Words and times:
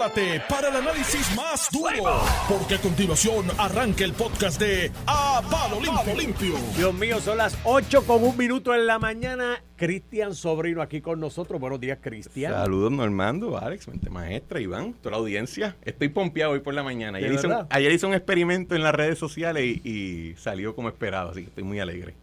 prepárate 0.00 0.42
para 0.48 0.68
el 0.68 0.76
análisis 0.76 1.36
más 1.36 1.68
duro, 1.70 2.22
porque 2.48 2.76
a 2.76 2.78
continuación 2.78 3.46
arranca 3.58 4.04
el 4.04 4.12
podcast 4.14 4.58
de 4.58 4.90
A 5.06 5.42
Palo 5.50 5.78
Limpio. 5.80 6.14
Limpio. 6.16 6.54
Dios 6.76 6.94
mío, 6.94 7.20
son 7.20 7.36
las 7.36 7.58
8 7.64 8.06
con 8.06 8.24
un 8.24 8.36
minuto 8.36 8.74
en 8.74 8.86
la 8.86 8.98
mañana. 8.98 9.62
Cristian 9.76 10.34
Sobrino 10.34 10.80
aquí 10.80 11.02
con 11.02 11.20
nosotros. 11.20 11.60
Buenos 11.60 11.80
días, 11.80 11.98
Cristian. 12.00 12.52
Saludos, 12.52 12.92
Normando, 12.92 13.58
Alex, 13.58 13.88
mente 13.88 14.08
maestra, 14.08 14.60
Iván, 14.60 14.94
toda 14.94 15.12
la 15.12 15.16
audiencia. 15.18 15.76
Estoy 15.82 16.08
pompeado 16.08 16.52
hoy 16.52 16.60
por 16.60 16.72
la 16.72 16.82
mañana. 16.82 17.18
¿De 17.18 17.24
Ayer 17.24 17.34
hice, 17.34 17.46
un, 17.46 17.52
verdad? 17.52 17.66
ayer 17.70 17.92
hice 17.92 18.06
un 18.06 18.14
experimento 18.14 18.74
en 18.74 18.82
las 18.82 18.94
redes 18.94 19.18
sociales 19.18 19.64
y, 19.64 19.88
y 19.88 20.34
salió 20.36 20.74
como 20.74 20.88
esperado, 20.88 21.30
así 21.30 21.42
que 21.42 21.48
estoy 21.48 21.64
muy 21.64 21.78
alegre. 21.78 22.14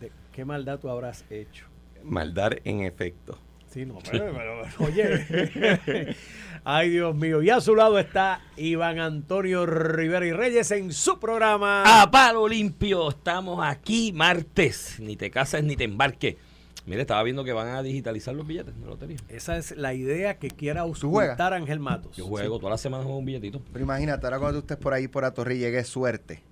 ¿De 0.00 0.10
¿Qué 0.32 0.44
maldad 0.46 0.78
tú 0.78 0.88
habrás 0.88 1.24
hecho? 1.28 1.66
Maldad 2.02 2.52
en 2.64 2.80
efecto. 2.82 3.38
Sí, 3.76 3.84
no, 3.84 3.98
pero, 4.10 4.32
pero, 4.32 4.86
oye. 4.86 5.26
Ay, 6.64 6.88
Dios 6.88 7.14
mío. 7.14 7.42
Y 7.42 7.50
a 7.50 7.60
su 7.60 7.76
lado 7.76 7.98
está 7.98 8.40
Iván 8.56 8.98
Antonio 8.98 9.66
Rivera 9.66 10.24
y 10.24 10.32
Reyes 10.32 10.70
en 10.70 10.94
su 10.94 11.20
programa. 11.20 11.82
A 11.84 12.10
palo 12.10 12.48
limpio, 12.48 13.10
estamos 13.10 13.62
aquí 13.62 14.14
martes. 14.14 14.96
Ni 14.98 15.14
te 15.14 15.30
casas 15.30 15.62
ni 15.62 15.76
te 15.76 15.84
embarques. 15.84 16.36
Mire, 16.86 17.02
estaba 17.02 17.22
viendo 17.22 17.44
que 17.44 17.52
van 17.52 17.68
a 17.68 17.82
digitalizar 17.82 18.34
los 18.34 18.46
billetes 18.46 18.80
de 18.80 18.86
lotería. 18.86 19.18
Esa 19.28 19.58
es 19.58 19.76
la 19.76 19.92
idea 19.92 20.38
que 20.38 20.48
quiera 20.48 20.80
auscultar 20.80 21.52
Ángel 21.52 21.78
Matos. 21.78 22.16
Yo 22.16 22.24
juego 22.24 22.58
todas 22.58 22.70
las 22.70 22.80
semanas 22.80 23.04
con 23.04 23.16
un 23.16 23.26
billetito. 23.26 23.60
Pero 23.74 23.84
imagínate, 23.84 24.24
ahora 24.24 24.38
cuando 24.38 24.60
estés 24.60 24.78
por 24.78 24.94
ahí 24.94 25.06
por 25.06 25.22
la 25.22 25.34
torre 25.34 25.56
y 25.56 25.58
llegue 25.58 25.84
suerte. 25.84 26.42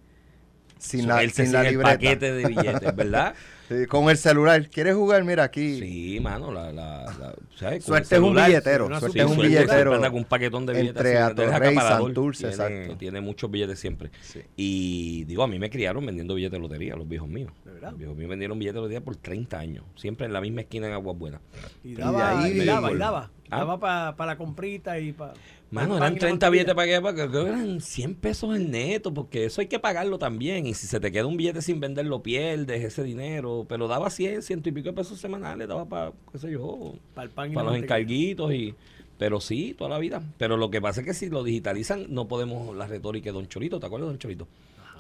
Sin 0.77 1.09
la, 1.09 1.27
sin 1.31 1.53
la 1.53 1.63
sigue 1.63 1.77
el 1.77 1.81
paquete 1.81 2.33
de 2.33 2.45
billetes, 2.45 2.95
¿verdad? 2.95 3.35
Sí, 3.69 3.87
con 3.87 4.11
el 4.11 4.17
celular. 4.19 4.69
¿Quieres 4.69 4.95
jugar? 4.95 5.25
Mira 5.25 5.45
aquí. 5.45 5.79
Sí, 5.81 6.19
mano, 6.21 6.53
la, 6.53 6.71
la, 6.73 7.05
la- 7.19 7.35
Suerte 7.81 8.17
es 8.17 8.21
un 8.21 8.35
billetero. 8.35 8.89
Suerte 8.89 9.11
Sí, 9.13 9.19
es 9.21 9.25
un 9.25 9.35
suerte, 9.37 9.49
billetero. 9.49 9.95
anda 9.95 10.11
con 10.11 10.19
un 10.19 10.25
paquetón 10.25 10.67
de 10.67 10.73
billetes. 10.75 10.97
entre 10.97 11.19
Atorrey. 11.19 11.75
Santurce, 11.77 12.49
tiene, 12.49 12.55
exacto. 12.65 12.97
tiene 12.99 13.21
muchos 13.23 13.51
billetes 13.51 13.79
siempre. 13.79 14.11
Sí. 14.21 14.41
Y 14.57 15.25
digo, 15.25 15.43
a 15.43 15.47
mí 15.49 15.59
me 15.59 15.71
criaron 15.71 16.05
vendiendo 16.05 16.35
billetes 16.35 16.53
de 16.53 16.59
lotería, 16.61 16.95
los 16.97 17.09
viejos 17.09 17.29
míos. 17.29 17.53
¿De 17.65 17.73
verdad? 17.73 17.91
Los 17.91 17.99
viejos 17.99 18.17
míos 18.17 18.29
vendieron 18.31 18.59
billetes 18.59 18.75
de 18.75 18.81
lotería 18.81 19.01
por 19.05 19.17
30 19.17 19.59
años. 19.59 19.85
Siempre 19.97 20.27
en 20.27 20.33
la 20.35 20.41
misma 20.43 20.61
esquina 20.63 20.87
en 20.89 20.93
Aguas 20.93 21.17
Buenas. 21.17 21.41
Y 21.83 21.95
daba, 21.95 22.47
y 22.49 22.65
daba, 22.65 22.89
y 22.89 22.93
viene. 22.93 22.99
daba. 22.99 23.31
Ah. 23.51 23.59
Daba 23.59 23.79
para 24.17 24.33
la 24.33 24.37
comprita 24.37 24.99
y 24.99 25.13
para. 25.13 25.35
Mano, 25.71 25.97
eran 25.97 26.17
30 26.17 26.51
billetes 26.51 26.75
para 26.75 26.87
que, 26.87 27.01
para 27.01 27.15
que 27.17 27.29
creo 27.29 27.45
que 27.45 27.51
eran 27.51 27.81
100 27.81 28.15
pesos 28.15 28.55
el 28.55 28.71
neto, 28.71 29.13
porque 29.13 29.45
eso 29.45 29.61
hay 29.61 29.67
que 29.67 29.79
pagarlo 29.79 30.19
también. 30.19 30.67
Y 30.67 30.75
si 30.75 30.87
se 30.87 31.01
te 31.01 31.11
queda 31.11 31.27
un 31.27 31.37
billete 31.37 31.63
sin 31.63 31.81
venderlo, 31.81 32.23
pierdes 32.23 32.85
ese 32.85 33.03
dinero. 33.03 33.67
Pero 33.69 33.89
daba 33.89 34.11
100, 34.11 34.43
ciento 34.43 34.69
y 34.69 34.73
pico 34.73 34.91
de 34.91 34.95
pesos 34.95 35.19
semanales, 35.19 35.67
daba 35.67 35.85
para, 35.87 36.13
qué 36.31 36.39
sé 36.39 36.51
yo, 36.53 36.95
Para 37.15 37.25
el 37.25 37.31
pan 37.31 37.53
para 37.53 37.71
los 37.71 37.77
encarguitos. 37.77 38.53
y 38.53 38.75
Pero 39.19 39.41
sí, 39.41 39.75
toda 39.77 39.91
la 39.91 39.99
vida. 39.99 40.23
Pero 40.39 40.57
lo 40.57 40.71
que 40.71 40.81
pasa 40.81 41.01
es 41.01 41.07
que 41.07 41.15
si 41.15 41.29
lo 41.29 41.43
digitalizan, 41.43 42.07
no 42.09 42.29
podemos 42.29 42.77
la 42.77 42.87
retórica 42.87 43.31
de 43.31 43.33
Don 43.33 43.49
Cholito. 43.49 43.81
¿Te 43.81 43.87
acuerdas 43.87 44.09
de 44.09 44.13
Don 44.13 44.19
Cholito? 44.19 44.47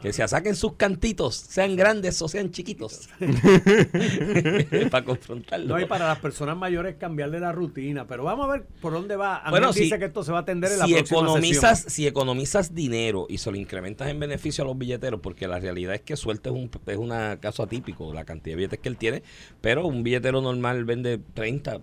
Que 0.02 0.12
se 0.12 0.26
saquen 0.28 0.54
sus 0.54 0.74
cantitos, 0.74 1.34
sean 1.34 1.76
grandes 1.76 2.20
o 2.20 2.28
sean 2.28 2.50
chiquitos. 2.50 3.08
para 4.90 5.04
confrontarlo. 5.04 5.66
No 5.68 5.74
hay 5.76 5.86
para 5.86 6.06
las 6.08 6.18
personas 6.18 6.56
mayores 6.56 6.96
cambiarle 6.96 7.40
la 7.40 7.52
rutina, 7.52 8.06
pero 8.06 8.24
vamos 8.24 8.46
a 8.46 8.52
ver 8.52 8.66
por 8.80 8.92
dónde 8.92 9.16
va. 9.16 9.36
Ángel 9.38 9.50
Bueno, 9.50 9.72
dice 9.72 9.84
si- 9.94 9.98
que 9.98 10.04
esto 10.04 10.22
se 10.22 10.32
va 10.32 10.38
a 10.38 10.40
atender 10.42 10.72
en 10.72 10.78
la 10.80 10.86
si 10.86 10.92
próxima 10.94 11.20
economizas, 11.20 11.78
sesión. 11.78 11.90
si 11.92 12.06
economizas 12.06 12.74
dinero 12.74 13.26
y 13.30 13.38
se 13.38 13.50
lo 13.50 13.56
incrementas 13.56 14.08
en 14.08 14.20
beneficio 14.20 14.62
a 14.64 14.66
los 14.66 14.76
billeteros, 14.76 15.20
porque 15.20 15.48
la 15.48 15.58
realidad 15.58 15.94
es 15.94 16.02
que 16.02 16.16
suerte 16.16 16.50
es 16.50 16.54
un 16.54 16.70
es 16.86 16.96
una 16.98 17.38
caso 17.40 17.62
atípico, 17.62 18.12
la 18.12 18.24
cantidad 18.24 18.52
de 18.52 18.56
billetes 18.56 18.80
que 18.80 18.88
él 18.90 18.96
tiene, 18.98 19.22
pero 19.62 19.86
un 19.86 20.02
billetero 20.02 20.42
normal 20.42 20.84
vende 20.84 21.18
30, 21.32 21.80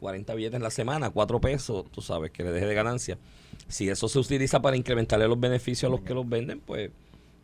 40 0.00 0.34
billetes 0.34 0.56
en 0.56 0.62
la 0.62 0.70
semana, 0.70 1.10
4 1.10 1.40
pesos, 1.40 1.84
tú 1.92 2.00
sabes, 2.02 2.30
que 2.32 2.42
le 2.42 2.50
deje 2.50 2.66
de 2.66 2.74
ganancia. 2.74 3.18
Si 3.68 3.88
eso 3.88 4.08
se 4.08 4.18
utiliza 4.18 4.60
para 4.60 4.76
incrementarle 4.76 5.28
los 5.28 5.38
beneficios 5.38 5.88
a 5.88 5.92
los 5.92 6.00
que 6.00 6.14
los 6.14 6.28
venden, 6.28 6.58
pues 6.58 6.90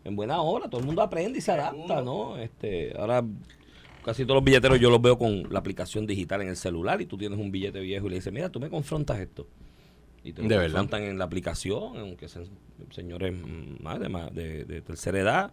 en 0.07 0.17
buena 0.17 0.41
hora, 0.41 0.69
todo 0.69 0.81
el 0.81 0.87
mundo 0.87 1.03
aprende 1.03 1.39
y 1.39 1.43
se 1.43 1.53
adapta, 1.53 2.01
¿no? 2.03 2.37
Este, 2.39 2.95
ahora 2.99 3.25
casi 4.05 4.22
todos 4.25 4.37
los 4.37 4.44
billeteros 4.44 4.78
yo 4.78 4.89
los 4.91 5.03
veo 5.03 5.19
con 5.19 5.53
la 5.53 5.59
aplicación 5.59 6.06
digital 6.06 6.43
en 6.43 6.49
el 6.49 6.56
celular 6.56 7.00
y 7.00 7.06
tú 7.06 7.17
tienes 7.19 7.39
un 7.39 7.50
billete 7.50 7.81
viejo 7.81 8.06
y 8.06 8.11
le 8.11 8.15
dices, 8.16 8.33
mira, 8.33 8.49
tú 8.50 8.61
me 8.61 8.69
confrontas 8.71 9.19
esto. 9.19 9.47
Y 10.22 10.33
te 10.33 10.43
De 10.43 10.49
verdad. 10.49 10.65
confrontan 10.65 11.03
en 11.05 11.19
la 11.19 11.25
aplicación, 11.25 11.97
aunque 11.99 12.28
sean 12.28 12.45
señores 12.91 13.33
mm, 13.34 13.83
más 13.83 13.99
de, 14.00 14.09
más 14.09 14.34
de- 14.34 14.65
de 14.65 14.81
tercera 14.81 15.19
edad. 15.21 15.53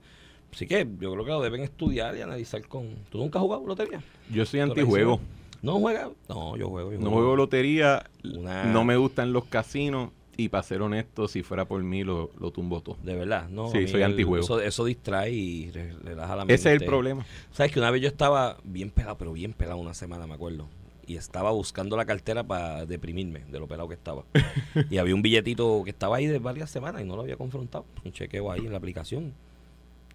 Así 0.52 0.68
que 0.68 0.88
yo 1.00 1.12
creo 1.14 1.26
que 1.26 1.32
lo 1.32 1.42
deben 1.42 1.62
estudiar 1.62 2.16
y 2.16 2.22
analizar 2.22 2.62
con... 2.68 2.90
¿Tú 3.10 3.18
nunca 3.18 3.40
has 3.40 3.44
jugado 3.44 3.66
lotería? 3.66 4.02
Yo 4.32 4.46
soy 4.46 4.60
¿Tú 4.60 4.66
antijuego. 4.66 5.20
¿No 5.64 5.80
juegas? 5.80 6.10
No, 6.30 6.56
yo 6.58 6.70
juego. 6.70 6.92
yo 6.92 7.00
No 7.00 7.10
juego 7.10 7.36
lotería, 7.36 8.04
Una- 8.24 8.66
no 8.66 8.84
me 8.84 8.98
gustan 8.98 9.34
los 9.34 9.46
casinos 9.46 10.10
y 10.38 10.50
para 10.50 10.64
ser 10.64 10.82
honesto, 10.82 11.28
si 11.28 11.44
fuera 11.44 11.66
por 11.66 11.82
mí 11.84 12.04
lo, 12.04 12.32
lo 12.40 12.52
tumbo 12.52 12.82
todo. 12.82 12.98
De 13.04 13.16
verdad, 13.16 13.50
no. 13.50 13.70
Sí, 13.72 13.88
soy 13.88 14.02
antijuego. 14.02 14.44
Eso, 14.44 14.62
eso 14.62 14.86
distrae 14.86 15.32
y 15.32 15.72
re- 15.72 15.94
relaja 16.04 16.36
la 16.36 16.44
mente. 16.46 16.56
Ese 16.56 16.74
es 16.74 16.82
el 16.82 16.88
problema. 16.88 17.26
Sabes 17.52 17.72
que 17.72 17.80
una 17.80 17.92
vez 17.92 18.02
yo 18.02 18.08
estaba 18.08 18.58
bien 18.64 18.90
pelado, 18.90 19.18
pero 19.18 19.34
bien 19.34 19.54
pelado 19.54 19.78
una 19.78 19.94
semana, 19.94 20.26
me 20.28 20.34
acuerdo. 20.34 20.68
Y 21.06 21.18
estaba 21.18 21.52
buscando 21.52 21.98
la 21.98 22.06
cartera 22.06 22.44
para 22.44 22.86
deprimirme 22.86 23.42
de 23.52 23.60
lo 23.60 23.68
pelado 23.68 23.88
que 23.90 23.96
estaba. 23.96 24.24
y 24.90 24.98
había 24.98 25.14
un 25.14 25.22
billetito 25.22 25.82
que 25.84 25.90
estaba 25.92 26.16
ahí 26.18 26.28
de 26.28 26.40
varias 26.40 26.70
semanas 26.72 27.02
y 27.02 27.06
no 27.06 27.16
lo 27.16 27.24
había 27.24 27.36
confrontado. 27.36 27.86
Un 28.06 28.12
chequeo 28.14 28.52
ahí 28.52 28.62
en 28.66 28.72
la 28.72 28.78
aplicación. 28.78 29.34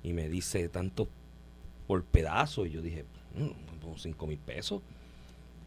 Y 0.02 0.12
me 0.14 0.28
dice 0.28 0.68
tanto 0.68 1.06
por 1.86 2.02
pedazo. 2.04 2.64
Y 2.66 2.70
yo 2.70 2.80
dije, 2.82 3.04
"Mm, 3.36 3.80
como 3.82 3.98
5 3.98 4.26
mil 4.26 4.38
pesos. 4.38 4.80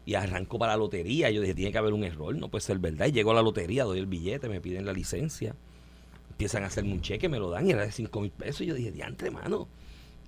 Y 0.04 0.14
arranco 0.14 0.58
para 0.58 0.72
la 0.72 0.78
lotería. 0.78 1.30
Yo 1.30 1.40
dije, 1.40 1.54
tiene 1.54 1.70
que 1.72 1.78
haber 1.78 1.92
un 1.92 2.02
error, 2.04 2.34
no 2.36 2.48
puede 2.48 2.62
ser 2.62 2.78
verdad. 2.78 3.06
Y 3.06 3.12
llego 3.12 3.30
a 3.30 3.34
la 3.34 3.42
lotería, 3.42 3.84
doy 3.84 3.98
el 4.00 4.06
billete, 4.06 4.48
me 4.48 4.60
piden 4.60 4.84
la 4.84 4.92
licencia. 4.92 5.54
Empiezan 6.30 6.64
a 6.64 6.66
hacerme 6.66 6.92
un 6.92 7.02
cheque, 7.02 7.28
me 7.28 7.38
lo 7.38 7.50
dan 7.50 7.66
y 7.68 7.70
era 7.72 7.84
de 7.84 7.92
5 7.92 8.20
mil 8.20 8.30
pesos. 8.30 8.62
Y 8.62 8.66
yo 8.66 8.74
dije, 8.74 8.90
diantre, 8.90 9.30
mano, 9.30 9.68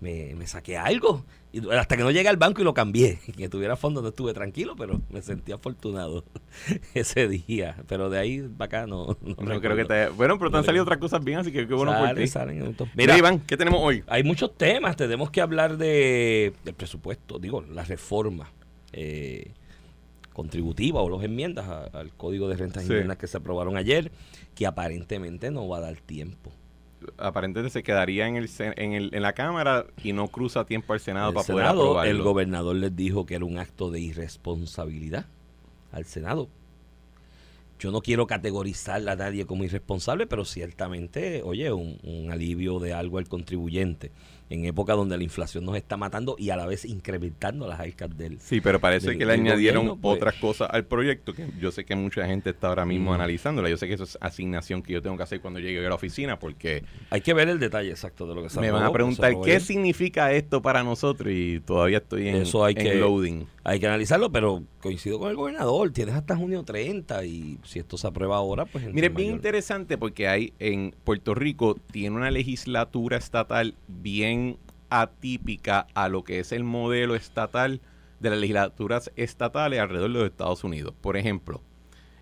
me, 0.00 0.34
me 0.36 0.46
saqué 0.46 0.76
algo. 0.76 1.24
Y 1.50 1.68
hasta 1.70 1.96
que 1.96 2.02
no 2.04 2.10
llegué 2.12 2.28
al 2.28 2.36
banco 2.36 2.60
y 2.60 2.64
lo 2.64 2.72
cambié. 2.74 3.18
Que 3.36 3.48
tuviera 3.48 3.74
fondo 3.76 4.00
no 4.02 4.08
estuve 4.08 4.32
tranquilo, 4.32 4.76
pero 4.76 5.00
me 5.10 5.22
sentí 5.22 5.50
afortunado 5.50 6.24
ese 6.94 7.26
día. 7.26 7.76
Pero 7.88 8.10
de 8.10 8.18
ahí 8.18 8.42
para 8.56 8.66
acá 8.66 8.86
no. 8.86 9.16
No, 9.22 9.34
No 9.38 9.60
creo 9.60 9.60
que 9.60 9.68
recuerdo. 9.68 9.88
te... 9.88 10.08
Bueno, 10.10 10.38
pero 10.38 10.50
te 10.52 10.58
han 10.58 10.64
salido 10.64 10.82
otras 10.84 10.98
cosas 10.98 11.24
bien, 11.24 11.38
así 11.40 11.50
que 11.50 11.66
qué 11.66 11.74
bueno 11.74 11.92
por 11.98 12.06
Sale, 12.06 12.20
ti. 12.22 12.26
salen 12.28 12.62
entonces. 12.64 12.94
Mira, 12.96 13.14
Mira, 13.14 13.18
Iván, 13.18 13.40
¿qué 13.40 13.56
tenemos 13.56 13.80
hoy? 13.82 14.04
hay 14.06 14.22
muchos 14.22 14.56
temas. 14.56 14.94
Tenemos 14.96 15.30
que 15.32 15.40
hablar 15.40 15.78
de, 15.78 16.52
del 16.64 16.74
presupuesto, 16.74 17.38
digo, 17.40 17.62
la 17.62 17.82
reforma 17.84 18.52
eh, 18.92 19.50
contributiva 20.34 21.00
o 21.00 21.08
las 21.08 21.24
enmiendas 21.24 21.66
a- 21.66 21.84
al 21.98 22.10
Código 22.12 22.48
de 22.48 22.56
Rentas 22.56 22.82
Sí. 22.84 22.92
Internas 22.92 23.16
que 23.16 23.26
se 23.26 23.38
aprobaron 23.38 23.78
ayer, 23.78 24.12
que 24.54 24.66
aparentemente 24.66 25.50
no 25.50 25.66
va 25.68 25.78
a 25.78 25.80
dar 25.80 25.96
tiempo. 25.96 26.50
Aparentemente 27.18 27.70
se 27.72 27.82
quedaría 27.82 28.26
en, 28.28 28.36
el, 28.36 28.48
en, 28.58 28.92
el, 28.94 29.10
en 29.14 29.22
la 29.22 29.32
Cámara 29.34 29.86
y 30.02 30.12
no 30.12 30.28
cruza 30.28 30.64
tiempo 30.64 30.92
al 30.92 31.00
Senado 31.00 31.28
El 31.28 31.34
para 31.34 31.46
poder 31.46 31.62
Senado, 31.64 31.80
aprobarlo. 31.82 32.10
el 32.10 32.22
gobernador 32.22 32.76
les 32.76 32.94
dijo 32.96 33.24
que 33.26 33.34
era 33.36 33.44
un 33.44 33.58
acto 33.58 33.90
de 33.90 34.00
irresponsabilidad 34.00 35.26
al 35.92 36.04
Senado. 36.06 36.48
Yo 37.78 37.90
no 37.90 38.00
quiero 38.00 38.26
categorizar 38.26 39.06
a 39.08 39.16
nadie 39.16 39.44
como 39.46 39.64
irresponsable, 39.64 40.26
pero 40.26 40.44
ciertamente, 40.44 41.42
oye, 41.42 41.72
un, 41.72 41.98
un 42.04 42.30
alivio 42.30 42.78
de 42.78 42.94
algo 42.94 43.18
al 43.18 43.28
contribuyente 43.28 44.10
en 44.50 44.64
época 44.66 44.92
donde 44.94 45.16
la 45.16 45.22
inflación 45.24 45.64
nos 45.64 45.76
está 45.76 45.96
matando 45.96 46.36
y 46.38 46.50
a 46.50 46.56
la 46.56 46.66
vez 46.66 46.84
incrementando 46.84 47.66
las 47.66 47.80
arcas 47.80 48.16
del... 48.16 48.38
Sí, 48.40 48.60
pero 48.60 48.78
parece 48.80 49.08
del- 49.10 49.18
que 49.18 49.26
le 49.26 49.32
añadieron 49.32 49.82
gobierno, 49.86 50.00
pues. 50.02 50.16
otras 50.16 50.34
cosas 50.34 50.68
al 50.70 50.84
proyecto 50.84 51.32
que 51.34 51.46
yo 51.60 51.72
sé 51.72 51.84
que 51.84 51.96
mucha 51.96 52.26
gente 52.26 52.50
está 52.50 52.68
ahora 52.68 52.84
mismo 52.84 53.10
Mm. 53.10 53.14
analizándola. 53.14 53.68
Yo 53.68 53.76
sé 53.76 53.86
que 53.88 53.94
eso 53.94 54.04
es 54.04 54.18
asignación 54.20 54.82
que 54.82 54.92
yo 54.92 55.02
tengo 55.02 55.16
que 55.16 55.22
hacer 55.22 55.40
cuando 55.40 55.60
llegue 55.60 55.84
a 55.84 55.88
la 55.88 55.94
oficina 55.94 56.38
porque 56.38 56.84
Hay 57.10 57.20
que 57.20 57.32
ver 57.34 57.48
el 57.48 57.58
detalle 57.58 57.90
exacto 57.90 58.26
de 58.26 58.34
lo 58.34 58.42
que 58.42 58.50
se 58.50 58.60
me 58.60 58.70
van 58.70 58.82
a 58.84 58.92
preguntar 58.92 59.32
qué 59.44 59.60
significa 59.60 60.32
esto 60.32 60.60
para 60.62 60.82
nosotros 60.82 61.32
y 61.32 61.60
todavía 61.60 61.98
estoy 61.98 62.28
en, 62.28 62.36
Eso 62.36 62.64
hay 62.64 62.74
en 62.76 62.82
que- 62.82 62.94
loading. 62.96 63.46
Hay 63.66 63.80
que 63.80 63.86
analizarlo, 63.86 64.30
pero 64.30 64.62
coincido 64.82 65.18
con 65.18 65.30
el 65.30 65.36
gobernador. 65.36 65.90
Tienes 65.90 66.14
hasta 66.14 66.36
junio 66.36 66.64
30 66.64 67.24
y 67.24 67.58
si 67.64 67.78
esto 67.78 67.96
se 67.96 68.06
aprueba 68.06 68.36
ahora, 68.36 68.66
pues... 68.66 68.92
Mire, 68.92 69.06
es 69.06 69.14
bien 69.14 69.30
interesante 69.30 69.96
porque 69.96 70.28
hay 70.28 70.52
en 70.58 70.94
Puerto 71.02 71.34
Rico 71.34 71.74
tiene 71.90 72.14
una 72.14 72.30
legislatura 72.30 73.16
estatal 73.16 73.74
bien 73.88 74.33
atípica 74.90 75.86
a 75.94 76.08
lo 76.08 76.24
que 76.24 76.38
es 76.40 76.52
el 76.52 76.64
modelo 76.64 77.14
estatal 77.14 77.80
de 78.20 78.30
las 78.30 78.38
legislaturas 78.38 79.10
estatales 79.16 79.80
alrededor 79.80 80.12
de 80.12 80.18
los 80.18 80.30
Estados 80.30 80.64
Unidos. 80.64 80.94
Por 81.00 81.16
ejemplo, 81.16 81.60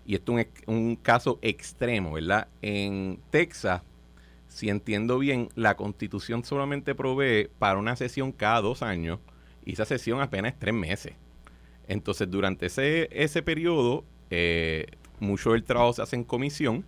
y 0.05 0.15
esto 0.15 0.37
es 0.37 0.47
un, 0.65 0.95
caso 0.95 1.39
extremo, 1.41 2.13
¿verdad? 2.13 2.47
En 2.61 3.19
Texas, 3.29 3.81
si 4.47 4.69
entiendo 4.69 5.17
bien, 5.19 5.49
la 5.55 5.75
constitución 5.75 6.43
solamente 6.43 6.93
provee 6.95 7.49
para 7.59 7.79
una 7.79 7.95
sesión 7.95 8.31
cada 8.31 8.61
dos 8.61 8.83
años 8.83 9.19
y 9.65 9.73
esa 9.73 9.85
sesión 9.85 10.21
apenas 10.21 10.53
es 10.53 10.59
tres 10.59 10.73
meses. 10.73 11.13
Entonces, 11.87 12.29
durante 12.29 12.67
ese, 12.67 13.09
ese 13.11 13.41
periodo, 13.41 14.03
eh, 14.29 14.87
mucho 15.19 15.51
del 15.51 15.63
trabajo 15.63 15.93
se 15.93 16.01
hace 16.01 16.15
en 16.15 16.23
comisión, 16.23 16.85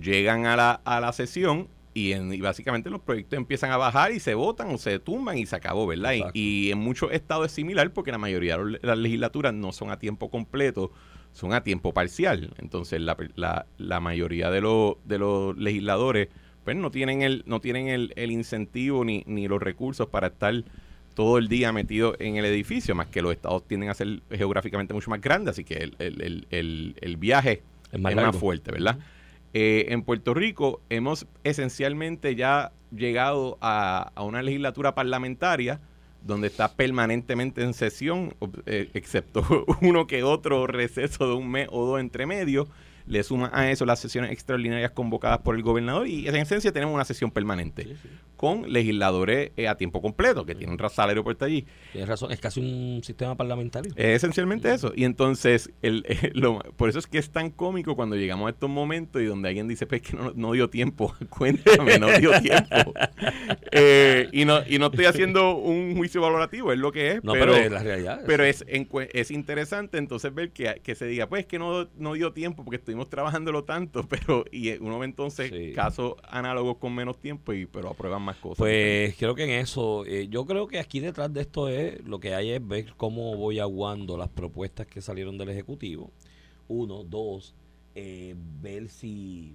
llegan 0.00 0.46
a 0.46 0.56
la, 0.56 0.72
a 0.84 1.00
la 1.00 1.12
sesión 1.12 1.68
y, 2.06 2.12
en- 2.12 2.32
y 2.32 2.40
básicamente 2.40 2.90
los 2.90 3.00
proyectos 3.00 3.36
empiezan 3.36 3.70
a 3.72 3.76
bajar 3.76 4.12
y 4.12 4.20
se 4.20 4.34
votan 4.34 4.70
o 4.74 4.78
se 4.78 4.98
tumban 4.98 5.38
y 5.38 5.46
se 5.46 5.56
acabó, 5.56 5.86
¿verdad? 5.86 6.12
Y, 6.34 6.70
en 6.70 6.78
muchos 6.78 7.12
estados 7.12 7.46
es 7.46 7.52
similar 7.52 7.92
porque 7.92 8.12
la 8.12 8.18
mayoría 8.18 8.56
de 8.58 8.78
las 8.82 8.98
legislaturas 8.98 9.54
no 9.54 9.72
son 9.72 9.90
a 9.90 9.98
tiempo 9.98 10.30
completo, 10.30 10.90
son 11.32 11.52
a 11.52 11.62
tiempo 11.62 11.92
parcial. 11.92 12.52
Entonces, 12.58 13.00
la, 13.00 13.16
la, 13.36 13.66
la 13.78 14.00
mayoría 14.00 14.50
de, 14.50 14.60
los 14.60 14.94
de 15.04 15.18
los 15.18 15.56
legisladores 15.56 16.28
pues 16.64 16.76
no 16.76 16.90
tienen 16.90 17.22
el, 17.22 17.44
no 17.46 17.60
tienen 17.60 17.88
el, 17.88 18.12
el 18.16 18.30
incentivo 18.30 19.04
ni, 19.04 19.24
ni 19.26 19.48
los 19.48 19.60
recursos 19.62 20.08
para 20.08 20.26
estar 20.28 20.64
todo 21.14 21.38
el 21.38 21.48
día 21.48 21.72
metido 21.72 22.14
en 22.20 22.36
el 22.36 22.44
edificio, 22.44 22.94
más 22.94 23.08
que 23.08 23.22
los 23.22 23.32
estados 23.32 23.66
tienden 23.66 23.88
a 23.90 23.94
ser 23.94 24.20
geográficamente 24.30 24.94
mucho 24.94 25.10
más 25.10 25.20
grandes, 25.20 25.52
así 25.52 25.64
que 25.64 25.74
el, 25.74 25.96
el, 25.98 26.20
el, 26.22 26.46
el, 26.50 26.96
el 27.00 27.16
viaje 27.16 27.62
Es 27.92 28.00
más 28.00 28.12
es 28.12 28.18
más 28.18 28.32
largo. 28.32 28.38
fuerte, 28.38 28.70
¿verdad? 28.70 28.98
Eh, 29.54 29.86
en 29.88 30.02
Puerto 30.02 30.34
Rico 30.34 30.82
hemos 30.90 31.26
esencialmente 31.44 32.34
ya 32.34 32.72
llegado 32.94 33.58
a, 33.60 34.12
una 34.18 34.42
legislatura 34.42 34.94
parlamentaria 34.94 35.80
donde 36.22 36.48
está 36.48 36.72
permanentemente 36.72 37.62
en 37.62 37.72
sesión, 37.74 38.34
eh, 38.66 38.90
excepto 38.94 39.64
uno 39.80 40.06
que 40.06 40.22
otro 40.22 40.66
receso 40.66 41.28
de 41.28 41.34
un 41.34 41.50
mes 41.50 41.68
o 41.70 41.86
dos 41.86 42.00
entre 42.00 42.26
medio. 42.26 42.68
Le 43.06 43.22
suma 43.22 43.50
a 43.54 43.70
eso 43.70 43.86
las 43.86 44.00
sesiones 44.00 44.32
extraordinarias 44.32 44.90
convocadas 44.90 45.38
por 45.38 45.54
el 45.54 45.62
gobernador 45.62 46.06
y 46.06 46.28
en 46.28 46.36
esencia 46.36 46.72
tenemos 46.72 46.94
una 46.94 47.06
sesión 47.06 47.30
permanente 47.30 47.96
con 48.38 48.72
legisladores 48.72 49.50
eh, 49.58 49.68
a 49.68 49.76
tiempo 49.76 50.00
completo 50.00 50.46
que 50.46 50.54
tienen 50.54 50.80
un 50.80 50.88
salario 50.90 51.22
puesto 51.24 51.44
allí. 51.44 51.66
Tienes 51.92 52.08
razón, 52.08 52.32
es 52.32 52.40
casi 52.40 52.60
un 52.60 53.02
sistema 53.04 53.36
parlamentario. 53.36 53.92
Es 53.96 54.16
esencialmente 54.16 54.72
eso. 54.72 54.92
Y 54.96 55.04
entonces, 55.04 55.70
el, 55.82 56.04
eh, 56.08 56.30
lo- 56.34 56.60
por 56.76 56.88
eso 56.88 56.98
es 57.00 57.06
que 57.06 57.18
es 57.18 57.30
tan 57.30 57.50
cómico 57.50 57.96
cuando 57.96 58.16
llegamos 58.16 58.46
a 58.46 58.50
estos 58.50 58.70
momentos 58.70 59.20
y 59.20 59.24
donde 59.26 59.48
alguien 59.48 59.66
dice, 59.68 59.86
pues 59.86 60.02
que 60.02 60.16
no, 60.16 60.32
no 60.34 60.52
dio 60.52 60.70
tiempo. 60.70 61.14
Cuéntame, 61.28 61.98
no 61.98 62.06
dio 62.18 62.30
tiempo. 62.40 62.94
Eh, 63.72 64.28
y, 64.32 64.44
no, 64.44 64.60
y 64.66 64.78
no 64.78 64.86
estoy 64.86 65.04
haciendo 65.04 65.56
un 65.56 65.96
juicio 65.96 66.20
valorativo, 66.20 66.72
es 66.72 66.78
lo 66.78 66.92
que 66.92 67.12
es. 67.12 67.24
no, 67.24 67.32
pero, 67.32 67.52
pero, 67.52 67.64
es 67.64 67.70
la 67.70 67.82
realidad. 67.82 68.22
pero 68.26 68.44
es, 68.44 68.64
interesante 69.30 69.98
entonces 69.98 70.34
ver 70.34 70.50
que, 70.52 70.80
que 70.82 70.94
se 70.94 71.06
diga, 71.06 71.28
pues 71.28 71.46
que 71.46 71.58
no, 71.58 71.88
no 71.96 72.14
dio 72.14 72.32
tiempo 72.32 72.64
porque 72.64 72.76
estuvimos 72.76 73.10
trabajándolo 73.10 73.64
tanto, 73.64 74.06
pero 74.08 74.44
y 74.50 74.70
uno 74.78 74.98
ve 74.98 75.06
entonces 75.06 75.50
Sí. 75.50 75.72
casos 75.74 76.14
análogos 76.28 76.76
con 76.78 76.94
menos 76.94 77.18
tiempo 77.20 77.52
y 77.52 77.66
pero 77.66 77.88
aprueban 77.90 78.22
más 78.22 78.27
cosas. 78.36 78.58
Pues 78.58 79.16
creo 79.16 79.34
que 79.34 79.44
en 79.44 79.50
eso, 79.50 80.04
eh, 80.06 80.28
yo 80.28 80.46
creo 80.46 80.66
que 80.66 80.78
aquí 80.78 81.00
detrás 81.00 81.32
de 81.32 81.40
esto 81.40 81.68
es 81.68 82.04
lo 82.04 82.20
que 82.20 82.34
hay 82.34 82.50
es 82.50 82.66
ver 82.66 82.94
cómo 82.96 83.36
voy 83.36 83.58
aguando 83.58 84.16
las 84.16 84.28
propuestas 84.28 84.86
que 84.86 85.00
salieron 85.00 85.38
del 85.38 85.48
Ejecutivo. 85.48 86.10
Uno, 86.68 87.02
dos, 87.04 87.54
eh, 87.94 88.34
ver 88.60 88.88
si 88.88 89.54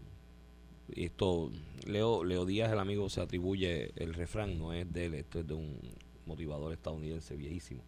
esto, 0.95 1.51
Leo, 1.85 2.23
Leo 2.23 2.45
Díaz, 2.45 2.71
el 2.71 2.79
amigo, 2.79 3.09
se 3.09 3.21
atribuye 3.21 3.91
el 3.95 4.13
refrán, 4.13 4.57
no 4.57 4.73
es 4.73 4.91
de 4.91 5.05
él, 5.05 5.13
esto 5.13 5.39
es 5.39 5.47
de 5.47 5.53
un 5.53 5.77
motivador 6.25 6.73
estadounidense 6.73 7.35
viejísimo, 7.35 7.83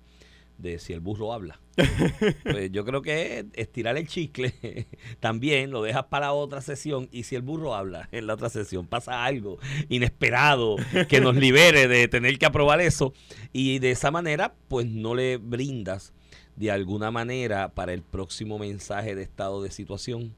de 0.58 0.80
si 0.80 0.94
el 0.94 1.00
burro 1.02 1.34
habla. 1.34 1.60
Pues 2.44 2.72
yo 2.72 2.86
creo 2.86 3.02
que 3.02 3.40
es 3.40 3.46
estirar 3.54 3.98
el 3.98 4.08
chicle. 4.08 4.54
También, 5.20 5.72
lo 5.72 5.82
dejas 5.82 6.06
para 6.06 6.32
otra 6.34 6.62
sesión 6.62 7.10
y 7.12 7.24
si 7.24 7.36
el 7.36 7.42
burro 7.42 7.76
habla 7.76 8.08
en 8.12 8.28
la 8.28 8.34
otra 8.36 8.50
sesión, 8.50 8.88
pasa 8.88 9.26
algo 9.26 9.58
inesperado 9.90 10.78
que 11.10 11.20
nos 11.22 11.36
libere 11.36 11.88
de 11.88 12.08
tener 12.08 12.38
que 12.38 12.46
aprobar 12.46 12.80
eso. 12.82 13.14
Y 13.52 13.80
de 13.80 13.92
esa 13.92 14.12
manera 14.12 14.56
pues 14.68 14.88
no 14.88 15.16
le 15.16 15.38
brindas 15.38 16.14
de 16.56 16.72
alguna 16.72 17.12
manera 17.12 17.74
para 17.74 17.94
el 17.94 18.02
próximo 18.02 18.58
mensaje 18.58 19.14
de 19.16 19.24
estado 19.24 19.62
de 19.62 19.72
situación 19.72 20.34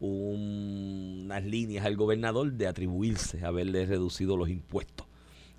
un- 0.00 1.22
unas 1.24 1.44
líneas 1.44 1.84
al 1.84 1.96
gobernador 1.96 2.52
de 2.52 2.66
atribuirse 2.68 3.44
a 3.44 3.48
haberle 3.48 3.84
reducido 3.84 4.36
los 4.36 4.48
impuestos 4.48 5.06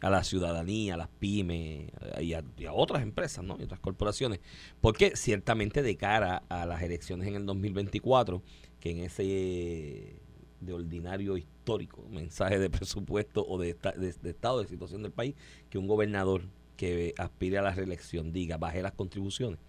a 0.02 0.10
la 0.10 0.24
ciudadanía, 0.24 0.94
a 0.94 0.98
las 0.98 1.10
pymes 1.10 1.90
eh, 2.18 2.24
y 2.24 2.34
a, 2.34 2.44
otras 2.74 3.04
empresas 3.04 3.44
¿no? 3.44 3.58
y 3.60 3.64
otras 3.64 3.80
corporaciones. 3.80 4.40
Porque 4.82 5.16
ciertamente 5.16 5.82
de 5.82 5.98
cara 5.98 6.44
a 6.50 6.66
las 6.66 6.82
elecciones 6.82 7.28
en 7.28 7.36
el 7.36 7.46
2024, 7.46 8.42
que 8.80 8.92
en 8.92 9.00
ese 9.00 10.22
de 10.62 10.74
ordinario 10.74 11.38
histórico 11.38 12.04
mensaje 12.10 12.60
de 12.60 12.70
presupuesto 12.70 13.46
o 13.48 13.58
de, 13.58 13.70
esta- 13.70 13.92
de- 13.94 14.12
de 14.14 14.30
estado 14.30 14.62
de 14.62 14.68
situación 14.68 15.04
del 15.04 15.12
país, 15.12 15.36
que 15.70 15.78
un 15.78 15.88
gobernador 15.88 16.44
que 16.76 17.14
aspire 17.18 17.58
a 17.58 17.62
la 17.62 17.72
reelección 17.72 18.32
diga, 18.32 18.58
bajé 18.58 18.82
las 18.82 18.94
contribuciones 18.94 19.60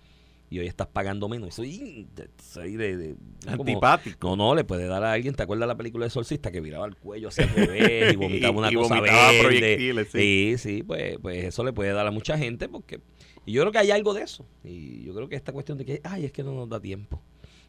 y 0.51 0.59
hoy 0.59 0.67
estás 0.67 0.89
pagando 0.89 1.29
menos. 1.29 1.49
Eso 1.51 1.65
y, 1.65 2.07
de- 2.15 2.29
soy 2.43 2.77
de, 2.77 2.97
de- 2.97 3.15
como- 3.57 3.63
Antipático. 3.63 4.29
no, 4.31 4.37
no, 4.37 4.55
le 4.55 4.65
puede 4.65 4.87
dar 4.87 5.03
a 5.05 5.13
alguien, 5.13 5.35
¿te 5.35 5.43
acuerdas 5.45 5.69
la 5.69 5.77
película 5.77 6.05
de 6.05 6.11
Solcista 6.11 6.51
que 6.51 6.61
viraba 6.61 6.87
el 6.87 6.97
cuello 6.97 7.29
hacia 7.29 7.45
el 7.45 7.51
revés 7.55 8.13
y 8.13 8.17
vomitaba 8.17 8.59
una 8.59 8.69
Y- 8.71 8.75
y 8.75 8.77
cosa 8.77 8.97
vomitaba 8.97 9.29
verde? 9.33 9.43
proyectiles, 9.45 10.09
sí. 10.11 10.19
sí, 10.19 10.59
sí, 10.59 10.83
pues, 10.83 11.19
pues 11.23 11.45
eso 11.45 11.65
le 11.65 11.73
puede 11.73 11.93
dar 11.93 12.07
a 12.07 12.11
mucha 12.11 12.37
gente 12.37 12.69
porque 12.69 13.01
y 13.47 13.53
yo 13.53 13.63
creo 13.63 13.73
que 13.73 13.79
hay 13.79 13.91
algo 13.91 14.13
de 14.13 14.23
eso. 14.23 14.45
Y 14.65 15.03
yo 15.05 15.15
creo 15.15 15.29
que 15.29 15.37
esta 15.37 15.53
cuestión 15.53 15.79
de 15.79 15.85
que, 15.87 16.01
ay, 16.05 16.27
es 16.27 16.33
que 16.33 16.43
no 16.43 16.53
nos 16.53 16.69
da 16.69 16.79
tiempo. 16.79 17.23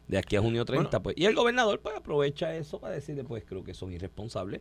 De 0.06 0.18
aquí 0.18 0.36
a 0.36 0.40
junio 0.42 0.64
30, 0.64 0.82
Bueno. 0.90 1.02
pues. 1.02 1.16
Y 1.16 1.24
el 1.24 1.34
gobernador 1.34 1.80
pues 1.80 1.96
aprovecha 1.96 2.54
eso 2.54 2.78
para 2.80 2.94
decirle, 2.94 3.24
pues 3.24 3.44
creo 3.46 3.64
que 3.64 3.72
son 3.72 3.92
irresponsables. 3.92 4.60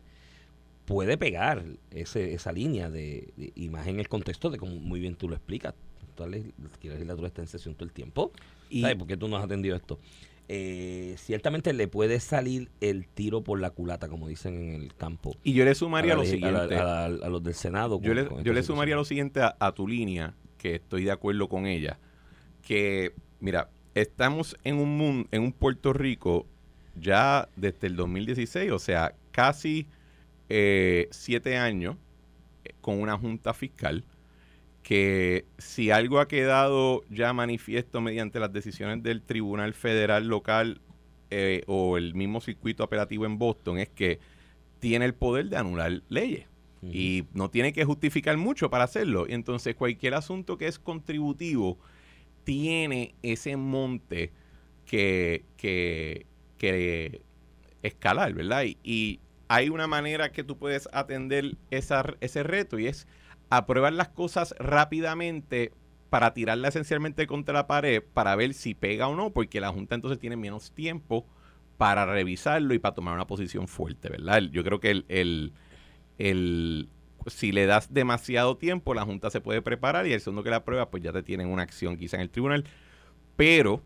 Puede 0.86 1.18
pegar 1.18 1.64
ese, 1.92 2.34
esa 2.34 2.52
línea 2.52 2.90
de, 2.90 3.34
de- 3.36 3.52
y 3.56 3.70
más 3.70 3.88
en 3.88 4.00
el 4.00 4.08
contexto 4.08 4.50
de 4.50 4.58
como 4.58 4.76
muy 4.76 5.00
bien 5.00 5.16
tú 5.16 5.28
lo 5.28 5.36
explicas. 5.36 5.74
Toda 6.16 6.30
la 6.30 6.38
que 6.80 6.88
la 6.88 6.94
legislatura 6.96 7.28
está 7.28 7.42
en 7.42 7.48
sesión 7.48 7.76
todo 7.76 7.86
el 7.86 7.94
tiempo. 7.94 8.32
Y- 8.70 8.82
¿Sabes 8.82 8.98
por 8.98 9.08
qué 9.08 9.18
tú 9.18 9.28
no 9.28 9.38
has 9.38 9.44
atendido 9.44 9.76
esto? 9.76 10.00
Eh, 10.54 11.16
ciertamente 11.18 11.72
le 11.72 11.88
puede 11.88 12.20
salir 12.20 12.70
el 12.82 13.08
tiro 13.08 13.42
por 13.42 13.60
la 13.60 13.70
culata, 13.70 14.10
como 14.10 14.28
dicen 14.28 14.56
en 14.56 14.82
el 14.82 14.94
campo. 14.96 15.36
Y 15.44 15.54
yo 15.54 15.64
le 15.64 15.74
sumaría 15.76 16.14
a, 16.14 16.16
lo 16.18 16.24
legi- 16.24 16.44
a 16.44 16.52
la- 16.52 16.60
siguiente. 16.64 16.76
a 16.76 17.08
la- 17.10 17.26
a 17.26 17.30
los 17.30 17.42
del 17.44 17.54
Senado. 17.54 18.02
Yo 18.02 18.14
le, 18.14 18.28
yo 18.44 18.64
sumaría 18.64 18.96
lo 18.96 19.06
siguiente 19.06 19.40
a, 19.42 19.56
a 19.60 19.72
tu 19.74 19.88
línea, 19.88 20.34
que 20.58 20.76
estoy 20.76 21.06
de 21.06 21.12
acuerdo 21.12 21.48
con 21.48 21.68
ella, 21.68 22.00
que, 22.62 23.14
mira, 23.40 23.70
estamos 23.96 24.58
en 24.64 24.76
un 24.78 24.98
mundo, 24.98 25.28
en 25.32 25.42
un 25.44 25.54
Puerto 25.54 25.94
Rico 25.94 26.46
ya 27.00 27.48
desde 27.56 27.88
el 27.88 27.96
2016, 27.96 28.72
o 28.72 28.80
sea, 28.80 29.16
casi 29.32 29.88
eh, 30.50 31.08
siete 31.12 31.58
años 31.58 31.96
eh, 32.66 32.74
con 32.82 33.00
una 33.00 33.18
junta 33.18 33.54
fiscal 33.54 34.04
que 34.84 35.46
si 35.58 35.92
algo 35.92 36.20
ha 36.20 36.28
quedado 36.28 37.04
ya 37.10 37.34
manifiesto 37.34 38.02
mediante 38.02 38.40
las 38.40 38.52
decisiones 38.52 39.04
del 39.04 39.22
Tribunal 39.22 39.74
Federal 39.74 40.28
Local 40.28 40.82
eh, 41.30 41.64
o 41.68 41.98
el 41.98 42.14
mismo 42.14 42.42
circuito 42.42 42.84
apelativo 42.84 43.26
en 43.26 43.38
Boston 43.38 43.78
es 43.78 43.90
que 43.90 44.20
tiene 44.80 45.06
el 45.06 45.14
poder 45.14 45.50
de 45.50 45.58
anular 45.58 46.02
leyes 46.10 46.48
y 46.82 47.26
no 47.34 47.52
tiene 47.52 47.74
que 47.74 47.86
justificar 47.86 48.38
mucho 48.38 48.72
para 48.72 48.86
hacerlo. 48.86 49.28
Y 49.30 49.34
entonces 49.34 49.76
cualquier 49.76 50.16
asunto 50.16 50.58
que 50.58 50.68
es 50.68 50.80
contributivo 50.80 51.78
tiene 52.44 53.14
ese 53.22 53.56
monte 53.56 54.32
que, 54.86 55.46
que, 55.58 56.26
que 56.58 57.22
escalar, 57.84 58.34
¿verdad? 58.34 58.64
Y, 58.64 58.78
y 58.84 59.20
hay 59.48 59.70
una 59.70 59.86
manera 59.86 60.32
que 60.32 60.44
tú 60.44 60.58
puedes 60.58 60.90
atender 60.92 61.58
esa, 61.70 62.16
ese 62.20 62.42
reto 62.42 62.80
y 62.80 62.88
es 62.88 63.08
aprobar 63.52 63.94
las 63.94 64.10
cosas 64.10 64.56
rápidamente 64.60 65.74
para 66.12 66.34
tirarla 66.36 66.70
esencialmente 66.70 67.28
contra 67.28 67.56
la 67.56 67.68
pared 67.68 68.04
para 68.14 68.36
ver 68.38 68.56
si 68.56 68.76
pega 68.76 69.10
o 69.10 69.16
no, 69.18 69.32
porque 69.34 69.62
la 69.62 69.72
Junta 69.72 69.96
entonces 69.96 70.20
tiene 70.20 70.38
menos 70.38 70.74
tiempo 70.74 71.28
para 71.78 72.06
revisarlo 72.08 72.76
y 72.76 72.80
para 72.80 72.96
tomar 72.96 73.16
una 73.16 73.28
posición 73.28 73.68
fuerte, 73.70 74.10
¿verdad? 74.10 74.44
Yo 74.52 74.64
creo 74.64 74.80
que 74.82 74.92
el, 74.92 75.06
el, 75.10 75.54
el- 76.18 76.90
si 77.28 77.52
le 77.52 77.66
das 77.68 77.94
demasiado 77.94 78.58
tiempo, 78.58 78.94
la 78.94 79.06
Junta 79.06 79.30
se 79.30 79.42
puede 79.42 79.62
preparar 79.62 80.08
y 80.08 80.14
el 80.14 80.22
segundo 80.22 80.44
que 80.44 80.50
la 80.52 80.58
aprueba, 80.58 80.90
pues 80.92 81.04
ya 81.04 81.14
te 81.14 81.24
tienen 81.24 81.48
una 81.50 81.64
acción 81.64 81.98
quizá 81.98 82.18
en 82.18 82.22
el 82.24 82.30
tribunal. 82.32 82.66
Pero 83.36 83.84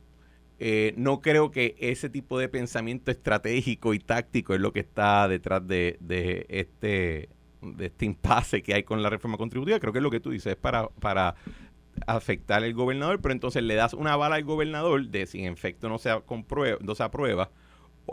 eh, 0.60 0.94
no 0.98 1.22
creo 1.22 1.52
que 1.52 1.76
ese 1.80 2.10
tipo 2.10 2.40
de 2.40 2.50
pensamiento 2.50 3.12
estratégico 3.12 3.94
y 3.94 4.00
táctico 4.00 4.54
es 4.56 4.62
lo 4.62 4.74
que 4.74 4.82
está 4.82 5.28
detrás 5.28 5.68
de, 5.68 5.98
de 6.02 6.46
este 6.50 7.30
de 7.62 7.88
este 7.88 8.06
impasse 8.06 8.62
que 8.62 8.74
hay 8.74 8.84
con 8.84 9.02
la 9.02 9.10
reforma 9.10 9.38
contributiva. 9.38 9.80
Creo 9.80 9.94
que 9.94 10.00
es 10.00 10.04
lo 10.04 10.12
que 10.12 10.20
tú 10.20 10.32
dices, 10.32 10.54
es 10.54 10.56
para, 10.56 10.88
para 10.88 11.36
afectar 12.08 12.64
al 12.64 12.74
gobernador, 12.74 13.22
pero 13.22 13.34
entonces 13.34 13.64
le 13.64 13.76
das 13.76 13.94
una 13.94 14.16
bala 14.16 14.36
al 14.36 14.44
gobernador 14.44 15.08
de 15.08 15.26
si 15.26 15.44
en 15.46 15.54
efecto 15.54 15.90
no 15.90 15.98
se, 15.98 16.22
comprueba, 16.26 16.78
no 16.82 16.96
se 16.96 17.04
aprueba 17.04 17.50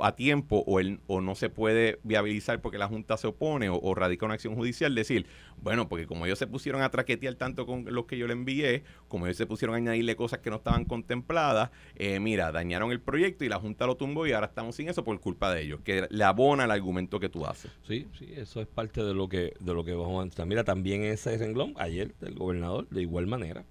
a 0.01 0.17
tiempo 0.17 0.65
o, 0.67 0.81
él, 0.81 1.01
o 1.07 1.21
no 1.21 1.35
se 1.35 1.51
puede 1.51 1.99
viabilizar 2.03 2.61
porque 2.61 2.79
la 2.79 2.89
Junta 2.89 3.17
se 3.17 3.27
opone 3.27 3.69
o, 3.69 3.79
o 3.79 3.95
radica 3.95 4.25
una 4.25 4.35
acción 4.35 4.55
judicial, 4.55 4.95
decir, 4.95 5.27
bueno, 5.61 5.89
porque 5.89 6.07
como 6.07 6.27
ellos 6.27 6.39
se 6.39 6.47
pusieron 6.47 6.83
a 6.83 6.91
traquetear 6.91 7.35
tanto 7.35 7.67
con 7.67 7.85
los 7.87 8.07
que 8.07 8.19
yo 8.19 8.27
le 8.27 8.33
envié, 8.33 8.85
como 9.09 9.27
ellos 9.27 9.37
se 9.37 9.47
pusieron 9.47 9.75
a 9.75 9.79
añadirle 9.79 10.17
cosas 10.17 10.41
que 10.41 10.51
no 10.51 10.57
estaban 10.57 10.85
contempladas, 10.85 11.71
eh, 11.97 12.21
mira, 12.21 12.53
dañaron 12.53 12.93
el 12.93 13.01
proyecto 13.01 13.45
y 13.45 13.49
la 13.49 13.59
Junta 13.59 13.87
lo 13.87 13.97
tumbó 13.97 14.27
y 14.27 14.33
ahora 14.33 14.47
estamos 14.47 14.77
sin 14.77 14.89
eso 14.89 15.05
por 15.05 15.19
culpa 15.21 15.53
de 15.53 15.63
ellos, 15.63 15.81
que 15.85 16.07
le 16.11 16.25
abona 16.25 16.65
el 16.65 16.71
argumento 16.71 17.21
que 17.21 17.29
tú 17.29 17.47
haces. 17.47 17.71
Sí, 17.87 18.07
sí, 18.19 18.33
eso 18.37 18.61
es 18.61 18.67
parte 18.67 19.03
de 19.03 19.15
lo 19.15 19.29
que 19.29 19.55
de 19.61 19.75
lo 19.75 19.85
que 19.85 19.95
vamos 19.95 20.21
a 20.21 20.25
entrar. 20.25 20.47
Mira, 20.47 20.65
también 20.65 21.03
ese 21.05 21.37
renglón, 21.37 21.75
ayer, 21.77 22.15
el 22.23 22.35
gobernador, 22.35 22.89
de 22.89 23.03
igual 23.03 23.27
manera, 23.27 23.65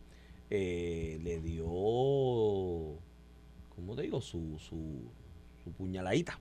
eh, 0.50 1.20
le 1.24 1.40
dio, 1.40 1.66
¿cómo 3.70 3.96
te 3.96 4.02
digo? 4.04 4.22
Su, 4.22 4.58
su, 4.60 5.10
su 5.64 5.72
puñaladita 5.72 6.40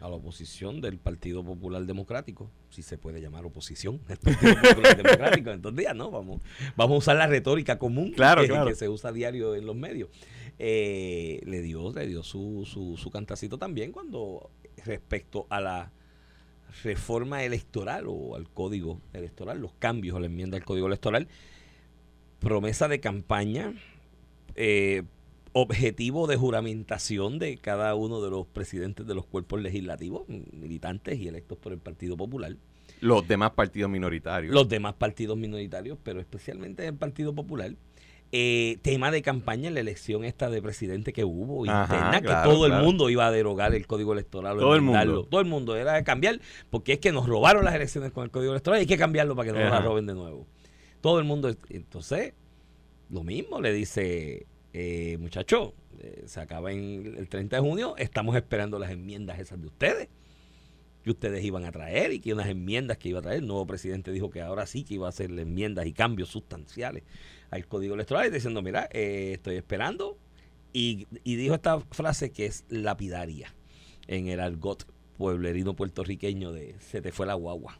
a 0.00 0.08
la 0.08 0.14
oposición 0.14 0.80
del 0.80 0.98
Partido 0.98 1.42
Popular 1.44 1.84
Democrático, 1.84 2.50
si 2.70 2.82
se 2.82 2.98
puede 2.98 3.20
llamar 3.20 3.44
oposición, 3.44 4.00
el 4.08 4.16
Partido 4.18 4.54
Popular 4.54 4.96
Democrático 4.96 5.50
en 5.50 5.56
estos 5.56 5.74
días, 5.74 5.96
¿no? 5.96 6.10
Vamos, 6.12 6.40
vamos 6.76 6.94
a 6.94 6.98
usar 6.98 7.16
la 7.16 7.26
retórica 7.26 7.78
común 7.80 8.12
Claro, 8.12 8.42
que, 8.42 8.48
claro. 8.48 8.68
que 8.68 8.76
se 8.76 8.88
usa 8.88 9.10
a 9.10 9.12
diario 9.12 9.56
en 9.56 9.66
los 9.66 9.74
medios. 9.74 10.08
eh, 10.58 11.40
le 11.44 11.62
dio, 11.62 11.92
le 11.92 12.06
dio 12.06 12.22
su, 12.22 12.64
su, 12.64 12.96
su 12.96 13.10
cantacito 13.10 13.58
también 13.58 13.90
cuando 13.90 14.50
respecto 14.84 15.46
a 15.50 15.60
la 15.60 15.92
reforma 16.84 17.42
electoral 17.42 18.04
o 18.08 18.36
al 18.36 18.48
código 18.50 19.00
electoral, 19.12 19.58
los 19.60 19.72
cambios 19.74 20.16
a 20.16 20.20
la 20.20 20.26
enmienda 20.26 20.56
al 20.56 20.64
código 20.64 20.86
electoral, 20.86 21.26
promesa 22.38 22.86
de 22.86 23.00
campaña, 23.00 23.72
eh, 24.54 25.02
objetivo 25.52 26.26
de 26.26 26.36
juramentación 26.36 27.38
de 27.38 27.56
cada 27.56 27.94
uno 27.94 28.20
de 28.20 28.30
los 28.30 28.46
presidentes 28.46 29.06
de 29.06 29.14
los 29.14 29.26
cuerpos 29.26 29.60
legislativos, 29.60 30.22
militantes 30.28 31.18
y 31.18 31.28
electos 31.28 31.58
por 31.58 31.72
el 31.72 31.78
Partido 31.78 32.16
Popular. 32.16 32.56
Los 33.00 33.26
demás 33.28 33.52
partidos 33.52 33.90
minoritarios. 33.90 34.54
Los 34.54 34.68
demás 34.68 34.94
partidos 34.94 35.36
minoritarios, 35.36 35.98
pero 36.02 36.20
especialmente 36.20 36.86
el 36.86 36.94
Partido 36.94 37.34
Popular. 37.34 37.72
Eh, 38.30 38.76
tema 38.82 39.10
de 39.10 39.22
campaña 39.22 39.68
en 39.68 39.74
la 39.74 39.80
elección 39.80 40.22
esta 40.22 40.50
de 40.50 40.60
presidente 40.60 41.14
que 41.14 41.24
hubo 41.24 41.64
Ajá, 41.64 41.94
interna, 41.94 42.20
claro, 42.20 42.42
que 42.42 42.54
todo 42.54 42.66
claro. 42.66 42.80
el 42.80 42.86
mundo 42.86 43.08
iba 43.08 43.26
a 43.26 43.30
derogar 43.30 43.74
el 43.74 43.86
código 43.86 44.12
electoral. 44.12 44.58
Todo 44.58 44.74
el 44.74 44.82
mundo. 44.82 45.24
Todo 45.24 45.40
el 45.40 45.46
mundo 45.46 45.76
era 45.76 45.94
de 45.94 46.04
cambiar, 46.04 46.38
porque 46.68 46.94
es 46.94 46.98
que 46.98 47.10
nos 47.10 47.26
robaron 47.26 47.64
las 47.64 47.74
elecciones 47.74 48.12
con 48.12 48.24
el 48.24 48.30
código 48.30 48.52
electoral 48.52 48.80
y 48.80 48.82
hay 48.82 48.86
que 48.86 48.98
cambiarlo 48.98 49.34
para 49.34 49.46
que 49.46 49.58
no 49.58 49.64
nos 49.64 49.70
las 49.72 49.82
roben 49.82 50.04
de 50.04 50.14
nuevo. 50.14 50.46
Todo 51.00 51.20
el 51.20 51.24
mundo, 51.24 51.54
entonces, 51.70 52.34
lo 53.08 53.22
mismo 53.22 53.62
le 53.62 53.72
dice, 53.72 54.46
eh, 54.72 55.16
muchacho, 55.18 55.74
eh, 55.98 56.24
se 56.26 56.40
acaba 56.40 56.72
en 56.72 57.14
el 57.16 57.28
30 57.28 57.56
de 57.56 57.62
junio, 57.62 57.96
estamos 57.96 58.36
esperando 58.36 58.78
las 58.78 58.90
enmiendas 58.90 59.38
esas 59.38 59.60
de 59.60 59.66
ustedes 59.66 60.08
que 61.02 61.10
ustedes 61.10 61.44
iban 61.44 61.64
a 61.64 61.72
traer 61.72 62.12
y 62.12 62.20
que 62.20 62.32
unas 62.32 62.48
enmiendas 62.48 62.98
que 62.98 63.08
iba 63.08 63.20
a 63.20 63.22
traer. 63.22 63.38
El 63.38 63.46
nuevo 63.46 63.66
presidente 63.66 64.10
dijo 64.12 64.30
que 64.30 64.42
ahora 64.42 64.66
sí 64.66 64.84
que 64.84 64.94
iba 64.94 65.06
a 65.06 65.10
hacer 65.10 65.30
enmiendas 65.30 65.86
y 65.86 65.92
cambios 65.92 66.28
sustanciales 66.28 67.04
al 67.50 67.66
código 67.66 67.94
electoral, 67.94 68.30
diciendo, 68.30 68.62
mira, 68.62 68.88
eh, 68.92 69.32
estoy 69.34 69.56
esperando. 69.56 70.18
Y, 70.72 71.06
y 71.24 71.36
dijo 71.36 71.54
esta 71.54 71.80
frase 71.80 72.30
que 72.30 72.46
es 72.46 72.64
lapidaria 72.68 73.54
en 74.06 74.28
el 74.28 74.40
argot 74.40 74.86
pueblerino 75.16 75.74
puertorriqueño 75.74 76.52
de 76.52 76.76
se 76.80 77.00
te 77.00 77.10
fue 77.10 77.26
la 77.26 77.34
guagua. 77.34 77.78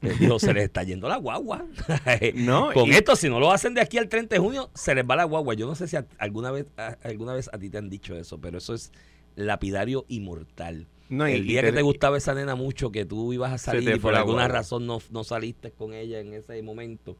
Les 0.00 0.18
dijo, 0.18 0.38
se 0.38 0.52
les 0.54 0.64
está 0.64 0.82
yendo 0.82 1.08
la 1.08 1.16
guagua. 1.16 1.64
No, 2.34 2.70
Con 2.74 2.88
y- 2.88 2.92
esto, 2.92 3.16
si 3.16 3.28
no 3.28 3.40
lo 3.40 3.50
hacen 3.52 3.74
de 3.74 3.80
aquí 3.80 3.98
al 3.98 4.08
30 4.08 4.34
de 4.36 4.40
junio, 4.40 4.70
se 4.74 4.94
les 4.94 5.04
va 5.04 5.16
la 5.16 5.24
guagua. 5.24 5.54
Yo 5.54 5.66
no 5.66 5.74
sé 5.74 5.86
si 5.88 5.96
a- 5.96 6.06
alguna 6.18 6.50
vez 6.50 6.66
a, 6.76 6.96
alguna 7.04 7.34
vez 7.34 7.48
a 7.52 7.58
ti 7.58 7.68
te 7.70 7.78
han 7.78 7.88
dicho 7.90 8.16
eso, 8.16 8.38
pero 8.38 8.58
eso 8.58 8.74
es 8.74 8.92
lapidario 9.34 10.04
y 10.08 10.20
mortal. 10.20 10.86
No, 11.08 11.28
y- 11.28 11.32
el 11.34 11.46
día 11.46 11.60
te- 11.60 11.68
que 11.68 11.72
te 11.74 11.82
gustaba 11.82 12.16
esa 12.18 12.34
nena 12.34 12.54
mucho, 12.54 12.90
que 12.90 13.04
tú 13.04 13.32
ibas 13.32 13.52
a 13.52 13.58
salir 13.58 13.96
y 13.96 13.98
por 13.98 14.14
alguna 14.14 14.42
guagua. 14.42 14.48
razón 14.58 14.86
no, 14.86 15.00
no 15.10 15.24
saliste 15.24 15.70
con 15.70 15.92
ella 15.94 16.18
en 16.20 16.32
ese 16.32 16.60
momento, 16.62 17.16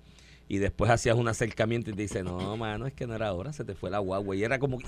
y 0.48 0.58
después 0.58 0.90
hacías 0.90 1.16
un 1.16 1.26
acercamiento 1.26 1.90
y 1.90 1.94
te 1.94 2.02
dice, 2.02 2.22
no, 2.22 2.56
mano, 2.56 2.86
es 2.86 2.92
que 2.92 3.06
no 3.06 3.14
era 3.14 3.28
ahora, 3.28 3.52
se 3.52 3.64
te 3.64 3.74
fue 3.74 3.90
la 3.90 3.98
guagua. 3.98 4.36
Y 4.36 4.44
era 4.44 4.58
como 4.60 4.78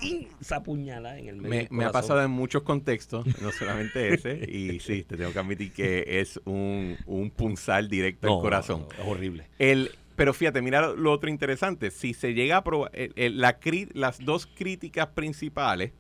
esa 0.41 0.63
puñalada 0.63 1.19
en 1.19 1.29
el 1.29 1.37
medio. 1.37 1.51
Me, 1.51 1.57
del 1.59 1.69
me 1.71 1.85
ha 1.85 1.91
pasado 1.91 2.23
en 2.23 2.31
muchos 2.31 2.63
contextos, 2.63 3.27
no 3.43 3.51
solamente 3.51 4.15
ese, 4.15 4.35
y 4.49 4.79
sí, 4.81 5.03
te 5.03 5.17
tengo 5.17 5.33
que 5.33 5.39
admitir 5.39 5.73
que 5.73 6.21
es 6.21 6.41
un, 6.45 6.97
un 7.07 7.31
punzal 7.31 7.89
directo 7.89 8.29
No, 8.29 8.37
al 8.37 8.41
corazón. 8.41 8.87
no, 8.97 9.03
es 9.03 9.09
horrible. 9.09 9.47
El, 9.59 9.91
pero 10.15 10.33
fíjate, 10.35 10.63
mira 10.63 10.93
lo, 10.93 11.11
otro 11.13 11.29
interesante. 11.31 11.91
Si 11.91 12.15
se 12.15 12.35
llega 12.35 12.59
a 12.59 12.63
el- 12.93 13.13
el- 13.17 13.41
la 13.41 13.59
cri- 13.61 13.91
las 13.95 14.25
dos 14.25 14.47
críticas 14.47 15.09
principales 15.09 15.93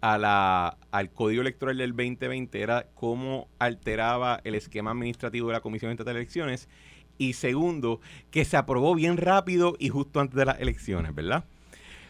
a 0.00 0.16
la, 0.18 0.78
al 0.92 1.10
código 1.10 1.42
electoral 1.42 1.76
del 1.76 1.90
2020 1.90 2.60
era 2.62 2.86
cómo 2.94 3.48
alteraba 3.58 4.40
el 4.44 4.54
esquema 4.54 4.92
administrativo 4.92 5.48
de 5.48 5.52
la 5.54 5.60
Comisión 5.60 5.90
Estatal 5.90 6.14
de 6.14 6.20
Elecciones 6.20 6.68
y 7.20 7.34
segundo, 7.34 8.00
que 8.30 8.46
se 8.46 8.56
aprobó 8.56 8.94
bien 8.94 9.18
rápido 9.18 9.76
y 9.78 9.90
justo 9.90 10.20
antes 10.20 10.36
de 10.36 10.46
las 10.46 10.58
elecciones, 10.58 11.14
¿verdad? 11.14 11.44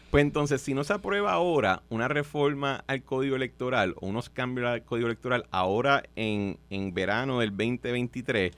Pues 0.09 0.21
entonces, 0.23 0.61
si 0.61 0.73
no 0.73 0.85
se 0.85 0.93
aprueba 0.93 1.33
ahora 1.33 1.83
una 1.89 2.07
reforma 2.07 2.85
al 2.87 3.03
código 3.03 3.35
electoral 3.35 3.93
o 3.99 4.07
unos 4.07 4.29
cambios 4.29 4.67
al 4.67 4.85
código 4.85 5.07
electoral 5.07 5.45
ahora 5.51 6.03
en, 6.15 6.57
en 6.69 6.93
verano 6.93 7.41
del 7.41 7.49
2023, 7.49 8.53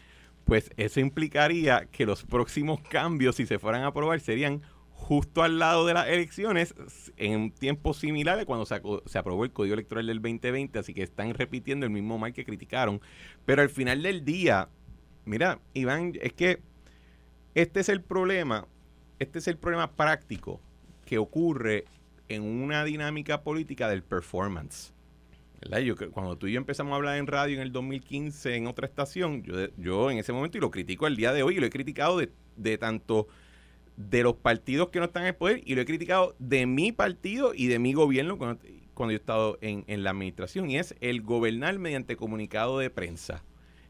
pues 0.45 0.69
eso 0.77 0.99
implicaría 0.99 1.87
que 1.91 2.05
los 2.05 2.23
próximos 2.23 2.79
cambios, 2.81 3.35
si 3.35 3.47
se 3.47 3.57
fueran 3.57 3.81
a 3.81 3.87
aprobar, 3.87 4.19
serían 4.19 4.61
justo 4.91 5.41
al 5.41 5.57
lado 5.57 5.87
de 5.87 5.95
las 5.95 6.07
elecciones 6.07 6.75
en 7.17 7.49
tiempos 7.49 7.97
similares 7.97 8.45
cuando 8.45 8.67
se, 8.67 8.79
se 9.07 9.17
aprobó 9.17 9.43
el 9.43 9.51
código 9.51 9.73
electoral 9.73 10.05
del 10.05 10.21
2020, 10.21 10.77
así 10.77 10.93
que 10.93 11.01
están 11.01 11.33
repitiendo 11.33 11.87
el 11.87 11.91
mismo 11.91 12.19
mal 12.19 12.31
que 12.31 12.45
criticaron. 12.45 13.01
Pero 13.43 13.63
al 13.63 13.69
final 13.69 14.03
del 14.03 14.23
día, 14.23 14.69
mira, 15.25 15.59
Iván, 15.73 16.13
es 16.21 16.33
que 16.33 16.59
este 17.55 17.79
es 17.79 17.89
el 17.89 18.01
problema, 18.01 18.67
este 19.19 19.39
es 19.39 19.47
el 19.47 19.57
problema 19.57 19.91
práctico 19.91 20.59
que 21.05 21.17
ocurre 21.17 21.85
en 22.29 22.43
una 22.43 22.83
dinámica 22.83 23.43
política 23.43 23.87
del 23.89 24.03
performance. 24.03 24.93
cuando 26.11 26.37
tú 26.37 26.47
y 26.47 26.53
yo 26.53 26.57
empezamos 26.57 26.93
a 26.93 26.95
hablar 26.95 27.17
en 27.17 27.27
radio 27.27 27.55
en 27.55 27.61
el 27.61 27.71
2015 27.71 28.55
en 28.55 28.67
otra 28.67 28.87
estación, 28.87 29.43
yo, 29.43 29.67
yo 29.77 30.11
en 30.11 30.17
ese 30.17 30.33
momento, 30.33 30.57
y 30.57 30.61
lo 30.61 30.71
critico 30.71 31.05
al 31.05 31.15
día 31.15 31.31
de 31.31 31.43
hoy, 31.43 31.57
y 31.57 31.59
lo 31.59 31.67
he 31.67 31.69
criticado 31.69 32.17
de, 32.17 32.31
de 32.57 32.77
tanto 32.77 33.27
de 33.95 34.23
los 34.23 34.35
partidos 34.35 34.89
que 34.89 34.99
no 34.99 35.05
están 35.05 35.23
en 35.23 35.29
el 35.29 35.35
poder, 35.35 35.61
y 35.65 35.75
lo 35.75 35.81
he 35.81 35.85
criticado 35.85 36.35
de 36.39 36.65
mi 36.65 36.91
partido 36.91 37.53
y 37.53 37.67
de 37.67 37.79
mi 37.79 37.93
gobierno 37.93 38.37
cuando, 38.37 38.61
cuando 38.93 39.11
yo 39.11 39.17
he 39.17 39.19
estado 39.19 39.57
en, 39.61 39.83
en 39.87 40.03
la 40.03 40.09
administración, 40.09 40.69
y 40.69 40.77
es 40.77 40.95
el 41.01 41.21
gobernar 41.21 41.77
mediante 41.77 42.15
comunicado 42.15 42.79
de 42.79 42.89
prensa. 42.89 43.43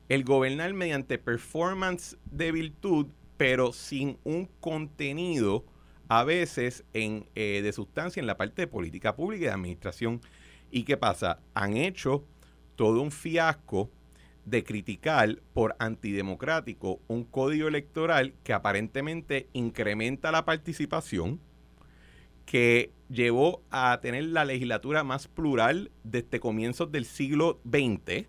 El 0.10 0.24
gobernar 0.24 0.74
mediante 0.74 1.17
performance 1.17 2.17
de 2.25 2.51
virtud, 2.51 3.07
pero 3.38 3.74
sin 3.74 4.17
un 4.24 4.48
contenido 4.60 5.65
a 6.10 6.24
veces 6.24 6.83
en, 6.93 7.27
eh, 7.36 7.62
de 7.63 7.72
sustancia 7.72 8.19
en 8.19 8.27
la 8.27 8.38
parte 8.38 8.63
de 8.63 8.67
política 8.67 9.15
pública 9.15 9.43
y 9.43 9.48
de 9.48 9.53
administración. 9.53 10.22
¿Y 10.69 10.83
qué 10.83 10.98
pasa? 10.98 11.39
Han 11.53 11.77
hecho 11.77 12.25
todo 12.75 13.01
un 13.01 13.12
fiasco 13.12 13.89
de 14.45 14.63
criticar 14.63 15.41
por 15.53 15.75
antidemocrático 15.79 17.00
un 17.07 17.24
código 17.24 17.67
electoral 17.67 18.33
que 18.43 18.53
aparentemente 18.53 19.48
incrementa 19.53 20.31
la 20.31 20.43
participación, 20.43 21.39
que 22.45 22.91
llevó 23.10 23.63
a 23.69 23.98
tener 24.01 24.25
la 24.25 24.43
legislatura 24.43 25.03
más 25.03 25.27
plural 25.27 25.91
desde 26.03 26.41
comienzos 26.41 26.91
del 26.91 27.05
siglo 27.05 27.62
XX 27.63 28.27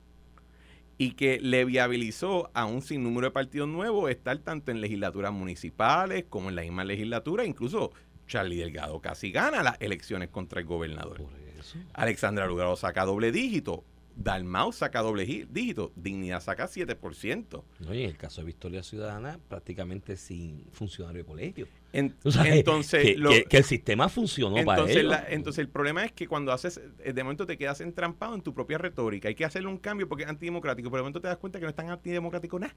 y 0.98 1.12
que 1.12 1.40
le 1.40 1.64
viabilizó 1.64 2.50
a 2.54 2.66
un 2.66 2.82
sinnúmero 2.82 3.28
de 3.28 3.30
partidos 3.32 3.68
nuevos 3.68 4.10
estar 4.10 4.38
tanto 4.38 4.70
en 4.70 4.80
legislaturas 4.80 5.32
municipales 5.32 6.24
como 6.28 6.48
en 6.48 6.56
la 6.56 6.62
misma 6.62 6.84
legislatura. 6.84 7.44
Incluso 7.44 7.92
Charlie 8.26 8.56
Delgado 8.56 9.00
casi 9.00 9.32
gana 9.32 9.62
las 9.62 9.80
elecciones 9.80 10.28
contra 10.28 10.60
el 10.60 10.66
gobernador. 10.66 11.18
Por 11.18 11.32
eso. 11.58 11.78
Alexandra 11.94 12.46
Lugaro 12.46 12.76
saca 12.76 13.04
doble 13.04 13.32
dígito. 13.32 13.84
Dalmau 14.16 14.72
saca 14.72 15.00
doble 15.02 15.26
gi- 15.26 15.46
dígito. 15.50 15.92
Dignidad 15.96 16.40
saca 16.40 16.66
7%. 16.68 17.62
No, 17.80 17.94
y 17.94 18.04
en 18.04 18.10
el 18.10 18.16
caso 18.16 18.40
de 18.40 18.46
Victoria 18.46 18.82
Ciudadana, 18.82 19.38
prácticamente 19.48 20.16
sin 20.16 20.64
funcionario 20.72 21.22
de 21.22 21.26
colegio. 21.26 21.68
En- 21.92 22.14
O 22.24 22.30
sea, 22.30 22.46
entonces, 22.54 23.02
que, 23.02 23.16
lo- 23.16 23.30
que- 23.30 23.44
que 23.44 23.56
el 23.56 23.64
sistema 23.64 24.08
funcionó 24.08 24.56
para 24.64 24.82
entonces, 24.82 25.04
la- 25.04 25.26
entonces 25.28 25.58
el 25.60 25.68
problema 25.68 26.04
es 26.04 26.12
que 26.12 26.28
cuando 26.28 26.52
haces, 26.52 26.80
eh, 27.00 27.12
de 27.12 27.22
momento 27.24 27.44
te 27.46 27.58
quedas 27.58 27.80
entrampado 27.80 28.34
en 28.34 28.42
tu 28.42 28.54
propia 28.54 28.78
retórica. 28.78 29.28
Hay 29.28 29.34
que 29.34 29.44
hacerle 29.44 29.68
un 29.68 29.78
cambio 29.78 30.08
porque 30.08 30.24
es 30.24 30.30
antidemocrático, 30.30 30.90
pero 30.90 30.98
de 30.98 31.02
momento 31.02 31.20
te 31.20 31.28
das 31.28 31.36
cuenta 31.38 31.58
que 31.58 31.64
no 31.64 31.70
es 31.70 31.76
tan 31.76 31.90
antidemocrático 31.90 32.58
nada. 32.58 32.74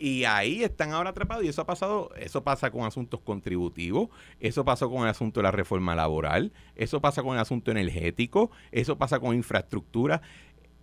Y 0.00 0.22
ahí 0.22 0.62
están 0.62 0.92
ahora 0.92 1.10
atrapados 1.10 1.44
y 1.44 1.48
eso 1.48 1.60
ha 1.60 1.66
pasado, 1.66 2.12
eso 2.16 2.44
pasa 2.44 2.70
con 2.70 2.84
asuntos 2.84 3.18
contributivos, 3.18 4.08
eso 4.38 4.64
pasó 4.64 4.88
con 4.88 5.02
el 5.02 5.08
asunto 5.08 5.40
de 5.40 5.42
la 5.42 5.50
reforma 5.50 5.96
laboral, 5.96 6.52
eso 6.76 7.00
pasa 7.00 7.20
con 7.24 7.34
el 7.34 7.40
asunto 7.40 7.72
energético, 7.72 8.52
eso 8.70 8.96
pasa 8.96 9.18
con 9.18 9.34
infraestructura. 9.34 10.22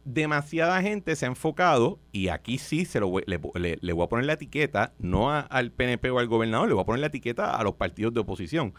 Demasiada 0.05 0.81
gente 0.83 1.15
se 1.15 1.25
ha 1.25 1.29
enfocado, 1.29 1.99
y 2.11 2.27
aquí 2.27 2.59
sí 2.59 2.85
se 2.85 2.99
lo 2.99 3.07
voy- 3.09 3.23
le, 3.25 3.39
le- 3.55 3.79
le 3.81 3.93
voy 3.93 4.05
a 4.05 4.07
poner 4.09 4.25
la 4.25 4.33
etiqueta, 4.33 4.93
no 4.99 5.31
a- 5.31 5.39
al 5.41 5.71
PNP 5.71 6.11
o 6.11 6.19
al 6.19 6.27
gobernador, 6.27 6.67
le 6.67 6.75
voy 6.75 6.83
a 6.83 6.85
poner 6.85 6.99
la 7.01 7.07
etiqueta 7.07 7.55
a 7.55 7.63
los 7.63 7.73
partidos 7.73 8.13
de 8.13 8.19
oposición. 8.19 8.73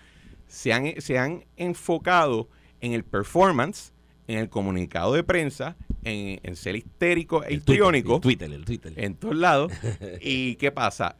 Se 0.47 0.73
han, 0.73 1.01
se 1.01 1.19
han 1.19 1.45
enfocado 1.57 2.49
en 2.81 2.93
el 2.93 3.03
performance, 3.05 3.93
en 4.29 4.39
el 4.39 4.49
comunicado 4.49 5.15
de 5.15 5.25
prensa, 5.25 5.77
en, 6.05 6.39
en 6.45 6.55
ser 6.55 6.77
histérico 6.77 7.43
e 7.43 7.55
El 7.55 7.63
Twitter, 7.63 7.83
el 8.15 8.21
Twitter, 8.21 8.53
el 8.53 8.65
Twitter. 8.65 8.93
en 8.97 9.15
todos 9.17 9.35
lados. 9.37 9.73
¿Y 10.21 10.55
qué 10.57 10.71
pasa? 10.71 11.17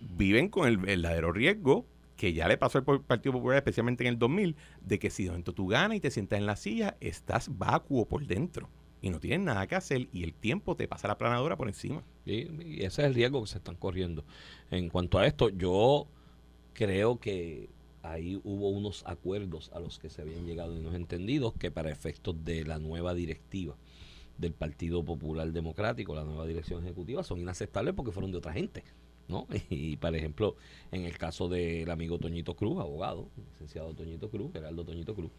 Viven 0.00 0.48
con 0.48 0.66
el 0.66 0.78
verdadero 0.78 1.30
riesgo 1.32 1.84
que 2.16 2.32
ya 2.32 2.48
le 2.48 2.56
pasó 2.56 2.78
al 2.78 2.84
Partido 3.02 3.34
Popular, 3.34 3.58
especialmente 3.58 4.04
en 4.04 4.08
el 4.14 4.18
2000, 4.18 4.56
de 4.80 4.98
que 4.98 5.10
si 5.10 5.24
de 5.24 5.30
momento 5.30 5.52
tú 5.52 5.66
ganas 5.66 5.98
y 5.98 6.00
te 6.00 6.10
sientas 6.10 6.38
en 6.38 6.46
la 6.46 6.56
silla, 6.56 6.96
estás 7.00 7.58
vacuo 7.58 8.06
por 8.08 8.26
dentro 8.26 8.70
y 9.02 9.10
no 9.10 9.20
tienes 9.20 9.40
nada 9.40 9.66
que 9.66 9.74
hacer 9.74 10.08
y 10.12 10.24
el 10.24 10.32
tiempo 10.32 10.76
te 10.76 10.88
pasa 10.88 11.08
la 11.08 11.18
planadora 11.18 11.56
por 11.56 11.68
encima. 11.68 12.02
Y 12.24 12.82
ese 12.82 13.02
es 13.02 13.06
el 13.06 13.14
riesgo 13.14 13.42
que 13.42 13.48
se 13.48 13.58
están 13.58 13.76
corriendo. 13.76 14.24
En 14.70 14.88
cuanto 14.88 15.18
a 15.18 15.26
esto, 15.26 15.48
yo 15.48 16.08
creo 16.72 17.18
que 17.20 17.68
ahí 18.02 18.40
hubo 18.44 18.70
unos 18.70 19.02
acuerdos 19.06 19.70
a 19.74 19.80
los 19.80 19.98
que 19.98 20.10
se 20.10 20.22
habían 20.22 20.46
llegado 20.46 20.74
y 20.74 20.78
unos 20.78 20.94
entendidos 20.94 21.54
que 21.54 21.70
para 21.70 21.90
efectos 21.90 22.44
de 22.44 22.64
la 22.64 22.78
nueva 22.78 23.14
directiva 23.14 23.76
del 24.38 24.52
Partido 24.52 25.04
Popular 25.04 25.52
Democrático, 25.52 26.14
la 26.14 26.24
nueva 26.24 26.46
dirección 26.46 26.84
ejecutiva, 26.84 27.22
son 27.22 27.40
inaceptables 27.40 27.94
porque 27.94 28.12
fueron 28.12 28.32
de 28.32 28.38
otra 28.38 28.52
gente. 28.52 28.84
¿No? 29.28 29.46
Y, 29.70 29.96
por 29.96 30.14
ejemplo, 30.14 30.56
en 30.92 31.04
el 31.04 31.16
caso 31.18 31.48
del 31.48 31.90
amigo 31.90 32.18
Toñito 32.18 32.54
Cruz, 32.54 32.80
abogado, 32.80 33.28
licenciado 33.36 33.94
Toñito 33.94 34.30
Cruz, 34.30 34.52
Geraldo 34.52 34.84
Toñito 34.84 35.14
Cruz, 35.14 35.30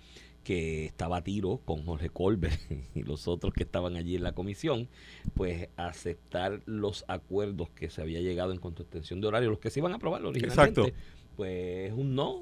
que 0.44 0.86
estaba 0.86 1.18
a 1.18 1.24
tiro 1.24 1.62
con 1.66 1.84
Jorge 1.84 2.10
Colbert 2.10 2.60
y 2.96 3.04
los 3.04 3.28
otros 3.28 3.54
que 3.54 3.64
estaban 3.64 3.96
allí 3.96 4.16
en 4.16 4.24
la 4.24 4.34
comisión, 4.34 4.88
pues 5.34 5.70
aceptar 5.76 6.62
los 6.66 7.06
acuerdos 7.08 7.70
que 7.70 7.90
se 7.90 8.02
había 8.02 8.22
llegado 8.22 8.52
en 8.52 8.60
cuanto 8.60 8.82
a 8.82 8.86
extensión 8.86 9.22
de 9.22 9.28
horario, 9.28 9.50
los 9.50 9.60
que 9.60 9.70
se 9.70 9.80
iban 9.80 9.94
a 9.94 9.96
aprobar 9.96 10.26
originalmente. 10.26 10.82
Exacto. 10.82 10.98
Pues 11.36 11.94
un 11.94 12.16
no, 12.16 12.42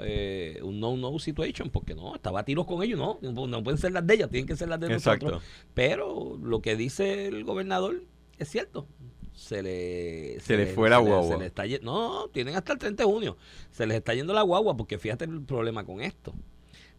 eh, 0.00 0.58
un 0.64 0.80
no-no 0.80 1.16
situation, 1.20 1.70
porque 1.70 1.94
no, 1.94 2.16
estaba 2.16 2.40
a 2.40 2.44
tiros 2.44 2.66
con 2.66 2.82
ellos, 2.82 2.98
no, 2.98 3.46
no 3.46 3.62
pueden 3.62 3.78
ser 3.78 3.92
las 3.92 4.04
de 4.04 4.14
ellas, 4.14 4.28
tienen 4.28 4.48
que 4.48 4.56
ser 4.56 4.68
las 4.68 4.80
de 4.80 4.92
Exacto. 4.92 5.26
nosotros. 5.26 5.48
Pero 5.72 6.36
lo 6.42 6.60
que 6.60 6.74
dice 6.74 7.28
el 7.28 7.44
gobernador 7.44 8.02
es 8.38 8.48
cierto. 8.48 8.88
Se 9.34 9.62
le, 9.62 10.38
Se 10.40 10.56
le 10.56 10.66
fue 10.66 10.88
la 10.88 10.98
se 10.98 11.02
guagua. 11.02 11.34
se 11.34 11.38
le 11.38 11.46
está 11.46 11.64
no, 11.82 12.28
tienen 12.28 12.54
hasta 12.54 12.72
el 12.72 12.78
30 12.78 13.02
de 13.02 13.10
junio. 13.10 13.36
Se 13.70 13.86
les 13.86 13.96
está 13.96 14.14
yendo 14.14 14.32
la 14.32 14.42
guagua 14.42 14.76
porque 14.76 14.98
fíjate 14.98 15.24
el 15.24 15.42
problema 15.42 15.84
con 15.84 16.00
esto. 16.00 16.34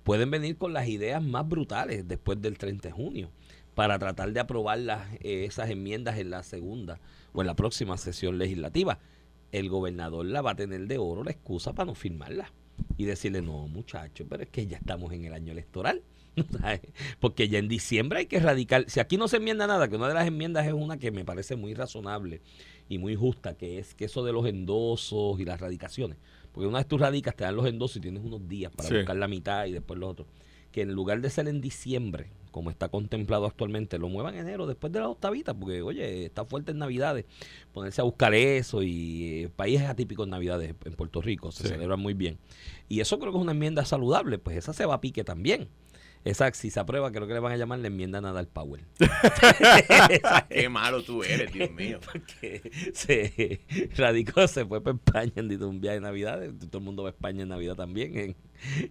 Pueden 0.03 0.29
venir 0.29 0.57
con 0.57 0.73
las 0.73 0.87
ideas 0.87 1.23
más 1.23 1.47
brutales 1.47 2.07
después 2.07 2.41
del 2.41 2.57
30 2.57 2.89
de 2.89 2.91
junio 2.91 3.31
para 3.73 3.97
tratar 3.99 4.31
de 4.31 4.39
aprobar 4.39 4.79
las, 4.79 5.13
eh, 5.21 5.45
esas 5.45 5.69
enmiendas 5.69 6.17
en 6.17 6.29
la 6.29 6.43
segunda 6.43 6.99
o 7.33 7.41
en 7.41 7.47
la 7.47 7.55
próxima 7.55 7.97
sesión 7.97 8.37
legislativa. 8.37 8.99
El 9.51 9.69
gobernador 9.69 10.25
la 10.25 10.41
va 10.41 10.51
a 10.51 10.55
tener 10.55 10.87
de 10.87 10.97
oro 10.97 11.23
la 11.23 11.31
excusa 11.31 11.73
para 11.73 11.87
no 11.87 11.95
firmarla 11.95 12.51
y 12.97 13.05
decirle, 13.05 13.41
no, 13.41 13.67
muchachos, 13.67 14.27
pero 14.29 14.43
es 14.43 14.49
que 14.49 14.67
ya 14.67 14.77
estamos 14.77 15.11
en 15.13 15.25
el 15.25 15.33
año 15.33 15.51
electoral. 15.51 16.03
Porque 17.19 17.47
ya 17.49 17.59
en 17.59 17.67
diciembre 17.67 18.19
hay 18.19 18.25
que 18.25 18.37
erradicar. 18.37 18.85
Si 18.89 18.99
aquí 18.99 19.17
no 19.17 19.27
se 19.27 19.37
enmienda 19.37 19.67
nada, 19.67 19.87
que 19.87 19.95
una 19.95 20.07
de 20.07 20.13
las 20.13 20.27
enmiendas 20.27 20.65
es 20.67 20.73
una 20.73 20.97
que 20.97 21.11
me 21.11 21.25
parece 21.25 21.55
muy 21.55 21.73
razonable 21.73 22.41
y 22.89 22.97
muy 22.97 23.15
justa, 23.15 23.55
que 23.55 23.79
es 23.79 23.95
que 23.95 24.05
eso 24.05 24.23
de 24.23 24.31
los 24.33 24.45
endosos 24.45 25.39
y 25.39 25.45
las 25.45 25.59
radicaciones. 25.59 26.17
Porque 26.51 26.67
una 26.67 26.77
vez 26.79 26.87
tú 26.87 26.97
radicas, 26.97 27.35
te 27.35 27.43
dan 27.43 27.55
los 27.55 27.65
endosos 27.67 27.97
y 27.97 28.01
tienes 28.01 28.23
unos 28.23 28.47
días 28.47 28.71
para 28.75 28.89
Sí. 28.89 28.95
buscar 28.95 29.15
la 29.17 29.27
mitad 29.27 29.65
y 29.65 29.71
después 29.73 29.99
los 29.99 30.09
otros. 30.11 30.27
Que 30.71 30.81
en 30.81 30.91
lugar 30.93 31.21
de 31.21 31.29
ser 31.29 31.47
en 31.47 31.61
diciembre, 31.61 32.29
como 32.51 32.69
está 32.69 32.87
contemplado 32.89 33.45
actualmente, 33.45 33.97
lo 33.97 34.07
muevan 34.07 34.35
en 34.35 34.41
enero 34.41 34.65
después 34.67 34.91
de 34.93 34.99
las 34.99 35.09
octavitas, 35.09 35.55
porque 35.59 35.81
oye, 35.81 36.25
está 36.25 36.45
fuerte 36.45 36.71
en 36.71 36.77
Navidades, 36.79 37.25
ponerse 37.73 37.99
a 38.01 38.03
buscar 38.05 38.33
eso 38.33 38.81
y 38.83 39.43
eh, 39.43 39.49
países 39.53 39.87
atípicos 39.87 40.25
en 40.25 40.31
Navidades 40.31 40.73
en 40.85 40.93
Puerto 40.93 41.21
Rico, 41.21 41.51
se 41.51 41.63
Sí. 41.63 41.69
celebran 41.69 41.99
muy 41.99 42.13
bien. 42.13 42.37
Y 42.87 42.99
eso 43.01 43.19
creo 43.19 43.31
que 43.31 43.37
es 43.37 43.41
una 43.41 43.51
enmienda 43.53 43.83
saludable, 43.85 44.37
pues 44.37 44.57
esa 44.57 44.71
se 44.73 44.85
va 44.85 44.95
a 44.95 45.01
pique 45.01 45.23
también. 45.23 45.67
Esa, 46.25 46.51
si 46.53 46.71
se 46.71 46.79
aprueba, 46.79 47.11
creo 47.11 47.27
que 47.27 47.35
le 47.35 47.39
van 47.39 47.53
a 47.53 47.57
llamar 47.57 47.77
la 47.77 47.87
enmienda 47.87 48.19
Nadal 48.19 48.47
Power. 48.47 48.81
Qué 50.49 50.69
malo 50.69 51.03
tú 51.03 51.23
eres, 51.23 51.53
Dios 51.53 51.69
mío. 51.71 51.99
Porque 52.03 52.71
se 52.95 53.61
radicó, 53.95 54.47
se 54.47 54.65
fue 54.65 54.81
para 54.81 54.97
España 54.97 55.33
en 55.35 55.63
un 55.63 55.79
viaje 55.79 55.95
de 55.97 56.01
Navidad. 56.01 56.41
Todo 56.71 56.79
el 56.79 56.83
mundo 56.83 57.03
va 57.03 57.09
a 57.09 57.11
España 57.11 57.43
en 57.43 57.49
Navidad 57.49 57.75
también 57.75 58.17
en, 58.17 58.35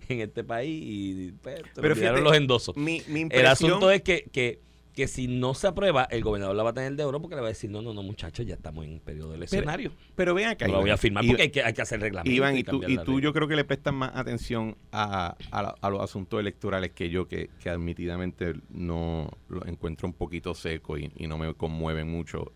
en 0.09 0.21
este 0.21 0.45
país. 0.45 0.81
Y 0.87 1.33
pues, 1.43 1.61
Pero 1.75 1.97
fíjate, 1.97 2.21
los 2.21 2.37
endosos. 2.37 2.77
Mi, 2.77 3.03
mi 3.09 3.23
El 3.23 3.23
impresión, 3.23 3.51
asunto 3.51 3.91
es 3.91 4.03
que, 4.03 4.31
que, 4.31 4.61
que 4.95 5.09
si 5.09 5.27
no 5.27 5.55
se 5.55 5.67
aprueba, 5.67 6.05
el 6.05 6.23
gobernador 6.23 6.55
la 6.55 6.63
va 6.63 6.71
a 6.71 6.73
tener 6.73 6.95
de 6.95 7.03
oro 7.05 7.21
porque 7.21 7.35
le 7.35 7.41
va 7.41 7.49
a 7.49 7.51
decir, 7.51 7.69
no, 7.69 7.83
no, 7.83 7.93
no, 7.93 8.03
muchachos, 8.05 8.47
ya 8.47 8.55
estamos 8.55 8.85
en 8.85 9.01
periodo 9.01 9.35
eleccionario. 9.35 9.91
pero 10.15 10.35
ven 10.35 10.47
acá. 10.47 10.67
no 10.69 10.75
la 10.75 10.79
voy 10.81 10.91
a 10.91 10.97
firmar 10.97 11.25
Iván- 11.25 11.31
porque 11.33 11.43
hay 11.43 11.51
que, 11.51 11.63
hay 11.65 11.73
que 11.73 11.83
hacer 11.83 12.01
reglamento. 12.01 12.31
Iván, 12.31 12.57
y 12.57 12.63
tú, 12.63 12.81
y 13.19 13.21
yo 13.21 13.33
creo 13.33 13.49
que 13.49 13.57
le 13.57 13.65
prestas 13.65 13.93
más 13.93 14.13
atención 14.15 14.77
a, 14.93 15.37
a 15.51 15.63
la- 15.63 15.75
a 15.81 15.91
los 15.91 16.01
asuntos 16.01 16.39
electorales 16.39 16.93
que 16.93 17.11
yo, 17.11 17.27
que, 17.27 17.51
que 17.61 17.71
admitidamente 17.71 18.55
no 18.71 19.31
lo 19.49 19.67
encuentro 19.67 20.07
un 20.07 20.15
poquito 20.15 20.55
seco 20.55 20.97
y, 20.97 21.11
y 21.17 21.27
no 21.27 21.39
me 21.39 21.53
conmueve 21.55 22.05
mucho. 22.05 22.53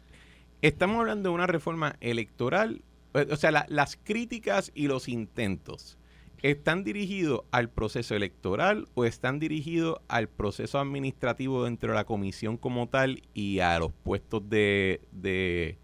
Estamos 0.62 1.00
hablando 1.00 1.30
de 1.30 1.34
una 1.34 1.46
reforma 1.48 1.96
electoral, 2.00 2.82
o 3.14 3.36
sea, 3.36 3.50
la- 3.50 3.66
las 3.68 3.96
críticas 3.96 4.70
y 4.76 4.86
los 4.86 5.08
intentos. 5.08 5.97
¿Están 6.42 6.84
dirigidos 6.84 7.42
al 7.50 7.68
proceso 7.68 8.14
electoral 8.14 8.86
o 8.94 9.04
están 9.04 9.38
dirigidos 9.40 9.98
al 10.08 10.28
proceso 10.28 10.78
administrativo 10.78 11.64
dentro 11.64 11.90
de 11.90 11.96
la 11.96 12.04
comisión 12.04 12.56
como 12.56 12.88
tal 12.88 13.22
y 13.34 13.58
a 13.58 13.78
los 13.78 13.92
puestos 13.92 14.48
de, 14.48 15.00
de 15.10 15.78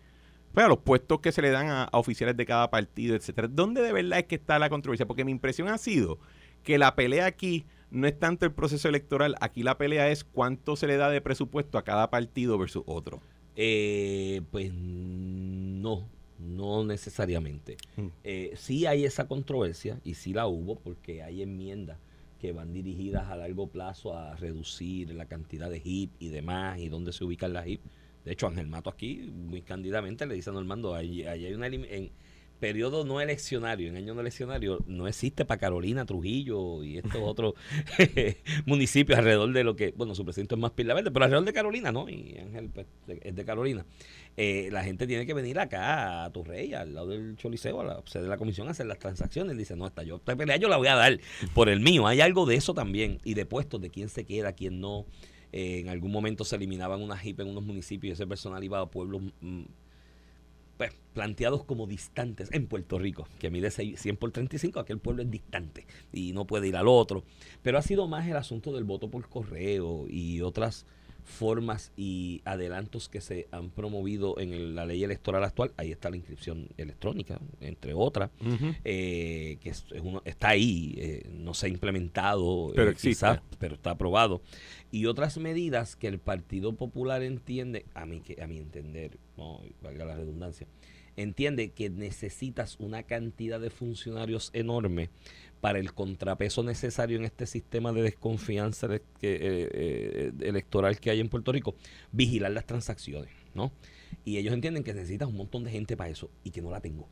pues, 0.52 0.64
a 0.64 0.68
los 0.68 0.78
puestos 0.78 1.20
que 1.20 1.32
se 1.32 1.42
le 1.42 1.50
dan 1.50 1.68
a, 1.68 1.85
a 1.85 1.98
oficiales 1.98 2.37
de 2.37 2.46
cada 2.46 2.70
partido, 2.70 3.16
etcétera. 3.16 3.48
¿Dónde 3.48 3.83
de 3.83 3.92
verdad 3.92 4.20
es 4.20 4.26
que 4.26 4.37
está 4.37 4.59
la 4.59 4.70
controversia? 4.70 5.07
Porque 5.07 5.24
mi 5.24 5.33
impresión 5.33 5.68
ha 5.68 5.78
sido 5.78 6.18
que 6.62 6.78
la 6.78 6.94
pelea 6.94 7.26
aquí 7.26 7.66
no 7.90 8.07
es 8.07 8.18
tanto 8.18 8.44
el 8.44 8.52
proceso 8.52 8.88
electoral, 8.88 9.37
aquí 9.40 9.62
la 9.62 9.78
pelea 9.78 10.09
es 10.09 10.24
cuánto 10.24 10.76
se 10.76 10.87
le 10.87 10.96
da 10.96 11.11
de 11.11 11.20
presupuesto 11.20 11.78
a 11.78 11.85
cada 11.85 12.11
partido 12.11 12.59
versus 12.59 12.83
otro. 12.87 13.20
Eh, 13.57 14.42
pues 14.50 14.72
no, 14.72 16.09
no 16.38 16.85
necesariamente. 16.85 17.77
Mm. 17.97 18.07
Eh, 18.25 18.53
sí 18.57 18.87
hay 18.87 19.05
esa 19.05 19.27
controversia 19.27 20.01
y 20.05 20.14
sí 20.14 20.33
la 20.33 20.47
hubo 20.47 20.77
porque 20.77 21.23
hay 21.23 21.42
enmiendas 21.42 21.99
que 22.40 22.53
van 22.53 22.73
dirigidas 22.73 23.31
a 23.31 23.37
largo 23.37 23.68
plazo 23.68 24.16
a 24.16 24.37
reducir 24.37 25.11
la 25.14 25.27
cantidad 25.27 25.70
de 25.70 25.81
HIP 25.83 26.11
y 26.18 26.29
demás 26.29 26.79
y 26.79 26.88
dónde 26.88 27.12
se 27.12 27.25
ubican 27.25 27.53
las 27.53 27.66
HIP. 27.66 27.81
De 28.25 28.33
hecho, 28.33 28.47
Ángel 28.47 28.66
Mato 28.66 28.90
aquí 28.90 29.33
muy 29.33 29.62
cándidamente 29.62 30.27
le 30.27 30.35
dice 30.35 30.51
a 30.51 30.53
Normando, 30.53 30.94
ahí, 30.94 31.25
ahí 31.25 31.47
hay 31.47 31.55
una 31.55 31.66
en 31.66 32.11
periodo 32.60 33.04
no 33.04 33.20
eleccionario, 33.20 33.88
en 33.88 33.96
año 33.96 34.14
no 34.14 34.20
eleccionario, 34.20 34.78
no 34.86 35.06
existe 35.08 35.44
para 35.44 35.60
Carolina, 35.60 36.06
Trujillo 36.06 36.82
y 36.84 36.98
estos 36.98 37.16
otros 37.22 37.54
municipios 38.66 39.18
alrededor 39.18 39.52
de 39.52 39.64
lo 39.64 39.76
que, 39.76 39.92
bueno, 39.96 40.14
su 40.14 40.24
presidente 40.24 40.54
es 40.54 40.60
más 40.60 40.72
Pila 40.72 40.94
Verde, 40.94 41.10
pero 41.10 41.24
alrededor 41.24 41.46
de 41.46 41.52
Carolina, 41.52 41.92
¿no? 41.92 42.08
Y 42.08 42.36
Ángel 42.38 42.70
pues, 42.72 42.86
es 43.06 43.34
de 43.34 43.44
Carolina. 43.44 43.84
Eh, 44.36 44.68
la 44.72 44.82
gente 44.82 45.06
tiene 45.06 45.26
que 45.26 45.34
venir 45.34 45.58
acá 45.58 46.24
a 46.24 46.32
Torrey, 46.32 46.74
al 46.74 46.94
lado 46.94 47.08
del 47.08 47.36
Choliseo, 47.36 47.80
a 47.80 47.84
la 47.84 48.02
sede 48.06 48.24
de 48.24 48.28
la 48.28 48.36
comisión, 48.36 48.66
a 48.68 48.72
hacer 48.72 48.86
las 48.86 48.98
transacciones. 48.98 49.56
Dice, 49.56 49.76
no, 49.76 49.86
esta 49.86 50.02
yo, 50.02 50.16
esta 50.16 50.34
pelea 50.34 50.56
yo 50.56 50.68
la 50.68 50.76
voy 50.76 50.88
a 50.88 50.96
dar 50.96 51.20
por 51.54 51.68
el 51.68 51.80
mío. 51.80 52.06
Hay 52.06 52.20
algo 52.20 52.46
de 52.46 52.56
eso 52.56 52.74
también. 52.74 53.20
Y 53.24 53.34
de 53.34 53.46
puestos, 53.46 53.80
de 53.80 53.90
quién 53.90 54.08
se 54.08 54.24
queda, 54.24 54.52
quién 54.52 54.80
no. 54.80 55.06
Eh, 55.52 55.78
en 55.78 55.88
algún 55.88 56.10
momento 56.10 56.44
se 56.44 56.56
eliminaban 56.56 57.00
unas 57.00 57.24
HIP 57.24 57.38
en 57.40 57.48
unos 57.48 57.62
municipios 57.62 58.10
y 58.10 58.12
ese 58.14 58.26
personal 58.26 58.64
iba 58.64 58.80
a 58.80 58.86
pueblos 58.86 59.22
mm, 59.40 59.62
pues, 60.76 60.92
planteados 61.12 61.64
como 61.64 61.87
distantes 61.87 62.50
en 62.52 62.66
Puerto 62.66 62.98
Rico, 62.98 63.26
que 63.38 63.50
mide 63.50 63.70
seis- 63.70 64.00
100 64.00 64.16
por 64.16 64.32
35, 64.32 64.80
aquel 64.80 64.98
pueblo 64.98 65.22
es 65.22 65.30
distante 65.30 65.87
y 66.12 66.32
no 66.32 66.46
puede 66.46 66.68
ir 66.68 66.76
al 66.76 66.88
otro. 66.88 67.24
Pero 67.62 67.78
ha 67.78 67.82
sido 67.82 68.08
más 68.08 68.26
el 68.26 68.37
asunto 68.37 68.72
del 68.72 68.84
voto 68.84 69.08
por 69.10 69.28
correo 69.28 70.06
y 70.08 70.40
otras 70.40 70.87
formas 71.24 71.90
y 71.96 72.42
adelantos 72.44 73.08
que 73.08 73.20
se 73.20 73.48
han 73.50 73.70
promovido 73.70 74.38
en 74.38 74.52
el- 74.52 74.74
la 74.74 74.84
ley 74.87 75.02
electoral 75.02 75.42
actual. 75.42 75.72
Ahí 75.76 75.90
está 75.90 76.10
la 76.10 76.16
inscripción 76.16 76.68
electrónica, 76.76 77.40
entre 77.60 77.94
otras, 77.94 78.30
eh, 78.84 79.56
que 79.60 79.70
es, 79.70 79.84
es 79.92 80.00
uno- 80.02 80.22
está 80.24 80.50
ahí, 80.50 80.94
eh, 80.98 81.28
no 81.32 81.54
se 81.54 81.66
ha 81.66 81.68
implementado, 81.70 82.72
Pero 82.74 82.90
eh, 82.90 82.94
quizás, 82.94 83.40
pero 83.58 83.74
está 83.74 83.90
aprobado. 83.92 84.42
Y 84.92 85.06
otras 85.06 85.38
medidas 85.38 85.96
que 85.96 86.08
el 86.08 86.18
Partido 86.18 86.74
Popular 86.74 87.22
entiende, 87.22 87.87
a 87.94 88.06
mi, 88.06 88.20
que, 88.20 88.40
a 88.42 88.46
mi 88.46 88.58
entender, 88.58 89.18
no 89.37 89.60
valga 89.82 90.04
la 90.04 90.16
redundancia, 90.16 90.66
entiende 91.16 91.70
que 91.70 91.90
necesitas 91.90 92.76
una 92.80 93.04
cantidad 93.04 93.60
de 93.60 93.70
funcionarios 93.70 94.50
enorme 94.52 95.10
para 95.64 95.79
el 95.79 95.94
contrapeso 95.94 96.62
necesario 96.62 97.16
en 97.16 97.24
este 97.24 97.46
sistema 97.46 97.90
de 97.90 98.03
desconfianza 98.03 98.87
eh, 98.94 99.00
eh, 99.22 100.33
electoral 100.40 101.00
que 101.00 101.09
hay 101.09 101.20
en 101.20 101.31
Puerto 101.31 101.53
Rico, 101.53 101.74
vigilar 102.12 102.50
las 102.50 102.66
transacciones, 102.66 103.31
¿no? 103.55 103.72
Y 104.27 104.37
ellos 104.37 104.53
entienden 104.53 104.85
que 104.85 104.92
necesitas 104.92 105.27
un 105.27 105.38
montón 105.38 105.64
de 105.64 105.70
gente 105.70 105.96
para 105.96 106.11
eso 106.11 106.29
y 106.42 106.50
que 106.50 106.61
no 106.61 106.70
la 106.70 106.83
tengo. 106.83 107.09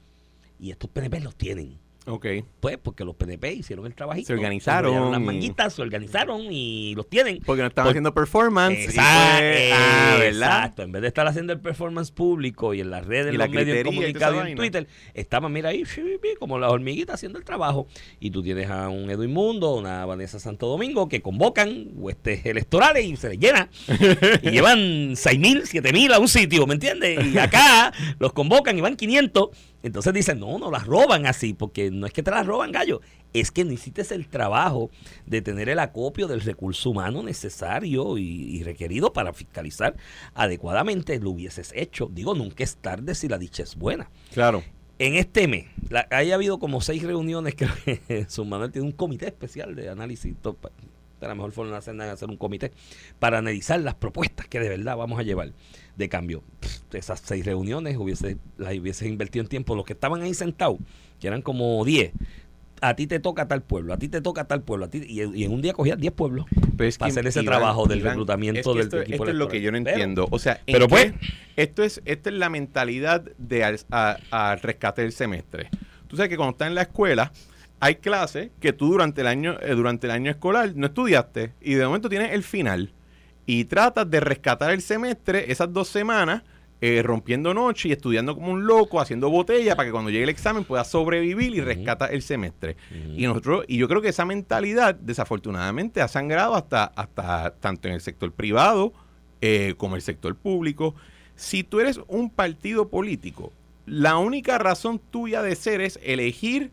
Y 0.60 0.70
estos 0.70 0.90
PNP 0.90 1.20
los 1.20 1.34
tienen. 1.34 1.78
Ok. 2.04 2.26
Pues 2.58 2.78
porque 2.78 3.04
los 3.04 3.14
PNP 3.14 3.52
hicieron 3.52 3.86
el 3.86 3.94
trabajito. 3.94 4.26
Se 4.26 4.32
organizaron 4.32 4.86
enrollaron 4.92 5.12
las 5.12 5.20
y- 5.20 5.24
manguitas, 5.24 5.72
se 5.74 5.82
organizaron 5.82 6.40
y 6.50 6.94
los 6.96 7.08
tienen. 7.08 7.40
Porque 7.46 7.62
no 7.62 7.68
estaban 7.68 7.86
Por- 7.86 7.92
haciendo 7.92 8.12
performance. 8.12 8.76
y 8.78 8.82
Exacto, 8.84 9.38
fue- 9.38 9.70
ah, 9.72 10.18
exacto. 10.24 10.82
En 10.82 10.90
vez 10.92 11.02
de 11.02 11.08
estar 11.08 11.26
haciendo 11.28 11.52
el 11.52 11.60
performance 11.60 12.10
público 12.10 12.74
y 12.74 12.80
en 12.80 12.90
las 12.90 13.06
redes, 13.06 13.28
en 13.32 13.38
la 13.38 13.46
los 13.46 13.54
medios 13.54 13.84
comunicados 13.84 14.48
y 14.48 14.50
en. 14.50 14.56
Twitter, 14.56 14.88
estaban, 15.14 15.52
mira 15.52 15.68
ahí, 15.68 15.84
como 16.40 16.58
las 16.58 16.72
hormiguitas 16.72 17.14
haciendo 17.14 17.38
el 17.38 17.44
trabajo. 17.44 17.86
Y 18.18 18.30
tú 18.32 18.42
tienes 18.42 18.68
a 18.68 18.88
un 18.88 19.08
Edwin 19.08 19.32
Mundo, 19.32 19.74
una 19.74 20.04
Vanessa 20.04 20.40
Santo 20.40 20.66
Domingo, 20.66 21.08
que 21.08 21.22
convocan 21.22 21.86
huestes 21.94 22.44
electorales 22.46 23.04
y 23.04 23.14
se 23.16 23.28
les 23.28 23.38
llena. 23.38 23.68
y 24.42 24.50
llevan 24.50 25.12
6 25.14 25.38
mil, 25.38 25.62
7 25.66 25.92
mil 25.92 26.12
a 26.12 26.18
un 26.18 26.26
sitio, 26.28 26.66
¿me 26.66 26.74
entiendes? 26.74 27.24
Y 27.32 27.38
acá 27.38 27.92
los 28.18 28.32
convocan 28.32 28.76
y 28.76 28.80
van 28.80 28.96
500. 28.96 29.50
Entonces 29.82 30.12
dicen, 30.12 30.38
no, 30.38 30.58
no 30.58 30.70
las 30.70 30.86
roban 30.86 31.26
así, 31.26 31.54
porque 31.54 31.90
no 31.90 32.06
es 32.06 32.12
que 32.12 32.22
te 32.22 32.30
las 32.30 32.46
roban, 32.46 32.72
gallo, 32.72 33.00
es 33.32 33.50
que 33.50 33.64
necesites 33.64 34.12
el 34.12 34.28
trabajo 34.28 34.90
de 35.26 35.42
tener 35.42 35.68
el 35.68 35.78
acopio 35.78 36.28
del 36.28 36.40
recurso 36.40 36.90
humano 36.90 37.22
necesario 37.22 38.18
y, 38.18 38.22
y 38.22 38.62
requerido 38.62 39.12
para 39.12 39.32
fiscalizar 39.32 39.96
adecuadamente, 40.34 41.18
lo 41.18 41.30
hubieses 41.30 41.72
hecho. 41.74 42.08
Digo, 42.12 42.34
nunca 42.34 42.64
es 42.64 42.76
tarde 42.76 43.14
si 43.14 43.28
la 43.28 43.38
dicha 43.38 43.62
es 43.62 43.76
buena. 43.76 44.10
Claro. 44.32 44.62
En 44.98 45.16
este 45.16 45.48
mes, 45.48 45.66
la, 45.90 46.06
haya 46.10 46.36
habido 46.36 46.60
como 46.60 46.80
seis 46.80 47.02
reuniones, 47.02 47.56
creo 47.56 47.72
que 47.84 48.26
su 48.28 48.44
Manuel 48.44 48.70
tiene 48.70 48.86
un 48.86 48.92
comité 48.92 49.26
especial 49.26 49.74
de 49.74 49.88
análisis. 49.88 50.34
De 51.20 51.28
la 51.28 51.34
mejor 51.34 51.52
forma 51.52 51.72
de 51.72 51.78
hacer, 51.78 51.96
de 51.96 52.04
hacer 52.04 52.28
un 52.28 52.36
comité 52.36 52.70
para 53.18 53.38
analizar 53.38 53.80
las 53.80 53.94
propuestas 53.94 54.46
que 54.46 54.60
de 54.60 54.68
verdad 54.68 54.96
vamos 54.96 55.18
a 55.18 55.22
llevar 55.22 55.52
de 55.96 56.08
cambio. 56.08 56.42
Pff, 56.60 56.94
esas 56.94 57.20
seis 57.24 57.44
reuniones 57.44 57.96
hubiese, 57.96 58.36
las 58.58 58.76
hubieses 58.76 59.08
invertido 59.08 59.42
en 59.42 59.48
tiempo. 59.48 59.74
Los 59.74 59.84
que 59.84 59.92
estaban 59.92 60.22
ahí 60.22 60.34
sentados, 60.34 60.78
que 61.20 61.26
eran 61.28 61.42
como 61.42 61.84
10, 61.84 62.12
a 62.80 62.94
ti 62.96 63.06
te 63.06 63.20
toca 63.20 63.46
tal 63.46 63.62
pueblo, 63.62 63.92
a 63.94 63.96
ti 63.98 64.08
te 64.08 64.20
toca 64.20 64.44
tal 64.44 64.62
pueblo, 64.62 64.86
a 64.86 64.90
ti, 64.90 65.02
y, 65.06 65.22
y 65.22 65.44
en 65.44 65.52
un 65.52 65.62
día 65.62 65.72
cogías 65.72 65.98
10 65.98 66.12
pueblos 66.14 66.46
Pero 66.76 66.88
es 66.88 66.98
para 66.98 67.08
que, 67.08 67.12
hacer 67.12 67.26
ese 67.28 67.42
Iván, 67.42 67.58
trabajo 67.58 67.86
del 67.86 68.00
Iván, 68.00 68.12
reclutamiento 68.14 68.58
es 68.60 68.64
que 68.66 68.72
del 68.72 68.80
esto, 68.82 69.00
equipo 69.02 69.14
esto 69.24 69.30
es 69.30 69.36
lo 69.36 69.48
que 69.48 69.60
yo 69.60 69.70
no 69.70 69.76
entiendo. 69.78 70.26
O 70.32 70.38
sea, 70.40 70.60
¿en 70.66 70.72
pero 70.72 70.88
pues- 70.88 71.12
esto 71.56 71.84
es 71.84 72.02
esto 72.04 72.28
es 72.30 72.34
la 72.36 72.48
mentalidad 72.48 73.22
de 73.38 73.62
al, 73.64 73.78
a- 73.92 74.18
al 74.30 74.60
rescate 74.60 75.02
del 75.02 75.12
semestre. 75.12 75.68
Tú 76.08 76.16
sabes 76.16 76.28
que 76.28 76.36
cuando 76.36 76.52
estás 76.52 76.68
en 76.68 76.74
la 76.74 76.82
escuela 76.82 77.32
hay 77.78 77.96
clases 77.96 78.50
que 78.60 78.72
tú 78.72 78.88
durante 78.88 79.20
el 79.20 79.26
año 79.28 79.56
eh, 79.60 79.74
durante 79.74 80.06
el 80.08 80.10
año 80.10 80.30
escolar 80.30 80.72
no 80.74 80.86
estudiaste 80.88 81.52
y 81.60 81.74
de 81.74 81.84
momento 81.86 82.08
tienes 82.08 82.32
el 82.32 82.42
final 82.42 82.92
y 83.46 83.64
tratas 83.64 84.08
de 84.10 84.20
rescatar 84.20 84.72
el 84.72 84.82
semestre 84.82 85.50
esas 85.50 85.72
dos 85.72 85.88
semanas 85.88 86.42
eh, 86.80 87.00
rompiendo 87.02 87.54
noche 87.54 87.88
y 87.88 87.92
estudiando 87.92 88.34
como 88.34 88.50
un 88.50 88.66
loco, 88.66 89.00
haciendo 89.00 89.30
botella 89.30 89.76
para 89.76 89.86
que 89.86 89.92
cuando 89.92 90.10
llegue 90.10 90.24
el 90.24 90.30
examen 90.30 90.64
puedas 90.64 90.90
sobrevivir 90.90 91.54
y 91.54 91.60
rescata 91.60 92.06
el 92.06 92.22
semestre. 92.22 92.76
Y 93.16 93.24
nosotros, 93.24 93.64
y 93.68 93.76
yo 93.76 93.86
creo 93.86 94.02
que 94.02 94.08
esa 94.08 94.24
mentalidad, 94.24 94.96
desafortunadamente, 94.96 96.02
ha 96.02 96.08
sangrado 96.08 96.56
hasta, 96.56 96.86
hasta 96.86 97.54
tanto 97.60 97.86
en 97.86 97.94
el 97.94 98.00
sector 98.00 98.32
privado 98.32 98.92
eh, 99.40 99.74
como 99.76 99.94
el 99.94 100.02
sector 100.02 100.34
público. 100.34 100.96
Si 101.36 101.62
tú 101.62 101.78
eres 101.78 102.00
un 102.08 102.30
partido 102.30 102.88
político, 102.88 103.52
la 103.86 104.16
única 104.16 104.58
razón 104.58 105.00
tuya 105.10 105.40
de 105.42 105.54
ser 105.54 105.80
es 105.80 106.00
elegir 106.02 106.72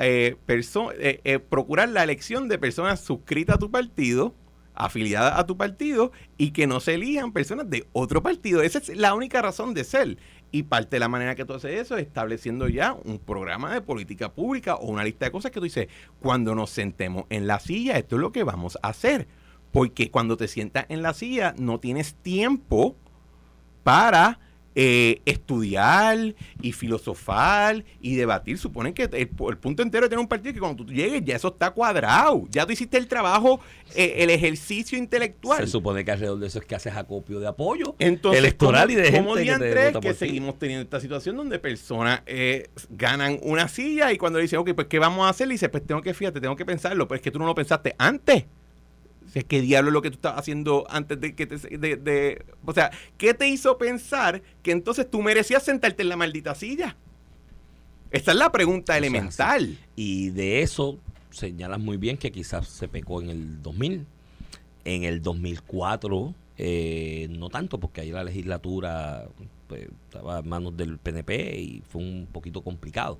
eh, 0.00 0.36
eh, 0.44 1.38
procurar 1.40 1.88
la 1.88 2.04
elección 2.04 2.48
de 2.48 2.58
personas 2.58 3.00
suscritas 3.00 3.56
a 3.56 3.58
tu 3.58 3.70
partido, 3.70 4.32
afiliadas 4.78 5.38
a 5.38 5.46
tu 5.46 5.56
partido, 5.56 6.12
y 6.36 6.52
que 6.52 6.66
no 6.66 6.80
se 6.80 6.94
elijan 6.94 7.32
personas 7.32 7.68
de 7.68 7.86
otro 7.92 8.22
partido. 8.22 8.62
Esa 8.62 8.78
es 8.78 8.96
la 8.96 9.14
única 9.14 9.42
razón 9.42 9.74
de 9.74 9.84
ser. 9.84 10.18
Y 10.50 10.62
parte 10.62 10.96
de 10.96 11.00
la 11.00 11.08
manera 11.08 11.34
que 11.34 11.44
tú 11.44 11.52
haces 11.52 11.78
eso 11.78 11.96
es 11.96 12.06
estableciendo 12.06 12.68
ya 12.68 12.94
un 13.04 13.18
programa 13.18 13.74
de 13.74 13.82
política 13.82 14.32
pública 14.32 14.76
o 14.76 14.86
una 14.86 15.04
lista 15.04 15.26
de 15.26 15.32
cosas 15.32 15.50
que 15.50 15.60
tú 15.60 15.64
dices, 15.64 15.88
cuando 16.20 16.54
nos 16.54 16.70
sentemos 16.70 17.24
en 17.28 17.46
la 17.46 17.60
silla, 17.60 17.98
esto 17.98 18.16
es 18.16 18.22
lo 18.22 18.32
que 18.32 18.44
vamos 18.44 18.78
a 18.82 18.88
hacer. 18.88 19.28
Porque 19.72 20.10
cuando 20.10 20.38
te 20.38 20.48
sientas 20.48 20.86
en 20.88 21.02
la 21.02 21.12
silla, 21.12 21.54
no 21.58 21.80
tienes 21.80 22.14
tiempo 22.14 22.96
para 23.82 24.40
eh, 24.74 25.22
estudiar 25.24 26.34
y 26.62 26.72
filosofar 26.72 27.84
y 28.00 28.14
debatir. 28.16 28.58
Suponen 28.58 28.92
que 28.94 29.04
el, 29.04 29.14
el 29.14 29.56
punto 29.58 29.82
entero 29.82 30.04
de 30.06 30.10
tener 30.10 30.20
un 30.20 30.28
partido 30.28 30.50
es 30.50 30.54
que 30.54 30.60
cuando 30.60 30.84
tú 30.84 30.92
llegues 30.92 31.22
ya 31.24 31.36
eso 31.36 31.48
está 31.48 31.70
cuadrado. 31.70 32.44
Ya 32.50 32.64
tú 32.66 32.72
hiciste 32.72 32.96
el 32.98 33.08
trabajo, 33.08 33.60
eh, 33.94 34.14
el 34.18 34.30
ejercicio 34.30 34.96
intelectual. 34.98 35.60
Se 35.64 35.66
supone 35.66 36.04
que 36.04 36.12
alrededor 36.12 36.38
de 36.38 36.46
eso 36.46 36.58
es 36.60 36.64
que 36.64 36.74
haces 36.74 36.94
acopio 36.94 37.40
de 37.40 37.46
apoyo 37.48 37.96
Entonces, 37.98 38.38
electoral 38.38 38.88
¿cómo- 38.88 38.92
y 38.92 39.02
de 39.02 39.10
gente 39.10 39.44
que 39.44 39.58
te 39.58 39.84
vota 39.86 40.00
que 40.00 40.12
ti? 40.12 40.18
seguimos 40.18 40.58
teniendo 40.58 40.82
esta 40.84 41.00
situación 41.00 41.36
donde 41.36 41.58
personas 41.58 42.22
eh, 42.26 42.68
ganan 42.90 43.38
una 43.42 43.68
silla 43.68 44.12
y 44.12 44.18
cuando 44.18 44.38
le 44.38 44.42
dicen, 44.44 44.58
ok, 44.60 44.72
pues 44.74 44.86
¿qué 44.88 44.98
vamos 44.98 45.26
a 45.26 45.30
hacer? 45.30 45.48
Le 45.48 45.54
dice, 45.54 45.68
pues 45.68 45.86
tengo 45.86 46.00
que, 46.02 46.14
fíjate, 46.14 46.40
tengo 46.40 46.56
que 46.56 46.64
pensarlo, 46.64 47.08
pero 47.08 47.16
es 47.16 47.22
que 47.22 47.30
tú 47.30 47.38
no 47.38 47.46
lo 47.46 47.54
pensaste 47.54 47.94
antes. 47.98 48.44
O 49.28 49.30
sea, 49.30 49.42
¿qué 49.42 49.60
diablo 49.60 49.90
es 49.90 49.92
lo 49.92 50.02
que 50.02 50.10
tú 50.10 50.14
estabas 50.16 50.40
haciendo 50.40 50.86
antes 50.88 51.20
de 51.20 51.34
que 51.34 51.46
te... 51.46 51.56
De, 51.78 51.96
de- 51.96 52.44
o 52.64 52.72
sea, 52.72 52.90
¿qué 53.18 53.34
te 53.34 53.46
hizo 53.48 53.76
pensar 53.78 54.42
que 54.62 54.72
entonces 54.72 55.10
tú 55.10 55.20
merecías 55.22 55.62
sentarte 55.62 56.02
en 56.02 56.08
la 56.08 56.16
maldita 56.16 56.54
silla? 56.54 56.96
Esa 58.10 58.30
es 58.32 58.36
la 58.38 58.50
pregunta 58.50 58.96
elemental. 58.96 59.76
Y 59.96 60.30
de 60.30 60.62
eso 60.62 60.98
señalas 61.30 61.78
muy 61.78 61.98
bien 61.98 62.16
que 62.16 62.32
quizás 62.32 62.66
se 62.66 62.88
pecó 62.88 63.20
en 63.20 63.28
el 63.30 63.62
2000. 63.62 64.06
En 64.84 65.04
el 65.04 65.20
2004, 65.20 66.34
eh, 66.56 67.28
no 67.30 67.50
tanto, 67.50 67.78
porque 67.78 68.00
ahí 68.00 68.10
la 68.10 68.24
legislatura 68.24 69.28
pues, 69.68 69.88
estaba 70.04 70.40
en 70.40 70.48
manos 70.48 70.76
del 70.76 70.98
PNP 70.98 71.60
y 71.60 71.82
fue 71.88 72.02
un 72.02 72.26
poquito 72.32 72.62
complicado. 72.62 73.18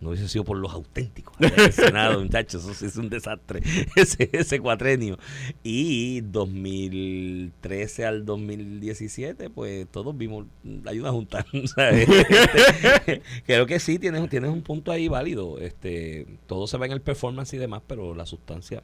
No 0.00 0.08
hubiese 0.08 0.28
sido 0.28 0.44
por 0.44 0.56
los 0.56 0.72
auténticos. 0.72 1.36
el 1.40 1.72
Senado, 1.72 2.20
muchachos, 2.20 2.64
eso 2.64 2.74
sí 2.74 2.86
es 2.86 2.96
un 2.96 3.10
desastre, 3.10 3.60
ese, 3.96 4.30
ese 4.32 4.58
cuatrenio. 4.58 5.18
Y 5.62 6.22
2013 6.22 8.06
al 8.06 8.24
2017, 8.24 9.50
pues 9.50 9.86
todos 9.88 10.16
vimos, 10.16 10.46
hay 10.86 10.98
una 10.98 11.12
junta. 11.12 11.44
¿sabes? 11.74 12.08
Este, 12.08 13.22
creo 13.44 13.66
que 13.66 13.78
sí, 13.78 13.98
tienes, 13.98 14.28
tienes 14.30 14.50
un 14.50 14.62
punto 14.62 14.90
ahí 14.90 15.08
válido. 15.08 15.58
Este, 15.58 16.26
todo 16.46 16.66
se 16.66 16.78
va 16.78 16.86
en 16.86 16.92
el 16.92 17.02
performance 17.02 17.52
y 17.52 17.58
demás, 17.58 17.82
pero 17.86 18.14
la 18.14 18.24
sustancia 18.24 18.82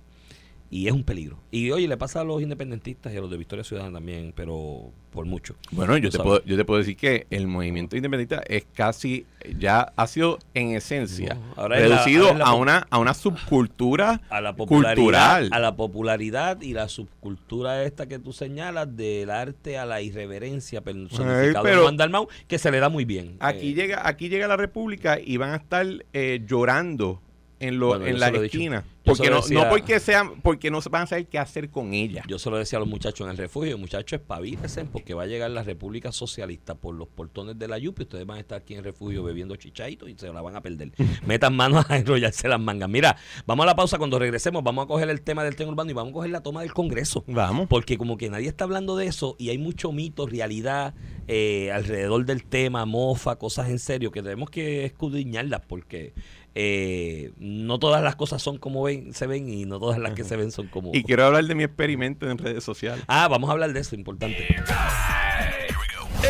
y 0.71 0.87
es 0.89 0.93
un 0.93 1.05
peligro. 1.05 1.39
Y 1.51 1.71
oye, 1.71 1.87
le 1.89 1.97
pasa 1.97 2.21
a 2.21 2.25
los 2.25 2.43
independentistas 2.43 3.13
y 3.15 3.17
a 3.17 3.21
los 3.21 3.31
de 3.31 3.37
Victoria 3.37 3.65
Ciudadana 3.65 3.99
también, 3.99 4.33
pero 4.35 4.91
por 5.11 5.25
mucho. 5.25 5.55
Bueno, 5.71 5.97
yo 5.97 6.11
te, 6.11 6.17
sabes. 6.19 6.27
puedo, 6.31 6.45
yo 6.45 6.57
te 6.57 6.65
puedo 6.65 6.79
decir 6.79 6.97
que 6.97 7.27
el 7.31 7.47
movimiento 7.47 7.97
independentista 7.97 8.43
es 8.47 8.67
casi, 8.75 9.25
ya 9.59 9.93
ha 9.97 10.07
sido 10.07 10.39
en 10.53 10.73
esencia 10.77 11.35
No, 11.35 11.55
ahora 11.63 11.79
es 11.79 11.89
la- 11.89 11.97
reducido 11.97 12.25
ahora 12.27 12.33
es 12.35 12.39
la 12.41 12.45
a, 12.47 12.55
una, 12.55 12.87
a 12.91 12.99
una 12.99 13.15
subcultura 13.15 14.21
A 14.31 14.41
la 14.43 14.55
popularidad, 14.57 14.95
cultural. 14.97 15.49
a 15.53 15.59
la 15.59 15.77
popularidad 15.77 16.61
y 16.61 16.73
la 16.75 16.89
subcultura 16.89 17.83
esta 17.85 18.07
que 18.07 18.19
tú 18.19 18.33
señalas 18.33 18.95
del 18.97 19.31
arte 19.31 19.79
a 19.79 19.87
la 19.87 20.03
irreverencia 20.03 20.83
personificado 20.83 21.63
pero- 21.63 21.77
en 21.79 21.83
Juan 21.83 21.97
Dalmau, 21.97 22.29
que 22.49 22.59
se 22.59 22.71
le 22.71 22.79
da 22.81 22.89
muy 22.91 23.05
bien. 23.07 23.37
Aquí 23.41 23.71
Eh, 23.71 23.75
llega 23.75 24.07
aquí 24.07 24.29
llega 24.29 24.47
la 24.49 24.57
República 24.57 25.19
y 25.19 25.37
van 25.39 25.51
a 25.53 25.57
estar 25.57 25.87
eh, 26.13 26.43
llorando 26.47 27.23
en, 27.61 27.79
lo, 27.79 27.89
Bueno, 27.89 28.07
en 28.07 28.15
se 28.15 28.19
la 28.19 28.31
lo 28.31 28.39
he 28.39 28.43
dicho. 28.43 28.59
esquina. 28.59 28.85
Yo 29.07 29.13
Porque 29.13 29.31
no, 29.31 29.37
decía- 29.37 29.63
no 29.65 29.71
porque 29.71 30.01
sean, 30.01 30.41
porque 30.43 30.69
no 30.71 30.81
van 30.91 31.03
a 31.03 31.07
saber 31.07 31.29
qué 31.29 31.39
hacer 31.39 31.71
con 31.71 31.95
ella. 31.95 32.25
Yo 32.27 32.41
se 32.41 32.51
lo 32.51 32.57
decía 32.59 32.79
a 32.79 32.81
los 32.81 32.89
muchachos 32.89 33.25
en 33.25 33.31
el 33.31 33.37
refugio, 33.37 33.79
muchachos, 33.79 34.19
espabilesen 34.21 34.89
porque 34.89 35.15
va 35.15 35.23
a 35.23 35.27
llegar 35.27 35.49
la 35.53 35.63
República 35.63 36.11
Socialista 36.11 36.75
por 36.75 36.95
los 36.97 37.07
portones 37.07 37.57
de 37.57 37.69
la 37.69 37.79
Yupi, 37.79 38.03
ustedes 38.03 38.27
van 38.27 38.39
a 38.39 38.41
estar 38.41 38.59
aquí 38.59 38.73
en 38.75 38.81
el 38.81 38.85
refugio 38.85 39.23
bebiendo 39.23 39.55
chichaitos 39.55 40.09
y 40.11 40.17
se 40.19 40.33
la 40.33 40.43
van 40.43 40.57
a 40.57 40.61
perder. 40.61 40.91
Metan 41.27 41.55
manos 41.55 41.87
a 41.89 41.97
enrollarse 41.97 42.49
las 42.49 42.59
mangas. 42.59 42.89
Mira, 42.89 43.17
vamos 43.47 43.63
a 43.63 43.67
la 43.67 43.77
pausa, 43.77 43.97
cuando 43.97 44.19
regresemos 44.19 44.65
vamos 44.65 44.85
a 44.85 44.89
coger 44.89 45.09
el 45.09 45.21
tema 45.23 45.45
del 45.45 45.55
tren 45.55 45.69
urbano 45.69 45.89
y 45.89 45.95
vamos 45.95 46.11
a 46.11 46.15
coger 46.15 46.31
la 46.33 46.43
toma 46.43 46.63
del 46.63 46.73
Congreso. 46.75 47.23
Vamos. 47.29 47.69
Porque 47.69 47.97
como 47.97 48.17
que 48.17 48.29
nadie 48.29 48.49
está 48.49 48.65
hablando 48.65 48.97
de 48.97 49.07
eso 49.07 49.37
y 49.39 49.51
hay 49.51 49.59
mucho 49.59 49.93
mito, 49.93 50.27
realidad 50.27 50.95
eh, 51.29 51.71
alrededor 51.73 52.25
del 52.27 52.45
tema, 52.45 52.85
mofa, 52.87 53.37
cosas 53.37 53.69
en 53.71 53.79
serio 53.79 54.11
que 54.11 54.21
tenemos 54.23 54.51
que 54.51 54.85
escudriñarlas 54.85 55.61
porque 55.67 56.13
eh, 56.59 57.33
no 57.37 57.79
todas 57.79 58.03
las 58.03 58.17
cosas 58.17 58.41
son 58.41 58.57
como 58.57 58.83
ven, 58.83 59.13
se 59.13 59.27
ven 59.27 59.47
y 59.47 59.67
no 59.67 59.79
todas 59.79 59.99
las 59.99 60.15
que 60.15 60.25
se 60.25 60.37
ven 60.37 60.51
son 60.51 60.69
como... 60.69 60.91
Y 60.95 61.03
quiero 61.03 61.27
hablar 61.27 61.45
de 61.45 61.55
mi 61.55 61.65
experimento 61.65 62.31
en 62.31 62.39
redes 62.39 62.65
sociales. 62.65 63.05
Ah, 63.09 63.29
vamos 63.29 63.51
a 63.51 63.53
hablar 63.53 63.75
de 63.75 63.81
eso, 63.81 63.95
importante. 63.95 64.57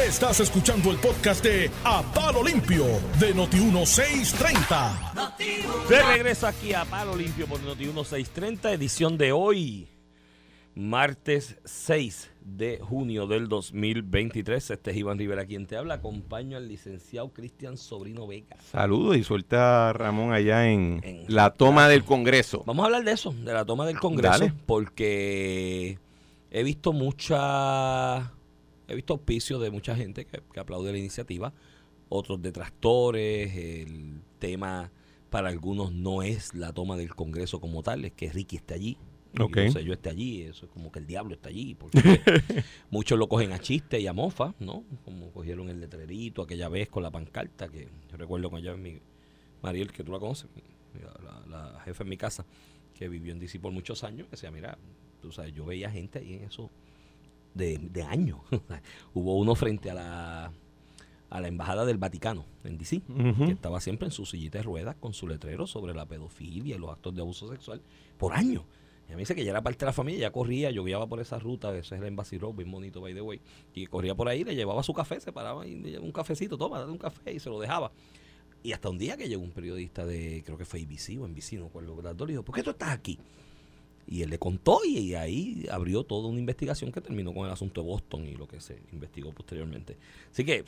Estás 0.04 0.40
escuchando 0.40 0.90
el 0.90 0.96
podcast 0.96 1.44
de 1.44 1.70
A 1.84 2.02
Palo 2.12 2.42
Limpio 2.42 2.86
de 3.20 3.36
Noti1630. 3.36 5.36
De 5.88 6.02
regreso 6.02 6.48
aquí 6.48 6.74
a 6.74 6.84
Palo 6.84 7.14
Limpio 7.14 7.46
por 7.46 7.60
Noti 7.60 7.84
1630, 7.84 8.72
edición 8.72 9.16
de 9.16 9.30
hoy, 9.30 9.86
martes 10.74 11.56
6 11.64 12.32
de 12.46 12.78
junio 12.80 13.26
del 13.26 13.48
2023. 13.48 14.70
Este 14.70 14.90
es 14.92 14.96
Iván 14.96 15.18
Rivera 15.18 15.44
quien 15.46 15.66
te 15.66 15.76
habla. 15.76 15.94
Acompaño 15.94 16.56
al 16.56 16.68
licenciado 16.68 17.30
Cristian 17.32 17.76
Sobrino 17.76 18.26
Vega. 18.26 18.56
Saludos 18.70 19.16
y 19.16 19.24
suelta 19.24 19.90
a 19.90 19.92
Ramón 19.92 20.32
allá 20.32 20.70
en, 20.70 21.00
En- 21.02 21.24
la 21.28 21.52
toma 21.52 21.88
del 21.88 22.04
Congreso. 22.04 22.62
Vamos 22.64 22.84
a 22.84 22.86
hablar 22.86 23.04
de 23.04 23.12
eso, 23.12 23.32
de 23.32 23.52
la 23.52 23.64
toma 23.64 23.84
del 23.86 23.98
Congreso, 23.98 24.30
Dale. 24.38 24.52
porque 24.64 25.98
he 26.50 26.62
visto 26.62 26.92
mucha, 26.92 28.32
he 28.88 28.94
visto 28.94 29.14
auspicios 29.14 29.60
de 29.60 29.70
mucha 29.70 29.96
gente 29.96 30.24
que, 30.24 30.40
que 30.52 30.60
aplaude 30.60 30.92
la 30.92 30.98
iniciativa, 30.98 31.52
otros 32.08 32.40
detractores, 32.40 33.54
el 33.56 34.20
tema 34.38 34.92
para 35.30 35.48
algunos 35.48 35.92
no 35.92 36.22
es 36.22 36.54
la 36.54 36.72
toma 36.72 36.96
del 36.96 37.14
Congreso 37.14 37.60
como 37.60 37.82
tal, 37.82 38.04
es 38.04 38.12
que 38.12 38.30
Ricky 38.30 38.56
esté 38.56 38.74
allí. 38.74 38.96
Y 39.36 39.42
Ok. 39.42 39.56
no 39.56 39.70
sé, 39.72 39.84
yo 39.84 39.92
esté 39.92 40.10
allí, 40.10 40.42
eso 40.42 40.66
es 40.66 40.72
como 40.72 40.90
que 40.90 40.98
el 40.98 41.06
diablo 41.06 41.34
está 41.34 41.48
allí, 41.48 41.74
porque 41.74 41.98
muchos 42.90 43.18
lo 43.18 43.28
cogen 43.28 43.52
a 43.52 43.58
chiste 43.58 44.00
y 44.00 44.06
a 44.06 44.12
mofa, 44.12 44.54
¿no? 44.58 44.84
Como 45.04 45.30
cogieron 45.30 45.68
el 45.68 45.80
letrerito 45.80 46.42
aquella 46.42 46.68
vez 46.68 46.88
con 46.88 47.02
la 47.02 47.10
pancarta, 47.10 47.68
que 47.68 47.88
yo 48.10 48.16
recuerdo 48.16 48.50
con 48.50 48.58
allá 48.58 48.76
mi 48.76 49.00
Mariel, 49.62 49.92
que 49.92 50.04
tú 50.04 50.12
la 50.12 50.18
conoces, 50.18 50.48
la, 51.22 51.42
la 51.72 51.80
jefa 51.80 52.02
en 52.04 52.08
mi 52.08 52.16
casa, 52.16 52.44
que 52.94 53.08
vivió 53.08 53.32
en 53.32 53.38
DC 53.38 53.58
por 53.60 53.72
muchos 53.72 54.04
años, 54.04 54.26
que 54.26 54.32
decía, 54.32 54.50
mira, 54.50 54.78
tú 55.20 55.32
sabes, 55.32 55.52
yo 55.52 55.64
veía 55.64 55.90
gente 55.90 56.18
ahí 56.18 56.34
en 56.34 56.44
eso 56.44 56.70
de, 57.54 57.78
de 57.78 58.02
años. 58.02 58.40
Hubo 59.14 59.36
uno 59.36 59.54
frente 59.54 59.90
a 59.90 59.94
la 59.94 60.52
a 61.28 61.40
la 61.40 61.48
embajada 61.48 61.84
del 61.84 61.98
Vaticano 61.98 62.44
en 62.62 62.78
DC, 62.78 63.02
que 63.46 63.50
estaba 63.50 63.80
siempre 63.80 64.06
en 64.06 64.12
su 64.12 64.24
sillita 64.24 64.58
de 64.58 64.62
ruedas 64.62 64.94
con 64.94 65.12
su 65.12 65.26
letrero 65.26 65.66
sobre 65.66 65.92
la 65.92 66.06
pedofilia 66.06 66.76
y 66.76 66.78
los 66.78 66.90
actos 66.90 67.16
de 67.16 67.20
abuso 67.20 67.48
sexual 67.48 67.82
por 68.16 68.32
años. 68.32 68.62
Y 69.08 69.12
mí 69.12 69.18
dice 69.18 69.34
que 69.34 69.44
ya 69.44 69.50
era 69.50 69.62
parte 69.62 69.80
de 69.80 69.86
la 69.86 69.92
familia, 69.92 70.22
ya 70.22 70.32
corría, 70.32 70.70
yo 70.70 70.82
guiaba 70.82 71.06
por 71.06 71.20
esa 71.20 71.38
ruta, 71.38 71.70
ese 71.76 71.94
es 71.94 72.00
el 72.00 72.06
Embassy 72.06 72.38
Road, 72.38 72.54
bien 72.54 72.70
bonito, 72.70 73.00
by 73.00 73.14
the 73.14 73.20
way, 73.20 73.40
y 73.72 73.86
corría 73.86 74.14
por 74.14 74.28
ahí, 74.28 74.42
le 74.42 74.54
llevaba 74.56 74.82
su 74.82 74.92
café, 74.92 75.20
se 75.20 75.32
paraba 75.32 75.66
y 75.66 75.76
le 75.76 75.90
llevaba 75.90 76.06
un 76.06 76.12
cafecito, 76.12 76.58
toma, 76.58 76.80
date 76.80 76.90
un 76.90 76.98
café, 76.98 77.32
y 77.32 77.38
se 77.38 77.48
lo 77.48 77.60
dejaba. 77.60 77.92
Y 78.64 78.72
hasta 78.72 78.90
un 78.90 78.98
día 78.98 79.16
que 79.16 79.28
llegó 79.28 79.42
un 79.42 79.52
periodista 79.52 80.04
de, 80.04 80.42
creo 80.44 80.58
que 80.58 80.64
fue 80.64 80.80
ABC 80.80 81.20
o 81.20 81.28
NBC, 81.28 81.52
no 81.52 81.66
recuerdo, 81.66 81.94
dos, 82.14 82.26
le 82.26 82.32
dijo, 82.32 82.42
¿por 82.42 82.54
qué 82.54 82.64
tú 82.64 82.70
estás 82.70 82.90
aquí? 82.90 83.16
Y 84.08 84.22
él 84.22 84.30
le 84.30 84.38
contó 84.38 84.80
y, 84.84 85.14
ahí 85.14 85.66
abrió 85.70 86.04
toda 86.04 86.28
una 86.28 86.38
investigación 86.38 86.90
que 86.90 87.00
terminó 87.00 87.32
con 87.32 87.46
el 87.46 87.52
asunto 87.52 87.82
de 87.82 87.88
Boston 87.88 88.26
y 88.26 88.34
lo 88.34 88.46
que 88.46 88.60
se 88.60 88.82
investigó 88.92 89.32
posteriormente. 89.32 89.96
Así 90.32 90.44
que, 90.44 90.64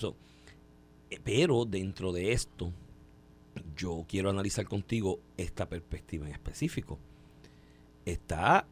eh, 1.11 1.21
pero 1.23 1.65
dentro 1.65 2.13
de 2.13 2.33
esto, 2.33 2.73
yo 3.77 4.05
quiero 4.09 4.31
analizar 4.31 4.67
contigo 4.67 5.21
esta 5.37 5.69
perspectiva 5.69 6.27
en 6.27 6.33
específico. 6.33 6.99
Está 8.09 8.67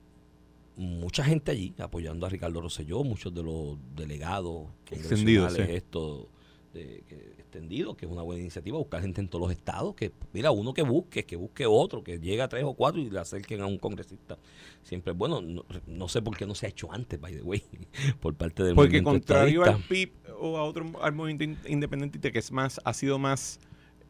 mucha 0.76 1.22
gente 1.22 1.50
allí 1.50 1.74
apoyando 1.78 2.24
a 2.24 2.30
Ricardo 2.30 2.60
Rosselló, 2.62 3.04
muchos 3.04 3.34
de 3.34 3.42
los 3.42 3.76
delegados 3.94 4.68
extendidos, 4.90 5.58
esto 5.58 6.28
de, 6.72 7.04
que, 7.06 7.16
extendido, 7.38 7.94
que 7.98 8.06
es 8.06 8.12
una 8.12 8.22
buena 8.22 8.40
iniciativa, 8.40 8.78
buscar 8.78 9.02
gente 9.02 9.20
en 9.20 9.28
todos 9.28 9.46
los 9.46 9.52
estados, 9.52 9.94
que 9.94 10.10
mira, 10.32 10.50
uno 10.52 10.72
que 10.72 10.80
busque, 10.80 11.26
que 11.26 11.36
busque 11.36 11.66
otro, 11.66 12.02
que 12.02 12.18
llegue 12.18 12.40
a 12.40 12.48
tres 12.48 12.64
o 12.64 12.72
cuatro 12.72 12.98
y 12.98 13.10
le 13.10 13.18
acerquen 13.18 13.60
a 13.60 13.66
un 13.66 13.76
congresista. 13.76 14.38
Siempre 14.82 15.12
es 15.12 15.18
bueno, 15.18 15.42
no, 15.86 16.08
sé 16.08 16.22
por 16.22 16.34
qué 16.34 16.46
no 16.46 16.54
se 16.54 16.64
ha 16.64 16.68
hecho 16.70 16.90
antes, 16.90 17.20
by 17.20 17.34
the 17.34 17.42
way, 17.42 17.62
por 18.20 18.34
parte 18.34 18.62
del 18.62 18.74
Porque 18.74 19.02
contrario 19.02 19.64
al 19.64 19.82
PIB 19.82 20.12
o 20.40 20.56
a 20.56 20.64
otro 20.64 20.90
al 21.02 21.12
movimiento 21.12 21.68
independentista 21.68 22.30
que 22.30 22.38
es 22.38 22.50
más, 22.50 22.80
ha 22.84 22.94
sido 22.94 23.18
más 23.18 23.60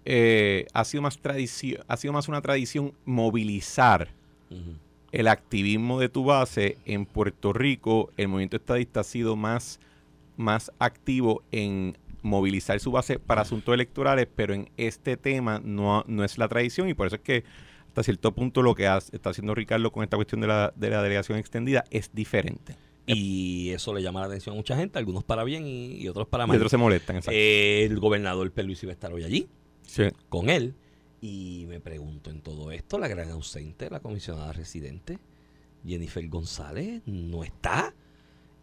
eh, 0.04 0.66
ha 0.72 0.84
sido 0.84 1.02
más 1.02 1.18
tradición, 1.18 1.82
ha 1.88 1.96
sido 1.96 2.12
más 2.12 2.28
una 2.28 2.40
tradición 2.40 2.94
movilizar 3.04 4.14
el 5.16 5.28
activismo 5.28 5.98
de 5.98 6.10
tu 6.10 6.24
base 6.24 6.76
en 6.84 7.06
Puerto 7.06 7.54
Rico, 7.54 8.10
el 8.18 8.28
movimiento 8.28 8.58
estadista 8.58 9.00
ha 9.00 9.04
sido 9.04 9.34
más, 9.34 9.80
más 10.36 10.70
activo 10.78 11.42
en 11.52 11.96
movilizar 12.20 12.78
su 12.80 12.92
base 12.92 13.18
para 13.18 13.40
asuntos 13.40 13.72
electorales, 13.72 14.28
pero 14.36 14.52
en 14.52 14.68
este 14.76 15.16
tema 15.16 15.58
no, 15.64 16.04
no 16.06 16.22
es 16.22 16.36
la 16.36 16.48
tradición 16.48 16.90
y 16.90 16.94
por 16.94 17.06
eso 17.06 17.16
es 17.16 17.22
que 17.22 17.44
hasta 17.88 18.02
cierto 18.02 18.32
punto 18.32 18.60
lo 18.60 18.74
que 18.74 18.84
está 18.84 19.30
haciendo 19.30 19.54
Ricardo 19.54 19.90
con 19.90 20.04
esta 20.04 20.16
cuestión 20.16 20.42
de 20.42 20.48
la, 20.48 20.74
de 20.76 20.90
la 20.90 21.02
delegación 21.02 21.38
extendida 21.38 21.84
es 21.90 22.10
diferente. 22.12 22.76
Y 23.06 23.70
eso 23.70 23.94
le 23.94 24.02
llama 24.02 24.20
la 24.20 24.26
atención 24.26 24.54
a 24.54 24.56
mucha 24.56 24.76
gente, 24.76 24.98
algunos 24.98 25.24
para 25.24 25.44
bien 25.44 25.64
y, 25.66 26.06
otros 26.08 26.28
para 26.28 26.46
mal. 26.46 26.56
Y 26.56 26.58
otros 26.58 26.72
se 26.72 26.76
molestan, 26.76 27.16
exacto. 27.16 27.34
el 27.34 27.98
gobernador 27.98 28.52
Luis 28.54 28.82
iba 28.82 28.92
a 28.92 28.94
estar 28.94 29.14
hoy 29.14 29.24
allí, 29.24 29.48
con 30.28 30.50
él. 30.50 30.74
Y 31.20 31.64
me 31.68 31.80
pregunto 31.80 32.30
en 32.30 32.40
todo 32.40 32.70
esto, 32.70 32.98
la 32.98 33.08
gran 33.08 33.30
ausente, 33.30 33.90
la 33.90 34.00
comisionada 34.00 34.52
residente, 34.52 35.18
Jennifer 35.84 36.26
González, 36.28 37.02
no 37.06 37.42
está. 37.44 37.94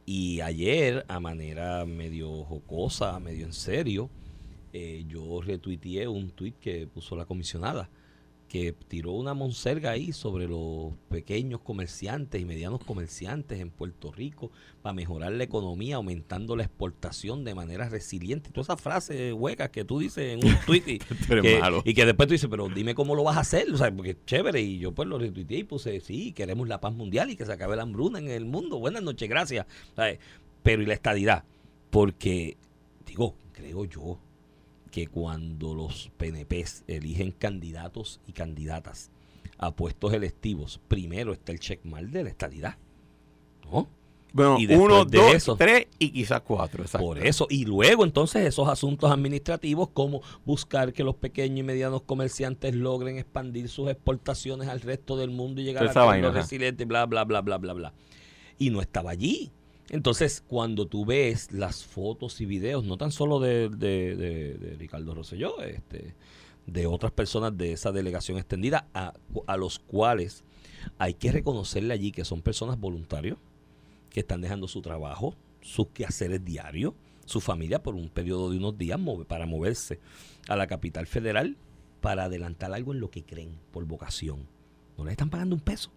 Y 0.05 0.41
ayer, 0.41 1.05
a 1.07 1.19
manera 1.19 1.85
medio 1.85 2.43
jocosa, 2.43 3.19
medio 3.19 3.45
en 3.45 3.53
serio, 3.53 4.09
eh, 4.73 5.05
yo 5.07 5.41
retuiteé 5.41 6.07
un 6.07 6.31
tuit 6.31 6.57
que 6.59 6.87
puso 6.87 7.15
la 7.15 7.25
comisionada 7.25 7.89
que 8.53 8.71
tiró 8.71 9.13
una 9.13 9.33
monserga 9.33 9.89
ahí 9.89 10.13
sobre 10.13 10.47
los 10.47 10.93
pequeños 11.09 11.61
comerciantes 11.61 12.39
y 12.39 12.45
medianos 12.45 12.83
comerciantes 12.83 13.59
en 13.59 13.71
Puerto 13.71 14.11
Rico 14.11 14.51
para 14.83 14.93
mejorar 14.93 15.31
la 15.31 15.43
economía, 15.43 15.95
aumentando 15.95 16.55
la 16.55 16.61
exportación 16.61 17.43
de 17.45 17.55
manera 17.55 17.89
resiliente. 17.89 18.51
Todas 18.51 18.67
esas 18.67 18.79
frases 18.79 19.33
huecas 19.33 19.71
que 19.71 19.83
tú 19.85 19.97
dices 19.97 20.35
en 20.35 20.47
un 20.47 20.55
tweet 20.67 20.83
y, 21.83 21.93
que, 21.95 22.05
después 22.05 22.27
tú 22.27 22.33
dices, 22.33 22.47
pero 22.47 22.69
dime 22.69 22.93
cómo 22.93 23.15
lo 23.15 23.23
vas 23.23 23.37
a 23.37 23.39
hacer, 23.39 23.71
o 23.73 23.77
sea, 23.77 23.91
porque 23.91 24.11
es 24.11 24.25
chévere. 24.27 24.61
Y 24.61 24.77
yo 24.77 24.91
pues 24.91 25.09
lo 25.09 25.17
retuiteé 25.17 25.57
y 25.57 25.63
puse, 25.63 25.99
sí, 25.99 26.31
queremos 26.31 26.67
la 26.67 26.79
paz 26.79 26.93
mundial 26.93 27.31
y 27.31 27.35
que 27.35 27.47
se 27.47 27.53
acabe 27.53 27.75
la 27.75 27.81
hambruna 27.81 28.19
en 28.19 28.27
el 28.27 28.45
mundo. 28.45 28.77
Buenas 28.77 29.01
noches, 29.01 29.27
gracias. 29.27 29.65
Pero 30.61 30.83
y 30.83 30.85
la 30.85 30.93
estadidad, 30.93 31.43
porque, 31.89 32.57
digo, 33.07 33.33
creo 33.51 33.85
yo, 33.85 34.19
que 34.93 35.08
cuando 35.08 35.73
los 35.73 36.12
PNPs 36.17 36.84
eligen 36.86 37.32
candidatos 37.32 38.21
y 38.27 38.32
candidatas 38.32 39.10
a 39.58 39.71
puestos 39.71 40.13
electivos, 40.13 40.79
primero 40.88 41.34
está 41.34 41.51
el 41.51 41.60
checkmark 41.60 42.10
de 42.10 42.23
la 42.23 42.29
estadidad. 42.29 42.77
¿No? 43.65 43.88
Bueno, 44.34 44.58
uno, 44.79 45.03
dos, 45.06 45.58
tres 45.58 45.88
y 45.97 46.12
quizás 46.12 46.41
cuatro. 46.41 46.84
Por 46.99 47.17
eso. 47.17 47.47
Y 47.49 47.65
luego 47.65 48.03
entonces 48.03 48.45
esos 48.45 48.69
asuntos 48.69 49.12
administrativos 49.12 49.89
como 49.89 50.21
buscar 50.45 50.93
que 50.93 51.03
los 51.03 51.15
pequeños 51.15 51.62
y 51.62 51.63
medianos 51.63 52.03
comerciantes 52.03 52.75
logren 52.75 53.17
expandir 53.17 53.69
sus 53.69 53.89
exportaciones 53.89 54.67
al 54.67 54.82
resto 54.82 55.17
del 55.17 55.32
mundo 55.32 55.60
y 55.60 55.63
llegar 55.63 55.88
a 55.88 56.17
los 56.17 56.36
resilientes, 56.36 56.88
bla, 56.88 57.08
bla, 57.08 57.23
bla, 57.23 57.41
bla, 57.41 57.58
bla, 57.58 57.73
bla. 57.73 57.93
Y 58.60 58.69
no 58.69 58.79
estaba 58.79 59.10
allí. 59.10 59.51
Entonces, 59.89 60.43
cuando 60.47 60.87
tú 60.87 61.05
ves 61.05 61.51
las 61.51 61.83
fotos 61.83 62.39
y 62.41 62.45
videos, 62.45 62.83
no 62.85 62.97
tan 62.97 63.11
solo 63.11 63.39
de, 63.39 64.75
Ricardo 64.79 65.13
Rosselló, 65.13 65.61
este, 65.61 66.15
de 66.65 66.87
otras 66.87 67.11
personas 67.11 67.57
de 67.57 67.73
esa 67.73 67.91
delegación 67.91 68.37
extendida, 68.37 68.87
a, 68.93 69.13
a 69.45 69.57
los 69.57 69.79
cuales 69.79 70.43
hay 70.97 71.13
que 71.13 71.31
reconocerle 71.31 71.93
allí 71.93 72.11
que 72.11 72.25
son 72.25 72.41
personas 72.41 72.79
voluntarios, 72.79 73.37
que 74.09 74.21
están 74.21 74.41
dejando 74.41 74.67
su 74.67 74.81
trabajo, 74.81 75.35
sus 75.61 75.87
quehaceres 75.87 76.43
diarios, 76.43 76.93
su 77.25 77.41
familia 77.41 77.81
por 77.81 77.95
un 77.95 78.09
periodo 78.09 78.51
de 78.51 78.57
unos 78.57 78.77
días 78.77 78.99
para 79.27 79.45
moverse 79.45 79.99
a 80.47 80.55
la 80.55 80.67
capital 80.67 81.07
federal 81.07 81.57
para 82.01 82.25
adelantar 82.25 82.73
algo 82.73 82.93
en 82.93 82.99
lo 82.99 83.09
que 83.09 83.23
creen 83.23 83.57
por 83.71 83.85
vocación. 83.85 84.47
No 84.97 85.05
les 85.05 85.13
están 85.13 85.29
pagando 85.29 85.55
un 85.55 85.61
peso 85.61 85.89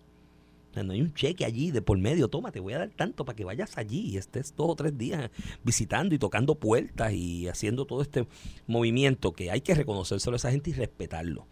no 0.85 0.93
hay 0.93 1.03
un 1.03 1.15
cheque 1.15 1.45
allí 1.45 1.71
de 1.71 1.83
por 1.83 1.99
medio, 1.99 2.29
toma, 2.29 2.53
te 2.53 2.61
voy 2.61 2.73
a 2.75 2.79
dar 2.79 2.91
tanto 2.91 3.25
para 3.25 3.37
que 3.37 3.45
vayas 3.45 3.79
allí 3.79 4.01
y 4.01 4.17
estés 4.17 4.55
dos 4.57 4.71
o 4.71 4.77
tres 4.77 4.97
días 4.97 5.31
visitando 5.65 6.15
y 6.15 6.19
tocando 6.19 6.55
puertas 6.57 7.12
y 7.12 7.49
haciendo 7.49 7.85
todo 7.85 8.03
este 8.03 8.27
movimiento 8.67 9.33
que 9.33 9.51
hay 9.51 9.61
que 9.61 9.75
reconocérselo 9.75 10.35
a 10.35 10.39
esa 10.39 10.51
gente 10.51 10.71
y 10.71 10.73
respetarlo. 10.75 11.47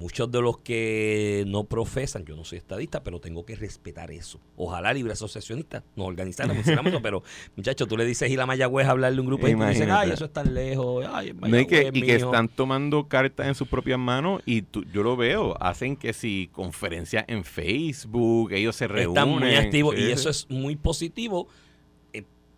Muchos 0.00 0.30
de 0.30 0.40
los 0.40 0.56
que 0.56 1.44
no 1.46 1.64
profesan, 1.64 2.24
yo 2.24 2.34
no 2.34 2.42
soy 2.42 2.56
estadista, 2.56 3.04
pero 3.04 3.20
tengo 3.20 3.44
que 3.44 3.54
respetar 3.54 4.10
eso. 4.10 4.40
Ojalá 4.56 4.94
libre 4.94 5.12
asociacionista 5.12 5.84
nos 5.94 6.06
organizara, 6.06 6.54
eso, 6.54 7.02
pero 7.02 7.22
muchachos, 7.54 7.86
tú 7.86 7.98
le 7.98 8.06
dices 8.06 8.30
y 8.30 8.36
la 8.36 8.46
Mayagüez 8.46 8.86
a 8.86 8.92
hablarle 8.92 9.18
a 9.18 9.20
un 9.20 9.26
grupo 9.26 9.46
y 9.46 9.54
dicen, 9.54 9.90
ay, 9.90 10.12
eso 10.12 10.24
es 10.24 10.32
tan 10.32 10.54
lejos, 10.54 11.04
ay, 11.12 11.34
y, 11.44 11.66
que, 11.66 11.90
y 11.92 12.00
que 12.00 12.14
están 12.14 12.48
tomando 12.48 13.08
cartas 13.08 13.46
en 13.46 13.54
sus 13.54 13.68
propias 13.68 13.98
manos 13.98 14.40
y 14.46 14.64
yo 14.90 15.02
lo 15.02 15.18
veo, 15.18 15.54
hacen 15.62 15.98
que 15.98 16.14
si 16.14 16.48
conferencias 16.50 17.26
en 17.28 17.44
Facebook, 17.44 18.52
ellos 18.52 18.76
se 18.76 18.88
reúnen. 18.88 19.10
Están 19.10 19.28
muy 19.28 19.54
activos 19.54 19.98
y 19.98 20.10
eso 20.10 20.30
es 20.30 20.48
muy 20.48 20.76
positivo 20.76 21.46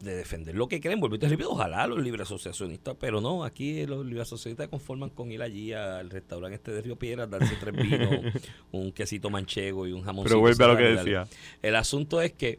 de 0.02 0.16
defender 0.16 0.54
lo 0.54 0.68
que 0.68 0.80
creen. 0.80 1.00
Vuelvo 1.00 1.16
y 1.16 1.18
repito, 1.20 1.50
ojalá 1.50 1.86
los 1.86 2.02
libres 2.02 2.22
asociacionistas, 2.22 2.96
pero 2.98 3.20
no, 3.20 3.44
aquí 3.44 3.86
los 3.86 4.04
libres 4.04 4.22
asociacionistas 4.22 4.68
conforman 4.68 5.10
con 5.10 5.30
ir 5.30 5.42
allí 5.42 5.72
al 5.72 6.10
restaurante 6.10 6.56
este 6.56 6.72
de 6.72 6.82
Río 6.82 6.96
Piedras, 6.96 7.30
darse 7.30 7.56
tres 7.56 7.74
vinos, 7.74 8.34
un 8.72 8.92
quesito 8.92 9.30
manchego 9.30 9.86
y 9.86 9.92
un 9.92 10.02
jamón. 10.02 10.24
Pero 10.24 10.40
vuelve 10.40 10.64
a 10.64 10.68
lo 10.68 10.76
que 10.76 10.82
decía. 10.82 11.26
El 11.62 11.76
asunto 11.76 12.20
es 12.20 12.32
que 12.32 12.58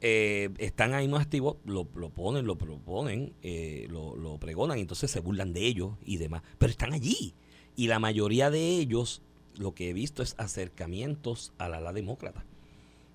eh, 0.00 0.50
están 0.58 0.94
ahí 0.94 1.08
más 1.08 1.22
activos, 1.22 1.56
lo, 1.64 1.88
lo 1.94 2.10
ponen, 2.10 2.46
lo 2.46 2.56
proponen, 2.56 3.32
eh, 3.42 3.86
lo, 3.88 4.16
lo 4.16 4.38
pregonan, 4.38 4.78
entonces 4.78 5.10
se 5.10 5.20
burlan 5.20 5.52
de 5.52 5.66
ellos 5.66 5.92
y 6.04 6.18
demás, 6.18 6.42
pero 6.58 6.70
están 6.70 6.92
allí. 6.92 7.34
Y 7.74 7.86
la 7.86 7.98
mayoría 7.98 8.50
de 8.50 8.78
ellos, 8.78 9.22
lo 9.56 9.74
que 9.74 9.88
he 9.88 9.92
visto 9.92 10.22
es 10.22 10.34
acercamientos 10.38 11.52
a 11.56 11.68
la 11.68 11.78
ala 11.78 11.92
demócrata. 11.92 12.44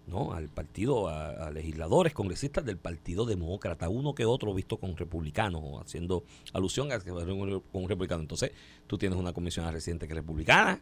¿No? 0.08 0.34
al 0.34 0.48
partido, 0.48 1.10
a, 1.10 1.52
legisladores, 1.52 2.14
congresistas 2.14 2.66
del 2.66 2.78
Partido 2.78 3.26
Demócrata, 3.26 3.90
uno 3.90 4.16
que 4.16 4.26
otro 4.26 4.54
visto 4.54 4.78
con 4.78 4.96
republicanos, 4.98 5.62
haciendo 5.82 6.24
alusión 6.54 6.92
a 6.92 7.00
que 7.00 7.12
con 7.12 7.62
un 7.74 7.90
republicano. 7.90 8.22
Entonces, 8.22 8.52
tú 8.88 8.98
tienes 8.98 9.20
una 9.20 9.34
comisión 9.34 9.72
residente 9.72 10.08
que 10.08 10.14
es 10.14 10.18
republicana, 10.18 10.82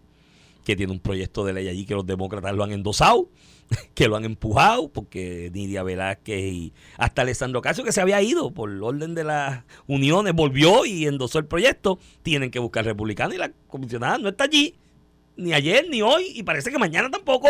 que 0.63 0.75
tiene 0.75 0.91
un 0.91 0.99
proyecto 0.99 1.45
de 1.45 1.53
ley 1.53 1.67
allí 1.67 1.85
que 1.85 1.93
los 1.93 2.05
demócratas 2.05 2.53
lo 2.55 2.63
han 2.63 2.71
endosado, 2.71 3.29
que 3.95 4.07
lo 4.07 4.15
han 4.15 4.25
empujado, 4.25 4.89
porque 4.89 5.49
Nidia 5.53 5.83
Velázquez 5.83 6.53
y 6.53 6.73
hasta 6.97 7.23
Alessandro 7.23 7.61
Casio, 7.61 7.83
que 7.83 7.91
se 7.91 8.01
había 8.01 8.21
ido 8.21 8.51
por 8.51 8.69
orden 8.69 9.15
de 9.15 9.23
las 9.23 9.63
uniones, 9.87 10.33
volvió 10.33 10.85
y 10.85 11.05
endosó 11.05 11.39
el 11.39 11.45
proyecto, 11.45 11.99
tienen 12.23 12.51
que 12.51 12.59
buscar 12.59 12.85
republicano 12.85 13.33
y 13.33 13.37
la 13.37 13.51
comisionada 13.67 14.17
no 14.17 14.29
está 14.29 14.45
allí 14.45 14.75
ni 15.37 15.53
ayer 15.53 15.87
ni 15.89 16.01
hoy 16.01 16.31
y 16.33 16.43
parece 16.43 16.71
que 16.71 16.77
mañana 16.77 17.09
tampoco. 17.09 17.49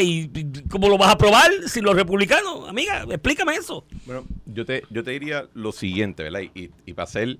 ¿Y 0.00 0.28
cómo 0.68 0.88
lo 0.88 0.98
vas 0.98 1.12
a 1.12 1.18
probar 1.18 1.50
sin 1.66 1.84
los 1.84 1.94
republicanos? 1.94 2.68
Amiga, 2.68 3.04
explícame 3.08 3.54
eso. 3.54 3.86
Bueno, 4.06 4.24
yo 4.46 4.64
te, 4.64 4.82
yo 4.90 5.02
te 5.02 5.12
diría 5.12 5.48
lo 5.54 5.72
siguiente, 5.72 6.22
¿verdad? 6.22 6.42
Y, 6.54 6.70
y 6.86 6.92
para 6.92 7.06
ser 7.06 7.38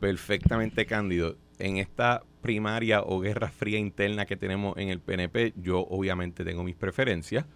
perfectamente 0.00 0.86
cándido, 0.86 1.36
en 1.58 1.78
esta 1.78 2.22
primaria 2.40 3.02
o 3.02 3.20
guerra 3.20 3.48
fría 3.48 3.78
interna 3.78 4.26
que 4.26 4.36
tenemos 4.36 4.76
en 4.76 4.88
el 4.88 5.00
PNP, 5.00 5.54
yo 5.56 5.80
obviamente 5.80 6.44
tengo 6.44 6.62
mis 6.64 6.76
preferencias. 6.76 7.46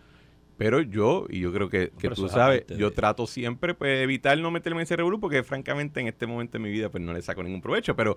Pero 0.57 0.81
yo, 0.81 1.27
y 1.31 1.39
yo 1.39 1.53
creo 1.53 1.69
que, 1.69 1.93
que 2.01 2.11
tú 2.11 2.29
sabes, 2.29 2.65
yo 2.67 2.93
trato 2.93 3.29
siempre 3.29 3.75
pues 3.75 4.03
evitar 4.03 4.37
no 4.39 4.51
meterme 4.51 4.81
en 4.81 4.85
ese 4.85 4.97
revuelo 4.97 5.21
porque 5.21 5.45
francamente 5.45 6.01
en 6.01 6.09
este 6.09 6.27
momento 6.27 6.59
de 6.59 6.65
mi 6.65 6.71
vida 6.71 6.89
pues 6.89 7.01
no 7.01 7.13
le 7.13 7.23
saco 7.23 7.45
ningún 7.45 7.61
provecho. 7.61 7.95
Pero 7.95 8.17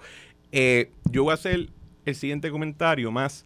eh, 0.52 0.90
yo 1.12 1.24
voy 1.24 1.32
a 1.32 1.36
hacer 1.36 1.70
el 2.06 2.16
siguiente 2.16 2.52
comentario 2.52 3.12
más 3.12 3.46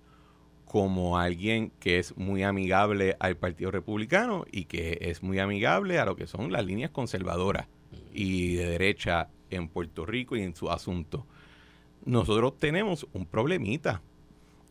como 0.66 1.18
alguien 1.18 1.72
que 1.80 2.00
es 2.00 2.18
muy 2.18 2.44
amigable 2.44 3.16
al 3.20 3.38
Partido 3.38 3.72
Republicano 3.72 4.46
y 4.52 4.66
que 4.66 4.98
es 5.02 5.22
muy 5.24 5.40
amigable 5.40 6.00
a 6.00 6.06
lo 6.06 6.16
que 6.16 6.28
son 6.28 6.52
las 6.52 6.66
líneas 6.66 6.92
conservadoras 6.92 7.68
y 8.14 8.56
de 8.56 8.66
derecha 8.68 9.30
en 9.50 9.68
Puerto 9.68 10.06
Rico 10.06 10.36
y 10.36 10.42
en 10.42 10.56
su 10.56 10.70
asunto. 10.72 11.26
Nosotros 12.04 12.58
tenemos 12.58 13.08
un 13.14 13.26
problemita 13.26 14.02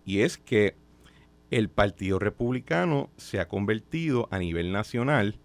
y 0.04 0.20
es 0.20 0.36
que 0.36 0.74
el 1.50 1.68
Partido 1.68 2.18
Republicano 2.18 3.10
se 3.16 3.38
ha 3.38 3.48
convertido 3.48 4.28
a 4.30 4.38
nivel 4.38 4.72
nacional 4.72 5.38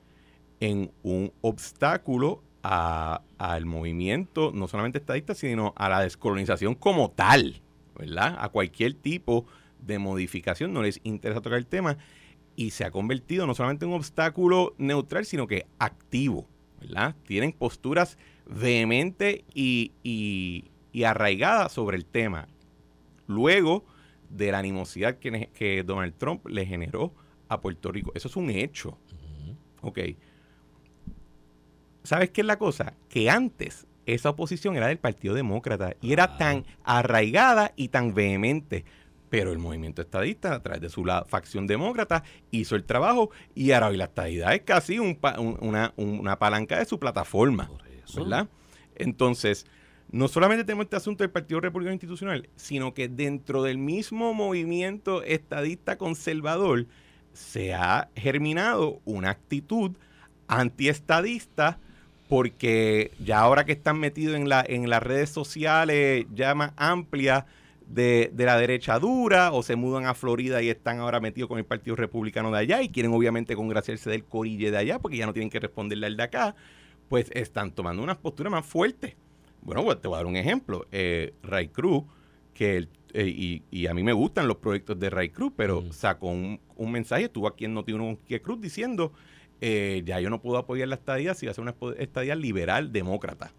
en 0.59 0.91
un 1.03 1.31
obstáculo 1.41 2.41
a- 2.63 3.21
al 3.37 3.65
movimiento, 3.65 4.51
no 4.53 4.67
solamente 4.67 4.97
estadista, 4.97 5.35
sino 5.35 5.73
a 5.77 5.87
la 5.87 6.01
descolonización 6.01 6.75
como 6.75 7.11
tal, 7.11 7.61
¿verdad? 7.99 8.35
A 8.39 8.49
cualquier 8.49 8.95
tipo 8.95 9.45
de 9.79 9.99
modificación, 9.99 10.73
no 10.73 10.81
les 10.81 10.99
interesa 11.03 11.41
tocar 11.41 11.59
el 11.59 11.67
tema, 11.67 11.97
y 12.55 12.71
se 12.71 12.83
ha 12.83 12.91
convertido 12.91 13.45
no 13.45 13.53
solamente 13.53 13.85
en 13.85 13.91
un 13.91 13.97
obstáculo 13.97 14.73
neutral, 14.77 15.25
sino 15.25 15.45
que 15.47 15.67
activo, 15.77 16.47
¿verdad? 16.81 17.15
Tienen 17.27 17.51
posturas 17.53 18.17
vehementes 18.47 19.43
y, 19.53 19.91
y- 20.03 20.65
y 20.91 21.03
arraigadas 21.03 21.71
sobre 21.71 21.95
el 21.97 22.05
tema. 22.05 22.47
Luego 23.27 23.85
de 24.29 24.51
la 24.51 24.57
animosidad 24.59 25.19
que, 25.19 25.49
que 25.53 25.83
Donald 25.83 26.15
Trump 26.17 26.47
le 26.47 26.65
generó 26.65 27.13
a 27.47 27.61
Puerto 27.61 27.91
Rico. 27.91 28.11
Eso 28.15 28.27
es 28.27 28.35
un 28.35 28.49
hecho. 28.49 28.97
Ok. 29.81 29.99
¿Sabes 32.03 32.31
qué 32.31 32.41
es 32.41 32.47
la 32.47 32.57
cosa? 32.57 32.95
Que 33.07 33.29
antes 33.29 33.85
esa 34.13 34.29
oposición 34.29 34.75
era 34.75 34.87
del 34.87 34.97
Partido 34.97 35.33
Demócrata 35.35 35.95
y 36.01 36.13
era 36.13 36.37
tan 36.37 36.65
arraigada 36.83 37.73
y 37.75 37.89
tan 37.89 38.13
vehemente. 38.13 38.85
Pero 39.29 39.51
el 39.51 39.59
movimiento 39.59 40.01
estadista, 40.01 40.55
a 40.55 40.61
través 40.63 40.81
de 40.81 40.89
su 40.89 41.05
la- 41.05 41.23
facción 41.25 41.67
demócrata, 41.67 42.23
hizo 42.49 42.75
el 42.75 42.83
trabajo 42.83 43.29
y 43.53 43.71
ahora 43.71 43.87
hoy 43.89 43.97
la 43.97 44.05
estadidad 44.05 44.53
es 44.55 44.61
casi 44.61 44.97
un 44.97 45.15
pa- 45.15 45.39
un- 45.39 45.57
una, 45.61 45.93
una 45.97 46.39
palanca 46.39 46.79
de 46.79 46.85
su 46.85 46.97
plataforma. 46.99 47.69
¿Verdad? 48.15 48.47
Entonces, 48.95 49.67
no 50.11 50.27
solamente 50.27 50.63
tenemos 50.63 50.85
este 50.85 50.95
asunto 50.95 51.23
del 51.23 51.29
Partido 51.29 51.59
Republicano 51.61 51.93
Institucional, 51.93 52.49
sino 52.55 52.95
que 52.95 53.07
dentro 53.07 53.61
del 53.61 53.77
mismo 53.77 54.33
movimiento 54.33 55.21
estadista 55.21 55.97
conservador 55.99 56.87
se 57.31 57.75
ha 57.75 58.09
germinado 58.15 58.99
una 59.05 59.29
actitud 59.29 59.91
antiestadista 60.73 61.79
porque 62.29 63.11
ya 63.19 63.39
ahora 63.39 63.65
que 63.65 63.71
están 63.73 63.99
metidos 63.99 64.35
en, 64.37 64.47
la, 64.47 64.63
en 64.65 64.87
las 64.89 65.01
redes 65.03 65.31
sociales 65.31 66.27
ya 66.33 66.53
más 66.55 66.71
amplias 66.77 67.45
de, 67.87 68.29
de 68.31 68.45
la 68.45 68.55
derecha 68.57 68.99
dura 68.99 69.51
o 69.51 69.63
se 69.63 69.75
mudan 69.75 70.05
a 70.05 70.13
Florida 70.13 70.61
y 70.61 70.69
están 70.69 70.99
ahora 70.99 71.19
metidos 71.19 71.49
con 71.49 71.57
el 71.57 71.65
Partido 71.65 71.95
Republicano 71.95 72.51
de 72.51 72.59
allá 72.59 72.83
y 72.83 72.89
quieren 72.89 73.11
obviamente 73.13 73.55
congraciarse 73.55 74.11
del 74.11 74.23
corille 74.25 74.69
de 74.69 74.77
allá 74.77 74.99
porque 74.99 75.17
ya 75.17 75.25
no 75.25 75.33
tienen 75.33 75.49
que 75.49 75.59
responderle 75.59 76.05
al 76.05 76.17
de 76.17 76.23
acá, 76.23 76.55
pues 77.09 77.31
están 77.33 77.71
tomando 77.71 78.03
unas 78.03 78.17
posturas 78.17 78.51
más 78.51 78.63
fuertes. 78.65 79.15
Bueno, 79.63 79.83
pues 79.83 79.99
te 79.99 80.07
voy 80.07 80.15
a 80.15 80.17
dar 80.19 80.27
un 80.27 80.35
ejemplo. 80.37 80.85
Eh, 80.91 81.33
Ray 81.41 81.69
Cruz, 81.69 82.03
que 82.53 82.77
el- 82.77 82.89
eh, 83.15 83.25
y, 83.27 83.63
y 83.71 83.87
a 83.87 83.95
mí 83.95 84.03
me 84.03 84.13
gustan 84.13 84.47
los 84.47 84.57
proyectos 84.57 84.99
de 84.99 85.09
Ray 85.09 85.29
Cruz, 85.29 85.51
pero 85.57 85.81
Mm. 85.81 85.91
sacó 85.93 86.27
un, 86.27 86.59
un 86.75 86.91
mensaje, 86.91 87.23
estuvo 87.23 87.47
aquí 87.47 87.65
en 87.65 87.73
Noti1 87.75 87.97
con 87.97 88.15
Quique 88.17 88.39
Cruz 88.39 88.61
diciendo, 88.61 89.13
eh, 89.61 90.01
ya 90.05 90.19
yo 90.19 90.29
no 90.29 90.41
puedo 90.41 90.57
apoyar 90.57 90.87
la 90.87 90.95
estadía 90.95 91.33
si 91.33 91.45
va 91.45 91.51
a 91.51 91.55
ser 91.55 91.61
una 91.63 91.75
estadía 91.97 92.35
liberal 92.35 92.91
demócrata. 92.91 93.51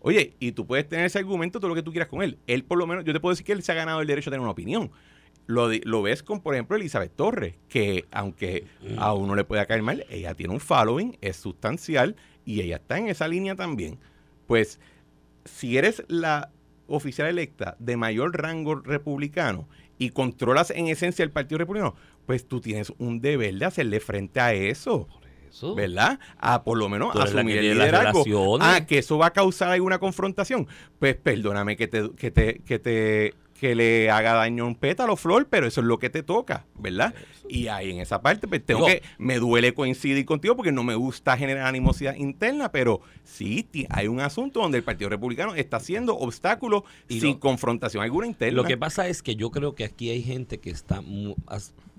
Oye, 0.00 0.34
y 0.40 0.52
tú 0.52 0.66
puedes 0.66 0.88
tener 0.88 1.06
ese 1.06 1.18
argumento 1.18 1.60
todo 1.60 1.68
lo 1.68 1.74
que 1.74 1.82
tú 1.82 1.92
quieras 1.92 2.08
con 2.08 2.22
él. 2.22 2.38
Él 2.46 2.64
por 2.64 2.78
lo 2.78 2.86
menos, 2.86 3.04
yo 3.04 3.12
te 3.12 3.20
puedo 3.20 3.32
decir 3.32 3.46
que 3.46 3.52
él 3.52 3.62
se 3.62 3.72
ha 3.72 3.76
ganado 3.76 4.00
el 4.00 4.06
derecho 4.06 4.30
a 4.30 4.32
tener 4.32 4.40
una 4.42 4.50
opinión. 4.50 4.90
Lo, 5.46 5.68
de- 5.68 5.80
lo 5.84 6.02
ves 6.02 6.22
con, 6.22 6.40
por 6.40 6.54
ejemplo, 6.54 6.76
Elizabeth 6.76 7.14
Torres, 7.14 7.54
que 7.68 8.04
aunque 8.10 8.64
a 8.98 9.12
uno 9.14 9.34
le 9.36 9.44
pueda 9.44 9.66
caer 9.66 9.82
mal, 9.82 10.04
ella 10.10 10.34
tiene 10.34 10.52
un 10.54 10.60
following, 10.60 11.16
es 11.20 11.36
sustancial 11.36 12.16
y 12.44 12.60
ella 12.62 12.76
está 12.76 12.98
en 12.98 13.08
esa 13.08 13.28
línea 13.28 13.54
también. 13.54 13.98
Pues 14.46 14.80
si 15.44 15.76
eres 15.78 16.04
la 16.08 16.50
oficial 16.88 17.28
electa 17.28 17.76
de 17.78 17.96
mayor 17.96 18.36
rango 18.40 18.74
republicano 18.76 19.68
y 19.98 20.10
controlas 20.10 20.70
en 20.70 20.88
esencia 20.88 21.22
el 21.24 21.30
Partido 21.30 21.58
Republicano, 21.58 21.94
pues 22.26 22.46
tú 22.46 22.60
tienes 22.60 22.92
un 22.98 23.20
deber 23.20 23.54
de 23.54 23.64
hacerle 23.66 24.00
frente 24.00 24.40
a 24.40 24.52
eso. 24.52 25.08
Eso. 25.52 25.74
¿Verdad? 25.74 26.18
A 26.38 26.64
por 26.64 26.78
lo 26.78 26.88
menos 26.88 27.14
asumir 27.14 27.58
el 27.58 27.74
liderazgo. 27.74 28.24
Ah, 28.60 28.86
que 28.86 28.98
eso 28.98 29.18
va 29.18 29.26
a 29.26 29.32
causar 29.32 29.70
alguna 29.70 29.98
confrontación. 29.98 30.66
Pues 30.98 31.14
perdóname 31.16 31.76
que 31.76 31.88
te, 31.88 32.10
que 32.12 32.30
te, 32.30 32.60
que 32.60 32.78
te, 32.78 33.34
que 33.62 33.76
le 33.76 34.10
haga 34.10 34.32
daño 34.32 34.64
a 34.64 34.66
un 34.66 34.74
pétalo, 34.74 35.14
Flor, 35.14 35.46
pero 35.48 35.68
eso 35.68 35.80
es 35.82 35.86
lo 35.86 36.00
que 36.00 36.10
te 36.10 36.24
toca, 36.24 36.66
¿verdad? 36.80 37.14
Y 37.48 37.68
ahí 37.68 37.92
en 37.92 38.00
esa 38.00 38.20
parte, 38.20 38.48
pues 38.48 38.66
tengo 38.66 38.86
Digo- 38.86 38.98
que, 39.00 39.02
me 39.18 39.38
duele 39.38 39.72
coincidir 39.72 40.24
contigo 40.24 40.56
porque 40.56 40.72
no 40.72 40.82
me 40.82 40.96
gusta 40.96 41.36
generar 41.36 41.68
animosidad 41.68 42.16
interna, 42.16 42.72
pero 42.72 43.02
sí 43.22 43.68
hay 43.88 44.08
un 44.08 44.18
asunto 44.18 44.58
donde 44.60 44.78
el 44.78 44.82
Partido 44.82 45.10
Republicano 45.10 45.54
está 45.54 45.76
haciendo 45.76 46.16
obstáculos 46.18 46.82
Y 47.08 47.20
sin 47.20 47.34
lo- 47.34 47.38
confrontación 47.40 48.02
alguna 48.02 48.26
interna. 48.26 48.56
Lo 48.56 48.64
que 48.64 48.76
pasa 48.76 49.06
es 49.06 49.22
que 49.22 49.36
yo 49.36 49.52
creo 49.52 49.76
que 49.76 49.84
aquí 49.84 50.10
hay 50.10 50.22
gente 50.24 50.58
que 50.58 50.70
está 50.70 51.00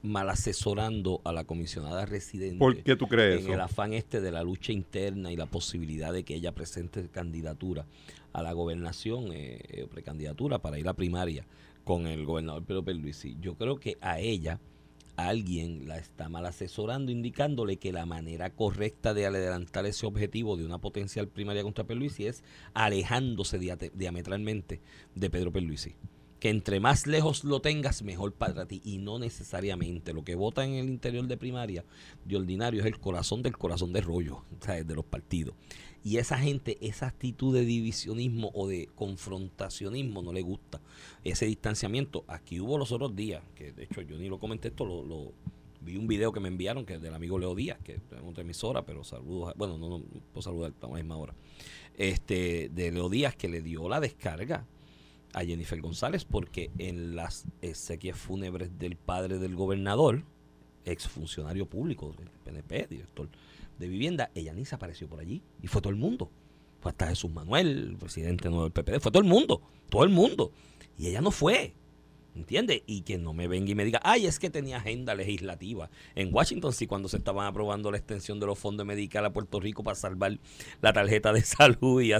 mal 0.01 0.29
asesorando 0.29 1.21
a 1.23 1.31
la 1.31 1.45
comisionada 1.45 2.05
residente. 2.05 2.57
¿Por 2.59 2.75
qué 2.83 2.97
tú 2.97 3.07
crees 3.07 3.35
En 3.39 3.45
eso? 3.45 3.53
el 3.53 3.61
afán 3.61 3.93
este 3.93 4.19
de 4.19 4.31
la 4.31 4.43
lucha 4.43 4.73
interna 4.73 5.31
y 5.31 5.37
la 5.37 5.45
posibilidad 5.45 6.11
de 6.11 6.23
que 6.25 6.35
ella 6.35 6.51
presente 6.51 7.07
candidatura 7.09 7.85
a 8.33 8.43
la 8.43 8.51
gobernación 8.53 9.31
eh, 9.31 9.59
eh, 9.69 9.87
precandidatura 9.89 10.59
para 10.59 10.79
ir 10.79 10.87
a 10.87 10.93
primaria 10.93 11.45
con 11.83 12.07
el 12.07 12.25
gobernador 12.25 12.65
Pedro 12.65 12.83
Pierluisi. 12.83 13.37
Yo 13.39 13.55
creo 13.55 13.77
que 13.77 13.97
a 14.01 14.19
ella 14.19 14.59
alguien 15.15 15.87
la 15.87 15.97
está 15.97 16.29
mal 16.29 16.45
asesorando, 16.45 17.11
indicándole 17.11 17.77
que 17.77 17.93
la 17.93 18.05
manera 18.05 18.49
correcta 18.49 19.13
de 19.13 19.25
adelantar 19.25 19.85
ese 19.85 20.05
objetivo 20.05 20.57
de 20.57 20.65
una 20.65 20.79
potencial 20.79 21.27
primaria 21.27 21.63
contra 21.63 21.85
Pierluisi 21.85 22.25
es 22.25 22.43
alejándose 22.73 23.59
diametralmente 23.93 24.81
de 25.15 25.29
Pedro 25.29 25.51
Pierluisi. 25.51 25.95
Que 26.39 26.49
entre 26.49 26.81
más 26.81 27.07
lejos 27.07 27.45
lo 27.45 27.61
tengas, 27.61 28.03
mejor 28.03 28.33
para 28.33 28.65
ti. 28.65 28.81
Y 28.83 28.97
no 28.97 29.17
necesariamente. 29.17 30.11
Lo 30.11 30.25
que 30.25 30.35
vota 30.35 30.65
en 30.65 30.73
el 30.73 30.89
interior 30.89 31.25
de 31.25 31.37
primaria, 31.37 31.85
de 32.25 32.35
ordinario, 32.35 32.81
es 32.81 32.85
el 32.85 32.99
corazón 32.99 33.41
del 33.41 33.57
corazón 33.57 33.93
de 33.93 34.01
rollo, 34.01 34.43
¿sabes? 34.59 34.85
de 34.85 34.93
los 34.93 35.05
partidos. 35.05 35.55
Y 36.03 36.17
esa 36.17 36.37
gente, 36.37 36.77
esa 36.81 37.07
actitud 37.07 37.55
de 37.55 37.63
divisionismo 37.63 38.51
o 38.53 38.67
de 38.67 38.89
confrontacionismo 38.93 40.21
no 40.21 40.33
le 40.33 40.41
gusta. 40.41 40.81
Ese 41.23 41.45
distanciamiento. 41.45 42.25
Aquí 42.27 42.59
hubo 42.59 42.77
los 42.77 42.91
otros 42.91 43.15
días, 43.15 43.41
que 43.55 43.71
de 43.71 43.85
hecho 43.85 44.01
yo 44.01 44.17
ni 44.17 44.27
lo 44.27 44.37
comenté 44.37 44.67
esto, 44.67 44.85
lo, 44.85 45.33
vi 45.79 45.95
un 45.95 46.07
video 46.07 46.31
que 46.33 46.39
me 46.39 46.49
enviaron 46.49 46.85
que 46.85 46.95
es 46.95 47.01
del 47.01 47.13
amigo 47.13 47.39
Leo 47.39 47.55
Díaz, 47.55 47.79
que 47.83 47.93
es 47.93 48.01
otra 48.25 48.41
emisora, 48.41 48.85
pero 48.85 49.03
saludos. 49.03 49.53
bueno, 49.55 49.77
no, 49.77 49.89
no, 49.89 50.03
puedo 50.33 50.41
saludar, 50.41 50.73
a 50.81 50.87
la 50.87 50.93
misma 50.95 51.15
hora. 51.15 51.33
Este, 51.95 52.69
de 52.69 52.91
Leo 52.91 53.09
Díaz 53.09 53.35
que 53.35 53.47
le 53.47 53.61
dio 53.61 53.87
la 53.87 54.01
descarga 54.01 54.65
a 55.33 55.43
Jennifer 55.43 55.79
González 55.81 56.25
porque 56.25 56.69
en 56.77 57.15
las 57.15 57.45
exequias 57.61 58.17
fúnebres 58.17 58.77
del 58.77 58.97
padre 58.97 59.39
del 59.39 59.55
gobernador, 59.55 60.23
exfuncionario 60.85 61.65
público 61.65 62.13
del 62.17 62.29
PNP, 62.43 62.87
director 62.89 63.29
de 63.83 63.89
vivienda, 63.89 64.31
ella 64.35 64.53
ni 64.53 64.65
se 64.65 64.75
apareció 64.75 65.07
por 65.07 65.19
allí 65.19 65.43
y 65.61 65.67
fue 65.67 65.81
todo 65.81 65.91
el 65.91 65.99
mundo. 65.99 66.31
Fue 66.79 66.91
hasta 66.91 67.07
Jesús 67.07 67.31
Manuel, 67.31 67.89
el 67.91 67.97
presidente 67.97 68.49
nuevo 68.49 68.63
del 68.63 68.73
PPD, 68.73 68.99
fue 68.99 69.11
todo 69.11 69.21
el 69.21 69.29
mundo, 69.29 69.61
todo 69.89 70.03
el 70.03 70.09
mundo. 70.09 70.51
Y 70.97 71.07
ella 71.07 71.21
no 71.21 71.31
fue. 71.31 71.73
¿Entiendes? 72.35 72.81
Y 72.87 73.01
que 73.01 73.17
no 73.19 73.33
me 73.33 73.47
venga 73.47 73.71
y 73.71 73.75
me 73.75 73.85
diga, 73.85 73.99
ay, 74.03 74.25
es 74.25 74.39
que 74.39 74.49
tenía 74.49 74.77
agenda 74.77 75.13
legislativa 75.13 75.89
en 76.15 76.33
Washington, 76.33 76.73
sí, 76.73 76.87
cuando 76.87 77.07
se 77.07 77.17
estaban 77.17 77.45
aprobando 77.45 77.91
la 77.91 77.97
extensión 77.97 78.39
de 78.39 78.47
los 78.47 78.57
fondos 78.57 78.85
medicales 78.87 79.29
a 79.29 79.33
Puerto 79.33 79.59
Rico 79.59 79.83
para 79.83 79.95
salvar 79.95 80.39
la 80.81 80.93
tarjeta 80.93 81.31
de 81.31 81.41
salud 81.43 82.01
y 82.01 82.11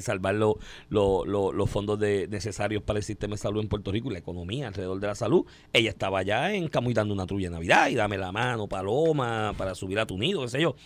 salvar 0.00 0.36
lo- 0.36 0.58
lo- 0.88 1.24
lo- 1.26 1.52
los 1.52 1.68
fondos 1.68 1.98
necesarios 1.98 2.82
para 2.82 2.98
el 2.98 3.04
sistema 3.04 3.34
de 3.34 3.38
salud 3.38 3.60
en 3.60 3.68
Puerto 3.68 3.92
Rico 3.92 4.08
y 4.08 4.14
la 4.14 4.18
economía 4.20 4.68
alrededor 4.68 5.00
de 5.00 5.06
la 5.06 5.14
salud. 5.14 5.44
Ella 5.72 5.90
estaba 5.90 6.20
allá 6.20 6.54
en 6.54 6.68
Camuy 6.68 6.94
dando 6.94 7.12
una 7.12 7.26
trulla 7.26 7.48
de 7.48 7.54
Navidad 7.54 7.88
y 7.90 7.94
dame 7.94 8.16
la 8.16 8.32
mano, 8.32 8.68
paloma, 8.68 9.52
para 9.58 9.74
subir 9.74 9.98
a 9.98 10.06
tu 10.06 10.16
nido, 10.16 10.40
qué 10.42 10.48
sé 10.48 10.60
yo. 10.62 10.76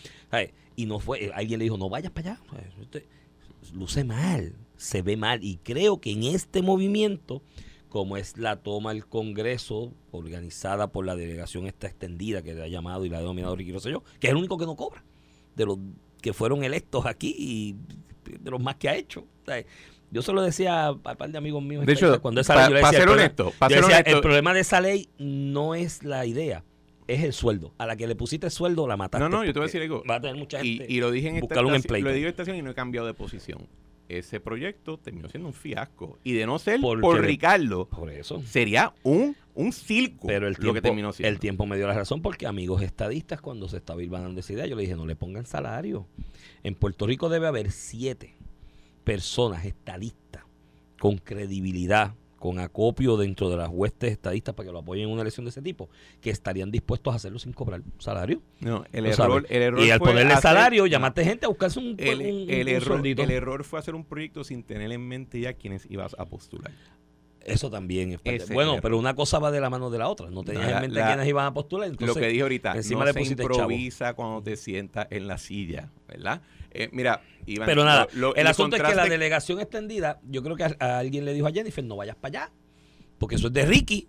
Y 0.74 0.86
no 0.86 0.98
fue, 0.98 1.30
alguien 1.34 1.58
le 1.58 1.64
dijo, 1.64 1.76
no 1.76 1.88
vayas 1.88 2.10
para 2.12 2.32
allá. 2.32 2.40
¿sabes? 2.50 2.66
Usted- 2.80 3.04
luce 3.74 4.02
mal, 4.04 4.54
se 4.76 5.02
ve 5.02 5.16
mal. 5.16 5.44
Y 5.44 5.58
creo 5.58 6.00
que 6.00 6.10
en 6.10 6.24
este 6.24 6.62
movimiento, 6.62 7.42
como 7.92 8.16
es 8.16 8.38
la 8.38 8.56
toma 8.56 8.94
del 8.94 9.04
Congreso, 9.06 9.92
organizada 10.12 10.86
por 10.92 11.04
la 11.04 11.14
delegación 11.14 11.66
esta 11.66 11.88
extendida 11.88 12.40
que 12.40 12.54
le 12.54 12.62
ha 12.62 12.68
llamado 12.68 13.04
y 13.04 13.10
la 13.10 13.18
ha 13.18 13.20
denominado 13.20 13.54
Ricky 13.54 13.70
Rosselló, 13.72 14.02
que 14.18 14.28
es 14.28 14.30
el 14.30 14.38
único 14.38 14.56
que 14.56 14.64
no 14.64 14.76
cobra, 14.76 15.04
de 15.54 15.66
los 15.66 15.76
que 16.22 16.32
fueron 16.32 16.64
electos 16.64 17.04
aquí 17.04 17.34
y 17.38 17.76
de 18.40 18.50
los 18.50 18.62
más 18.62 18.76
que 18.76 18.88
ha 18.88 18.96
hecho. 18.96 19.20
O 19.42 19.44
sea, 19.44 19.62
Yo 20.10 20.22
se 20.22 20.32
lo 20.32 20.40
decía 20.42 20.86
a 20.86 20.92
un 20.92 21.00
par 21.00 21.30
de 21.30 21.36
amigos 21.36 21.62
míos. 21.62 21.84
De 21.84 21.92
hecho, 21.92 22.20
cuando 22.22 22.40
esa 22.40 22.54
pa- 22.54 22.68
ley, 22.70 22.80
yo 22.80 22.86
decía, 22.86 22.90
ser 22.98 23.00
problema- 23.08 23.22
honesto, 23.24 23.52
pa 23.58 23.68
yo 23.68 23.76
decía, 23.76 23.96
honesto- 23.96 24.16
el 24.16 24.20
problema 24.22 24.54
de 24.54 24.60
esa 24.60 24.80
ley 24.80 25.08
no 25.18 25.74
es 25.74 26.02
la 26.02 26.24
idea, 26.26 26.64
es 27.08 27.22
el 27.24 27.32
sueldo. 27.34 27.74
A 27.76 27.84
la 27.86 27.96
que 27.96 28.06
le 28.06 28.14
pusiste 28.16 28.48
sueldo 28.50 28.86
la 28.86 28.96
mataste. 28.96 29.22
No, 29.22 29.28
no, 29.28 29.44
yo 29.44 29.52
te 29.52 29.58
voy 29.58 29.64
a 29.64 29.68
decir 29.68 29.82
algo. 29.82 30.02
Va 30.10 30.14
a 30.16 30.20
tener 30.22 30.36
mucha 30.36 30.62
Y, 30.64 30.78
gente. 30.78 30.86
y 30.92 31.00
lo 31.00 31.10
dije 31.10 31.28
en 31.28 31.36
esta 31.36 31.60
un 31.60 31.74
estación, 31.74 32.04
lo 32.04 32.12
digo 32.12 32.24
en 32.26 32.28
esta 32.30 32.42
estación 32.42 32.56
y 32.56 32.62
no 32.62 32.70
he 32.70 32.74
cambiado 32.74 33.06
de 33.06 33.12
posición. 33.14 33.66
Ese 34.18 34.40
proyecto 34.40 34.98
terminó 34.98 35.28
siendo 35.28 35.48
un 35.48 35.54
fiasco. 35.54 36.18
Y 36.24 36.32
de 36.32 36.46
no 36.46 36.58
ser 36.58 36.80
por 36.80 37.20
Ricardo, 37.20 37.88
Por 37.88 38.10
eso. 38.10 38.42
sería 38.46 38.92
un, 39.02 39.36
un 39.54 39.72
circo 39.72 40.26
Pero 40.26 40.46
el 40.46 40.54
lo 40.54 40.58
tiempo, 40.58 40.74
que 40.74 40.82
terminó 40.82 41.12
siendo. 41.12 41.28
el 41.28 41.38
tiempo 41.38 41.66
me 41.66 41.76
dio 41.76 41.86
la 41.86 41.94
razón 41.94 42.22
porque 42.22 42.46
amigos 42.46 42.82
estadistas, 42.82 43.40
cuando 43.40 43.68
se 43.68 43.78
estaba 43.78 44.02
ilvanando 44.02 44.40
esa 44.40 44.52
idea, 44.52 44.66
yo 44.66 44.76
le 44.76 44.82
dije, 44.82 44.96
no 44.96 45.06
le 45.06 45.16
pongan 45.16 45.46
salario. 45.46 46.06
En 46.62 46.74
Puerto 46.74 47.06
Rico 47.06 47.28
debe 47.28 47.46
haber 47.46 47.70
siete 47.70 48.34
personas 49.04 49.64
estadistas 49.64 50.44
con 50.98 51.18
credibilidad, 51.18 52.14
con 52.42 52.58
acopio 52.58 53.16
dentro 53.16 53.48
de 53.50 53.56
las 53.56 53.68
huestes 53.70 54.10
estadistas 54.10 54.52
para 54.56 54.66
que 54.66 54.72
lo 54.72 54.80
apoyen 54.80 55.04
en 55.04 55.12
una 55.12 55.22
elección 55.22 55.44
de 55.44 55.50
ese 55.50 55.62
tipo, 55.62 55.88
que 56.20 56.30
estarían 56.30 56.72
dispuestos 56.72 57.12
a 57.12 57.16
hacerlo 57.16 57.38
sin 57.38 57.52
cobrar 57.52 57.82
salario. 58.00 58.42
No, 58.58 58.84
el 58.90 59.06
error, 59.06 59.46
el 59.48 59.62
error 59.62 59.80
y 59.86 59.90
al 59.92 60.00
ponerle 60.00 60.32
hacer- 60.32 60.42
salario, 60.42 60.86
llamaste 60.88 61.24
gente 61.24 61.46
a 61.46 61.48
buscarse 61.48 61.78
un, 61.78 61.94
el, 61.98 62.18
un- 62.18 62.50
el 62.50 62.62
un 62.66 62.68
error, 62.74 63.06
el 63.06 63.30
error 63.30 63.62
fue 63.62 63.78
hacer 63.78 63.94
un 63.94 64.04
proyecto 64.04 64.42
sin 64.42 64.64
tener 64.64 64.90
en 64.90 65.06
mente 65.06 65.38
ya 65.38 65.52
quiénes 65.52 65.86
ibas 65.88 66.16
a 66.18 66.24
postular. 66.26 66.72
Eso 67.44 67.70
también 67.70 68.12
es 68.12 68.20
parte- 68.20 68.52
Bueno, 68.54 68.78
pero 68.82 68.98
una 68.98 69.14
cosa 69.14 69.38
va 69.38 69.50
de 69.50 69.60
la 69.60 69.68
mano 69.70 69.90
de 69.90 69.98
la 69.98 70.08
otra. 70.08 70.30
No 70.30 70.42
tenías 70.44 70.66
la- 70.66 70.76
en 70.76 70.80
mente 70.82 70.98
la- 71.00 71.06
quiénes 71.08 71.28
iban 71.28 71.46
a 71.46 71.54
postular. 71.54 71.88
Entonces, 71.88 72.14
lo 72.16 72.20
que 72.20 72.28
dije 72.28 72.42
ahorita, 72.42 72.72
encima 72.76 73.00
no 73.00 73.06
le 73.06 73.12
se 73.12 73.36
chavo. 73.36 73.52
improvisa 73.52 74.14
cuando 74.14 74.42
te 74.42 74.56
sientas 74.56 75.06
en 75.10 75.26
la 75.26 75.38
silla, 75.38 75.90
¿verdad? 76.08 76.42
Eh, 76.70 76.88
mira, 76.92 77.22
Iván, 77.46 77.66
Pero 77.66 77.84
nada, 77.84 78.06
lo- 78.14 78.28
lo- 78.28 78.34
el 78.36 78.46
asunto 78.46 78.76
es 78.76 78.82
que 78.82 78.94
la 78.94 79.02
delegación 79.10 79.60
extendida, 79.60 80.20
yo 80.28 80.42
creo 80.42 80.56
que 80.56 80.64
a, 80.64 80.76
a 80.78 80.98
alguien 80.98 81.24
le 81.24 81.34
dijo 81.34 81.46
a 81.46 81.52
Jennifer, 81.52 81.84
no 81.84 81.96
vayas 81.96 82.16
para 82.16 82.44
allá, 82.44 82.52
porque 83.18 83.34
eso 83.34 83.48
es 83.48 83.52
de 83.52 83.66
Ricky, 83.66 84.08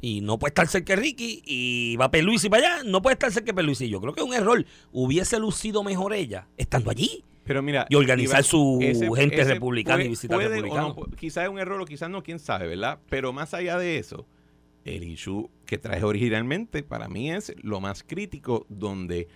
y 0.00 0.20
no 0.22 0.38
puede 0.38 0.50
estar 0.50 0.66
cerca 0.68 0.94
de 0.96 1.02
Ricky, 1.02 1.42
y 1.44 1.96
va 1.96 2.10
Peluisi 2.10 2.48
para 2.48 2.76
allá, 2.76 2.84
no 2.84 3.02
puede 3.02 3.14
estar 3.14 3.30
cerca 3.32 3.48
de 3.48 3.54
Peluisi. 3.54 3.88
Yo 3.88 4.00
creo 4.00 4.14
que 4.14 4.20
es 4.20 4.26
un 4.26 4.32
error. 4.32 4.64
Hubiese 4.92 5.38
lucido 5.38 5.82
mejor 5.82 6.14
ella 6.14 6.46
estando 6.56 6.90
allí. 6.90 7.22
Pero 7.50 7.64
mira, 7.64 7.84
y 7.88 7.96
organizar 7.96 8.44
su 8.44 8.78
gente 9.16 9.40
ese 9.40 9.54
republicana 9.54 10.04
y 10.04 10.08
visitar 10.10 10.38
republicanos. 10.38 10.96
no 10.96 11.04
quizás 11.16 11.42
es 11.42 11.50
un 11.50 11.58
error 11.58 11.80
o 11.80 11.84
quizás 11.84 12.08
no, 12.08 12.22
quién 12.22 12.38
sabe, 12.38 12.68
¿verdad? 12.68 13.00
Pero 13.08 13.32
más 13.32 13.54
allá 13.54 13.76
de 13.76 13.98
eso, 13.98 14.24
el 14.84 15.02
issue 15.02 15.50
que 15.66 15.76
traje 15.76 16.04
originalmente 16.04 16.84
para 16.84 17.08
mí 17.08 17.32
es 17.32 17.52
lo 17.60 17.80
más 17.80 18.04
crítico 18.04 18.66
donde 18.68 19.26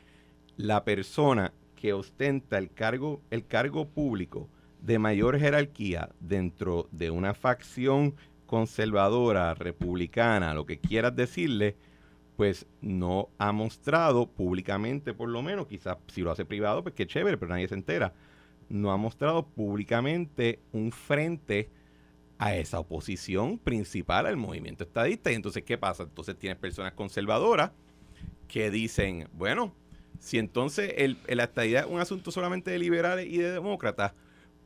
la 0.57 0.85
persona 0.85 1.53
que 1.75 1.93
ostenta 1.93 2.57
el 2.57 2.71
cargo, 2.71 3.21
el 3.33 3.49
cargo 3.49 3.89
público 3.89 4.49
de 4.81 5.01
mayor 5.01 5.41
jerarquía 5.41 6.11
dentro 6.21 6.87
de 6.93 7.11
una 7.11 7.35
facción 7.35 8.15
conservadora, 8.47 9.55
republicana, 9.55 10.55
lo 10.55 10.67
que 10.67 10.79
quieras 10.79 11.17
decirle, 11.17 11.75
pues 12.37 12.67
no 12.81 13.29
ha 13.39 13.53
mostrado 13.53 14.27
públicamente, 14.27 15.15
por 15.15 15.29
lo 15.29 15.43
menos, 15.43 15.67
quizás 15.67 15.99
si 16.09 16.23
lo 16.23 16.31
hace 16.31 16.45
privado, 16.45 16.83
pues 16.83 16.95
qué 16.95 17.07
chévere, 17.07 17.39
pero 17.39 17.51
nadie 17.51 17.69
se 17.69 17.75
entera. 17.75 18.13
No 18.69 18.93
ha 18.93 18.97
mostrado 18.97 19.47
públicamente 19.47 20.61
un 20.73 20.91
frente 20.91 21.71
a 22.39 22.57
esa 22.57 22.81
oposición 22.81 23.59
principal 23.59 24.27
al 24.27 24.37
movimiento 24.37 24.85
estadista. 24.85 25.31
Y 25.31 25.35
entonces, 25.35 25.63
¿qué 25.63 25.79
pasa? 25.79 26.03
Entonces 26.03 26.37
tienes 26.39 26.59
personas 26.59 26.93
conservadoras 26.93 27.71
que 28.49 28.71
dicen, 28.71 29.29
bueno, 29.33 29.75
si 30.19 30.39
entonces 30.39 30.95
el, 30.97 31.19
la 31.29 31.45
estadidad 31.45 31.85
es 31.85 31.91
un 31.91 32.01
asunto 32.01 32.31
solamente 32.31 32.71
de 32.71 32.79
liberales 32.79 33.27
y 33.27 33.39
de 33.39 33.53
demócratas, 33.53 34.15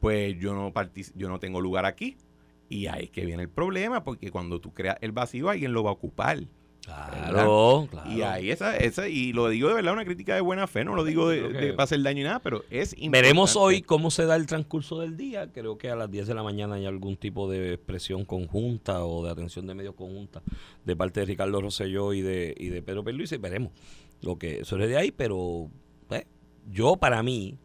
pues 0.00 0.38
yo 0.38 0.54
no, 0.54 0.72
yo 1.14 1.28
no 1.28 1.38
tengo 1.38 1.60
lugar 1.60 1.84
aquí. 1.84 2.16
Y 2.68 2.86
ahí 2.86 3.04
es 3.04 3.10
que 3.10 3.24
viene 3.24 3.42
el 3.42 3.48
problema, 3.48 4.04
porque 4.04 4.30
cuando 4.30 4.60
tú 4.60 4.74
creas 4.74 4.98
el 5.00 5.12
vacío, 5.12 5.48
alguien 5.48 5.72
lo 5.72 5.82
va 5.82 5.90
a 5.90 5.94
ocupar. 5.94 6.38
Claro, 6.84 7.86
claro. 7.90 8.10
Y 8.10 8.22
ahí 8.22 8.50
esa, 8.50 8.76
esa, 8.76 9.08
y 9.08 9.32
lo 9.32 9.48
digo 9.48 9.68
de 9.68 9.74
verdad, 9.74 9.92
una 9.92 10.04
crítica 10.04 10.34
de 10.34 10.40
buena 10.40 10.66
fe, 10.66 10.84
no 10.84 10.94
lo 10.94 11.04
digo 11.04 11.28
de, 11.28 11.48
de 11.48 11.72
para 11.72 11.84
hacer 11.84 12.02
daño 12.02 12.20
y 12.20 12.24
nada, 12.24 12.40
pero 12.40 12.64
es 12.70 12.92
importante. 12.92 13.10
Veremos 13.10 13.56
hoy 13.56 13.82
cómo 13.82 14.10
se 14.10 14.24
da 14.24 14.36
el 14.36 14.46
transcurso 14.46 15.00
del 15.00 15.16
día. 15.16 15.52
Creo 15.52 15.76
que 15.76 15.90
a 15.90 15.96
las 15.96 16.10
10 16.10 16.26
de 16.28 16.34
la 16.34 16.42
mañana 16.42 16.76
hay 16.76 16.86
algún 16.86 17.16
tipo 17.16 17.50
de 17.50 17.74
expresión 17.74 18.24
conjunta 18.24 19.04
o 19.04 19.24
de 19.24 19.30
atención 19.30 19.66
de 19.66 19.74
medios 19.74 19.94
conjunta 19.94 20.42
de 20.84 20.96
parte 20.96 21.20
de 21.20 21.26
Ricardo 21.26 21.60
Rosselló 21.60 22.14
y 22.14 22.22
de, 22.22 22.54
y 22.56 22.68
de 22.68 22.82
Pedro 22.82 23.04
Pierluisi. 23.04 23.36
Veremos 23.36 23.72
lo 24.22 24.38
que 24.38 24.64
sucede 24.64 24.88
de 24.88 24.96
ahí, 24.96 25.10
pero 25.10 25.70
eh, 26.10 26.26
yo 26.70 26.96
para 26.96 27.22
mí, 27.22 27.58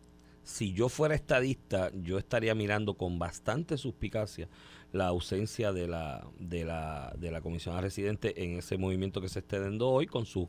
si 0.44 0.74
yo 0.74 0.90
fuera 0.90 1.16
estadista, 1.16 1.92
yo 1.94 2.18
estaría 2.18 2.54
mirando 2.56 2.96
con 2.96 3.20
bastante 3.20 3.78
suspicacia 3.78 4.50
la 4.94 5.08
ausencia 5.08 5.74
de 5.74 5.88
la, 5.88 6.26
de 6.40 6.64
la, 6.64 7.14
de 7.20 7.30
la 7.32 7.42
comisionada 7.42 7.82
residente 7.82 8.42
en 8.44 8.60
ese 8.60 8.78
movimiento 8.78 9.20
que 9.20 9.28
se 9.28 9.40
está 9.40 9.60
dando 9.60 9.90
hoy 9.90 10.06
con 10.08 10.26
sus 10.26 10.48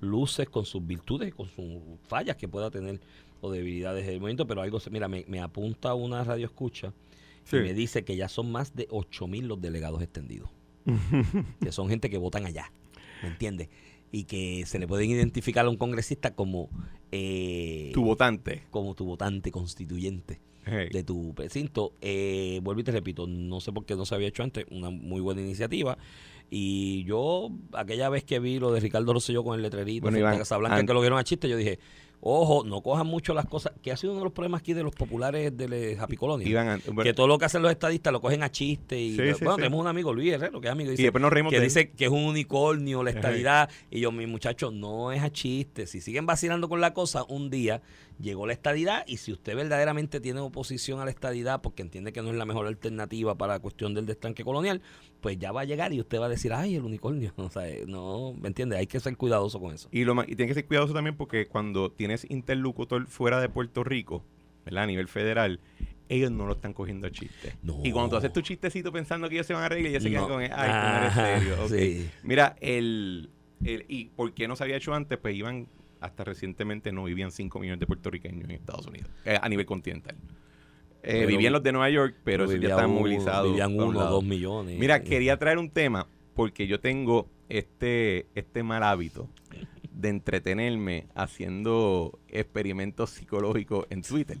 luces, 0.00 0.48
con 0.48 0.64
sus 0.64 0.86
virtudes 0.86 1.34
con 1.34 1.48
sus 1.48 1.82
fallas 2.06 2.36
que 2.36 2.46
pueda 2.46 2.70
tener 2.70 3.00
o 3.40 3.50
debilidades 3.50 4.06
del 4.06 4.20
movimiento, 4.20 4.46
pero 4.46 4.62
algo, 4.62 4.78
se- 4.78 4.90
mira, 4.90 5.08
me, 5.08 5.24
me 5.26 5.40
apunta 5.40 5.94
una 5.94 6.22
radio 6.22 6.46
escucha 6.46 6.92
Sí. 7.44 7.56
y 7.56 7.60
me 7.60 7.72
dice 7.74 8.04
que 8.04 8.14
ya 8.14 8.28
son 8.28 8.52
más 8.52 8.76
de 8.76 8.86
8 8.90 9.26
mil 9.26 9.48
los 9.48 9.60
delegados 9.60 10.02
extendidos, 10.02 10.50
que 11.60 11.72
son 11.72 11.88
gente 11.88 12.10
que 12.10 12.18
votan 12.18 12.44
allá, 12.46 12.70
¿me 13.22 13.28
entiendes? 13.28 13.68
Y 14.12 14.24
que 14.24 14.64
se 14.66 14.78
le 14.78 14.86
pueden 14.86 15.10
identificar 15.10 15.64
a 15.66 15.70
un 15.70 15.76
congresista 15.76 16.34
como, 16.34 16.68
eh, 17.10 17.90
Tu 17.94 18.02
votante. 18.04 18.62
como 18.70 18.94
tu 18.94 19.04
votante 19.06 19.50
constituyente 19.50 20.40
Hey. 20.70 20.88
de 20.92 21.02
tu 21.04 21.34
precinto. 21.34 21.92
Eh, 22.00 22.60
vuelvo 22.62 22.80
y 22.80 22.84
te 22.84 22.92
repito, 22.92 23.26
no 23.26 23.60
sé 23.60 23.72
por 23.72 23.84
qué 23.86 23.94
no 23.96 24.04
se 24.06 24.14
había 24.14 24.28
hecho 24.28 24.42
antes, 24.42 24.64
una 24.70 24.90
muy 24.90 25.20
buena 25.20 25.40
iniciativa. 25.40 25.96
Y 26.50 27.04
yo, 27.04 27.50
aquella 27.72 28.08
vez 28.08 28.24
que 28.24 28.38
vi 28.38 28.58
lo 28.58 28.72
de 28.72 28.80
Ricardo 28.80 29.12
Rosselló 29.12 29.44
con 29.44 29.56
el 29.56 29.62
letrerito 29.62 30.02
Bueno, 30.04 30.18
Iván, 30.18 30.38
Casablanca, 30.38 30.76
an- 30.76 30.86
que 30.86 30.94
lo 30.94 31.00
vieron 31.00 31.18
a 31.18 31.24
chiste, 31.24 31.46
yo 31.46 31.58
dije, 31.58 31.78
ojo, 32.20 32.64
no 32.64 32.80
cojan 32.80 33.06
mucho 33.06 33.34
las 33.34 33.44
cosas, 33.44 33.74
que 33.82 33.92
ha 33.92 33.96
sido 33.98 34.12
uno 34.14 34.20
de 34.20 34.24
los 34.24 34.32
problemas 34.32 34.60
aquí 34.62 34.72
de 34.72 34.82
los 34.82 34.94
populares 34.94 35.54
de 35.54 35.96
Happy. 36.00 36.16
Iván, 36.46 36.80
bueno, 36.86 37.02
que 37.02 37.12
todo 37.12 37.26
lo 37.28 37.38
que 37.38 37.44
hacen 37.44 37.60
los 37.60 37.70
estadistas 37.70 38.12
lo 38.14 38.20
cogen 38.22 38.42
a 38.42 38.50
chiste 38.50 38.98
y 38.98 39.10
Sí, 39.10 39.16
bueno, 39.18 39.34
sí, 39.36 39.44
sí. 39.44 39.56
tenemos 39.56 39.78
un 39.80 39.86
amigo 39.88 40.12
Luis 40.14 40.32
Herrero 40.32 40.58
que 40.60 40.68
es 40.68 40.72
amigo 40.72 40.90
y 40.90 40.96
después 40.96 41.20
nos 41.20 41.30
reímos 41.32 41.52
que 41.52 41.58
de 41.58 41.64
dice 41.64 41.90
que 41.90 42.06
es 42.06 42.10
un 42.10 42.24
unicornio 42.24 43.02
la 43.04 43.10
Ajá. 43.10 43.18
estadidad 43.20 43.70
y 43.90 44.00
yo 44.00 44.10
mi 44.10 44.26
muchacho 44.26 44.70
no 44.70 45.12
es 45.12 45.22
a 45.22 45.30
chiste 45.30 45.86
si 45.86 46.00
siguen 46.00 46.24
vacilando 46.26 46.68
con 46.68 46.80
la 46.80 46.92
cosa 46.94 47.24
un 47.28 47.50
día 47.50 47.82
llegó 48.20 48.46
la 48.46 48.52
estadidad 48.52 49.04
y 49.06 49.18
si 49.18 49.32
usted 49.32 49.54
verdaderamente 49.54 50.20
tiene 50.20 50.40
oposición 50.40 51.00
a 51.00 51.04
la 51.04 51.10
estadidad 51.10 51.60
porque 51.60 51.82
entiende 51.82 52.12
que 52.12 52.20
no 52.20 52.30
es 52.30 52.36
la 52.36 52.44
mejor 52.46 52.66
alternativa 52.66 53.36
para 53.36 53.54
la 53.54 53.58
cuestión 53.60 53.94
del 53.94 54.06
destanque 54.06 54.42
colonial 54.44 54.80
pues 55.20 55.38
ya 55.38 55.52
va 55.52 55.60
a 55.60 55.64
llegar 55.64 55.92
y 55.92 56.00
usted 56.00 56.18
va 56.20 56.26
a 56.26 56.28
decir 56.28 56.52
ay 56.52 56.74
el 56.74 56.82
unicornio 56.82 57.32
o 57.36 57.48
sea 57.50 57.68
eh, 57.68 57.84
no 57.86 58.34
me 58.40 58.48
entiende 58.48 58.76
hay 58.76 58.86
que 58.88 58.98
ser 59.00 59.16
cuidadoso 59.16 59.60
con 59.60 59.72
eso 59.74 59.88
Y, 59.92 60.04
lo, 60.04 60.20
y 60.24 60.34
tiene 60.34 60.48
que 60.48 60.54
ser 60.54 60.66
cuidadoso 60.66 60.94
también 60.94 61.16
porque 61.16 61.46
cuando 61.46 61.92
tienes 61.92 62.26
interlocutor 62.30 63.06
fuera 63.06 63.40
de 63.40 63.48
Puerto 63.48 63.84
Rico, 63.84 64.24
¿verdad? 64.64 64.84
A 64.84 64.86
nivel 64.86 65.06
federal, 65.08 65.60
ellos 66.08 66.30
no 66.32 66.46
lo 66.46 66.54
están 66.54 66.72
cogiendo 66.72 67.06
a 67.06 67.10
chiste. 67.10 67.54
No. 67.62 67.80
Y 67.84 67.92
cuando 67.92 68.10
tú 68.10 68.16
haces 68.16 68.32
tu 68.32 68.40
chistecito 68.40 68.90
pensando 68.92 69.28
que 69.28 69.36
ellos 69.36 69.46
se 69.46 69.52
van 69.54 69.62
a 69.62 69.68
reír, 69.68 69.86
ellos 69.86 70.02
se 70.02 70.10
quedan 70.10 70.22
No. 70.22 70.28
con, 70.28 70.42
ay, 70.42 70.48
tú 70.48 70.54
no 70.54 70.96
eres 70.98 71.10
Ajá, 71.10 71.38
serio. 71.38 71.54
ok". 71.64 71.68
sí. 71.70 72.10
Mira, 72.22 72.56
el, 72.60 73.30
el- 73.64 73.84
¿y 73.88 74.06
por 74.06 74.32
qué 74.34 74.48
no 74.48 74.56
se 74.56 74.64
había 74.64 74.76
hecho 74.76 74.92
antes? 74.94 75.18
Pues 75.18 75.34
iban, 75.36 75.68
hasta 76.00 76.24
recientemente 76.24 76.92
no 76.92 77.04
vivían 77.04 77.30
5 77.30 77.58
millones 77.58 77.80
de 77.80 77.86
puertorriqueños 77.86 78.44
en 78.44 78.50
Estados 78.52 78.86
Unidos, 78.86 79.10
eh, 79.24 79.38
a 79.40 79.48
nivel 79.48 79.66
continental. 79.66 80.16
Eh, 81.02 81.12
Pero- 81.12 81.28
vivían 81.28 81.52
los 81.52 81.62
de 81.62 81.72
Nueva 81.72 81.90
York, 81.90 82.16
pero 82.24 82.44
esos 82.44 82.60
ya 82.60 82.76
uno- 82.76 82.88
movilizados. 82.88 83.48
vivían 83.48 83.74
uno 83.74 83.92
lado. 83.92 84.10
dos 84.16 84.24
millones 84.24 84.78
Mira, 84.78 85.02
quería 85.02 85.36
traer 85.38 85.58
un 85.58 85.70
tema 85.70 86.06
porque 86.34 86.66
yo 86.66 86.80
tengo 86.80 87.28
este, 87.48 88.26
este 88.34 88.62
mal 88.62 88.82
hábito 88.82 89.28
de 89.92 90.08
entretenerme 90.10 91.06
haciendo 91.14 92.18
experimentos 92.28 93.10
psicológicos 93.10 93.86
en 93.90 94.02
Twitter. 94.02 94.38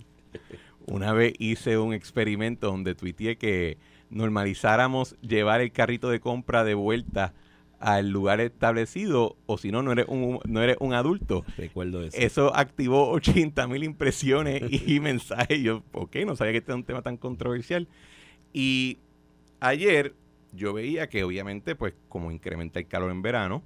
Una 0.86 1.12
vez 1.12 1.32
hice 1.38 1.78
un 1.78 1.92
experimento 1.94 2.66
donde 2.68 2.94
tuiteé 2.94 3.36
que 3.36 3.78
normalizáramos 4.10 5.16
llevar 5.20 5.60
el 5.60 5.72
carrito 5.72 6.10
de 6.10 6.20
compra 6.20 6.64
de 6.64 6.74
vuelta 6.74 7.34
al 7.80 8.10
lugar 8.10 8.40
establecido 8.40 9.36
o 9.46 9.58
si 9.58 9.70
no, 9.70 9.82
no 9.82 9.92
eres 9.92 10.06
un, 10.08 10.40
no 10.46 10.62
eres 10.62 10.76
un 10.80 10.94
adulto. 10.94 11.44
recuerdo 11.56 12.02
eso 12.02 12.16
Eso 12.16 12.56
activó 12.56 13.10
80 13.10 13.66
mil 13.68 13.84
impresiones 13.84 14.62
y 14.86 15.00
mensajes. 15.00 15.60
Yo, 15.60 15.82
ok, 15.92 16.16
no 16.26 16.36
sabía 16.36 16.52
que 16.52 16.58
este 16.58 16.72
era 16.72 16.76
un 16.76 16.84
tema 16.84 17.02
tan 17.02 17.16
controversial. 17.16 17.88
Y 18.52 18.98
ayer 19.60 20.14
yo 20.52 20.72
veía 20.72 21.08
que 21.08 21.24
obviamente, 21.24 21.74
pues 21.76 21.94
como 22.08 22.30
incrementa 22.30 22.80
el 22.80 22.88
calor 22.88 23.10
en 23.10 23.22
verano, 23.22 23.62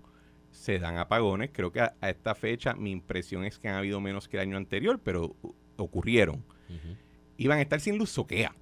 se 0.51 0.79
dan 0.79 0.99
apagones. 0.99 1.51
Creo 1.53 1.73
que 1.73 1.81
a, 1.81 1.95
a 2.01 2.11
esta 2.11 2.35
fecha 2.35 2.75
mi 2.75 2.91
impresión 2.91 3.45
es 3.45 3.59
que 3.59 3.69
han 3.69 3.77
habido 3.77 4.01
menos 4.01 4.29
que 4.29 4.37
el 4.37 4.43
año 4.43 4.57
anterior, 4.57 5.01
pero 5.03 5.35
uh, 5.43 5.55
ocurrieron. 5.77 6.45
Iban 7.37 7.59
a 7.59 7.63
estar 7.63 7.81
sin 7.81 7.99
luz, 7.99 8.11
soquea. 8.11 8.55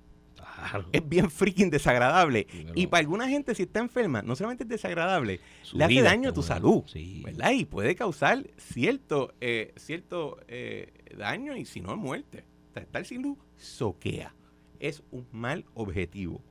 Claro. 0.60 0.88
Es 0.92 1.08
bien 1.08 1.30
freaking 1.30 1.70
desagradable. 1.70 2.46
Y 2.74 2.86
para 2.86 3.00
alguna 3.00 3.28
gente, 3.28 3.54
si 3.54 3.64
está 3.64 3.80
enferma, 3.80 4.22
no 4.22 4.36
solamente 4.36 4.64
es 4.64 4.68
desagradable, 4.68 5.40
le 5.72 5.84
hace 5.84 6.02
daño 6.02 6.30
a 6.30 6.32
tu 6.32 6.42
salud. 6.42 6.82
Sí. 6.86 7.22
¿verdad? 7.24 7.52
Y 7.52 7.64
puede 7.64 7.94
causar 7.94 8.44
cierto, 8.56 9.34
eh, 9.40 9.72
cierto 9.76 10.38
eh, 10.48 10.92
daño 11.16 11.56
y 11.56 11.64
si 11.64 11.80
no, 11.80 11.96
muerte. 11.96 12.44
O 12.70 12.72
sea, 12.74 12.82
estar 12.82 13.04
sin 13.04 13.22
luz 13.22 13.38
soquea. 13.56 14.34
Es 14.78 15.02
un 15.10 15.26
mal 15.32 15.64
objetivo. 15.74 16.42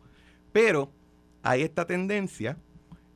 Pero 0.52 0.92
hay 1.44 1.62
esta 1.62 1.86
tendencia 1.86 2.58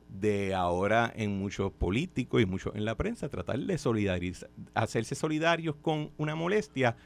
de 0.08 0.54
ahora 0.54 1.12
en 1.14 1.38
muchos 1.38 1.72
políticos 1.72 2.40
y 2.40 2.46
muchos 2.46 2.74
en 2.74 2.84
la 2.84 2.96
prensa 2.96 3.28
tratar 3.28 3.58
de 3.58 3.78
solidarizar, 3.78 4.48
hacerse 4.74 5.14
solidarios 5.14 5.74
con 5.76 6.12
una 6.16 6.34
molestia 6.34 6.96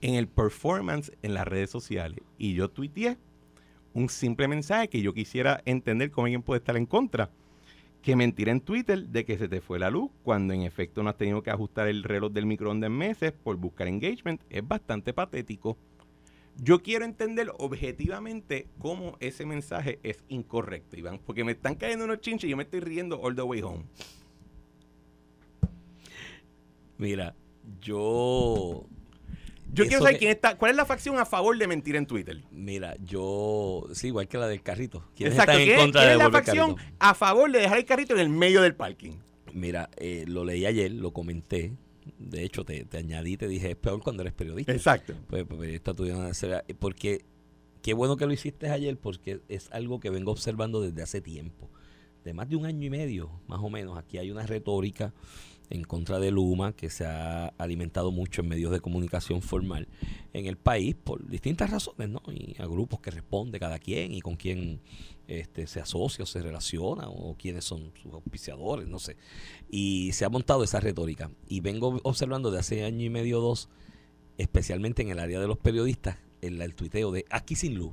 en 0.00 0.14
el 0.14 0.28
performance 0.28 1.12
en 1.22 1.34
las 1.34 1.46
redes 1.46 1.70
sociales. 1.70 2.20
Y 2.38 2.54
yo 2.54 2.68
tuiteé 2.70 3.18
un 3.92 4.08
simple 4.08 4.48
mensaje 4.48 4.88
que 4.88 5.02
yo 5.02 5.12
quisiera 5.12 5.62
entender 5.64 6.10
cómo 6.10 6.26
alguien 6.26 6.42
puede 6.42 6.58
estar 6.58 6.76
en 6.76 6.86
contra. 6.86 7.30
Que 8.02 8.16
mentira 8.16 8.50
en 8.50 8.60
Twitter 8.60 9.08
de 9.08 9.24
que 9.24 9.36
se 9.36 9.48
te 9.48 9.60
fue 9.60 9.78
la 9.78 9.90
luz 9.90 10.10
cuando 10.22 10.54
en 10.54 10.62
efecto 10.62 11.02
no 11.02 11.10
has 11.10 11.18
tenido 11.18 11.42
que 11.42 11.50
ajustar 11.50 11.86
el 11.86 12.02
reloj 12.02 12.32
del 12.32 12.46
microondas 12.46 12.88
en 12.88 12.96
meses 12.96 13.32
por 13.32 13.56
buscar 13.56 13.88
engagement 13.88 14.40
es 14.48 14.66
bastante 14.66 15.12
patético. 15.12 15.76
Yo 16.56 16.82
quiero 16.82 17.04
entender 17.04 17.52
objetivamente 17.58 18.68
cómo 18.78 19.16
ese 19.20 19.46
mensaje 19.46 19.98
es 20.02 20.24
incorrecto, 20.28 20.98
Iván, 20.98 21.18
porque 21.24 21.44
me 21.44 21.52
están 21.52 21.74
cayendo 21.74 22.04
unos 22.04 22.20
chinches 22.20 22.48
y 22.48 22.50
yo 22.50 22.56
me 22.56 22.64
estoy 22.64 22.80
riendo 22.80 23.20
all 23.20 23.34
the 23.34 23.42
way 23.42 23.62
home. 23.62 23.84
Mira, 26.98 27.34
yo. 27.80 28.86
Yo 29.72 29.84
quiero 29.86 30.02
saber 30.02 30.18
quién 30.18 30.30
está, 30.30 30.56
cuál 30.56 30.72
es 30.72 30.76
la 30.76 30.84
facción 30.84 31.18
a 31.18 31.24
favor 31.26 31.56
de 31.56 31.66
mentir 31.66 31.96
en 31.96 32.06
Twitter. 32.06 32.42
Mira, 32.50 32.96
yo. 33.02 33.86
Sí, 33.92 34.08
igual 34.08 34.28
que 34.28 34.38
la 34.38 34.48
del 34.48 34.62
carrito. 34.62 35.04
¿Quiénes 35.14 35.34
Exacto, 35.34 35.52
están 35.52 35.62
en 35.62 35.66
¿quién, 35.68 35.78
contra 35.80 36.00
quién 36.02 36.08
de 36.08 36.12
es 36.14 36.18
la 36.18 36.30
facción 36.30 36.74
carrito? 36.74 36.94
a 36.98 37.14
favor 37.14 37.52
de 37.52 37.58
dejar 37.60 37.78
el 37.78 37.84
carrito 37.84 38.14
en 38.14 38.20
el 38.20 38.28
medio 38.28 38.62
del 38.62 38.74
parking? 38.74 39.12
Mira, 39.52 39.90
eh, 39.96 40.24
lo 40.26 40.44
leí 40.44 40.66
ayer, 40.66 40.92
lo 40.92 41.12
comenté. 41.12 41.72
De 42.18 42.42
hecho, 42.44 42.64
te, 42.64 42.84
te 42.84 42.98
añadí, 42.98 43.36
te 43.36 43.46
dije, 43.48 43.70
es 43.72 43.76
peor 43.76 44.00
cuando 44.02 44.22
eres 44.22 44.32
periodista. 44.34 44.72
Exacto. 44.72 45.14
Pues, 45.28 45.44
pues, 45.44 45.58
periodista 45.60 45.92
no 45.92 46.34
será- 46.34 46.64
Porque, 46.78 47.24
qué 47.82 47.94
bueno 47.94 48.16
que 48.16 48.26
lo 48.26 48.32
hiciste 48.32 48.68
ayer, 48.70 48.96
porque 48.96 49.40
es 49.48 49.70
algo 49.72 50.00
que 50.00 50.10
vengo 50.10 50.32
observando 50.32 50.80
desde 50.80 51.02
hace 51.02 51.20
tiempo. 51.20 51.68
De 52.24 52.34
más 52.34 52.48
de 52.48 52.56
un 52.56 52.66
año 52.66 52.86
y 52.86 52.90
medio, 52.90 53.30
más 53.46 53.60
o 53.62 53.70
menos, 53.70 53.96
aquí 53.96 54.18
hay 54.18 54.30
una 54.30 54.44
retórica 54.46 55.12
en 55.70 55.84
contra 55.84 56.18
de 56.18 56.30
Luma 56.32 56.72
que 56.72 56.90
se 56.90 57.06
ha 57.06 57.46
alimentado 57.56 58.10
mucho 58.10 58.42
en 58.42 58.48
medios 58.48 58.72
de 58.72 58.80
comunicación 58.80 59.40
formal 59.40 59.88
en 60.32 60.46
el 60.46 60.56
país 60.56 60.96
por 60.96 61.26
distintas 61.28 61.70
razones, 61.70 62.08
¿no? 62.08 62.22
Y 62.32 62.60
a 62.60 62.66
grupos 62.66 63.00
que 63.00 63.10
responde 63.10 63.60
cada 63.60 63.78
quien 63.78 64.12
y 64.12 64.20
con 64.20 64.36
quién 64.36 64.80
este, 65.28 65.68
se 65.68 65.80
asocia 65.80 66.24
o 66.24 66.26
se 66.26 66.42
relaciona 66.42 67.08
o 67.08 67.36
quiénes 67.36 67.64
son 67.64 67.92
sus 68.02 68.12
auspiciadores, 68.12 68.88
no 68.88 68.98
sé. 68.98 69.16
Y 69.70 70.12
se 70.12 70.24
ha 70.24 70.28
montado 70.28 70.64
esa 70.64 70.80
retórica. 70.80 71.30
Y 71.48 71.60
vengo 71.60 72.00
observando 72.02 72.50
de 72.50 72.58
hace 72.58 72.84
año 72.84 73.04
y 73.04 73.10
medio 73.10 73.40
dos, 73.40 73.68
especialmente 74.38 75.02
en 75.02 75.10
el 75.10 75.20
área 75.20 75.40
de 75.40 75.46
los 75.46 75.58
periodistas, 75.58 76.18
el 76.42 76.74
tuiteo 76.74 77.12
de 77.12 77.26
aquí 77.30 77.54
sin 77.54 77.76
luz. 77.76 77.92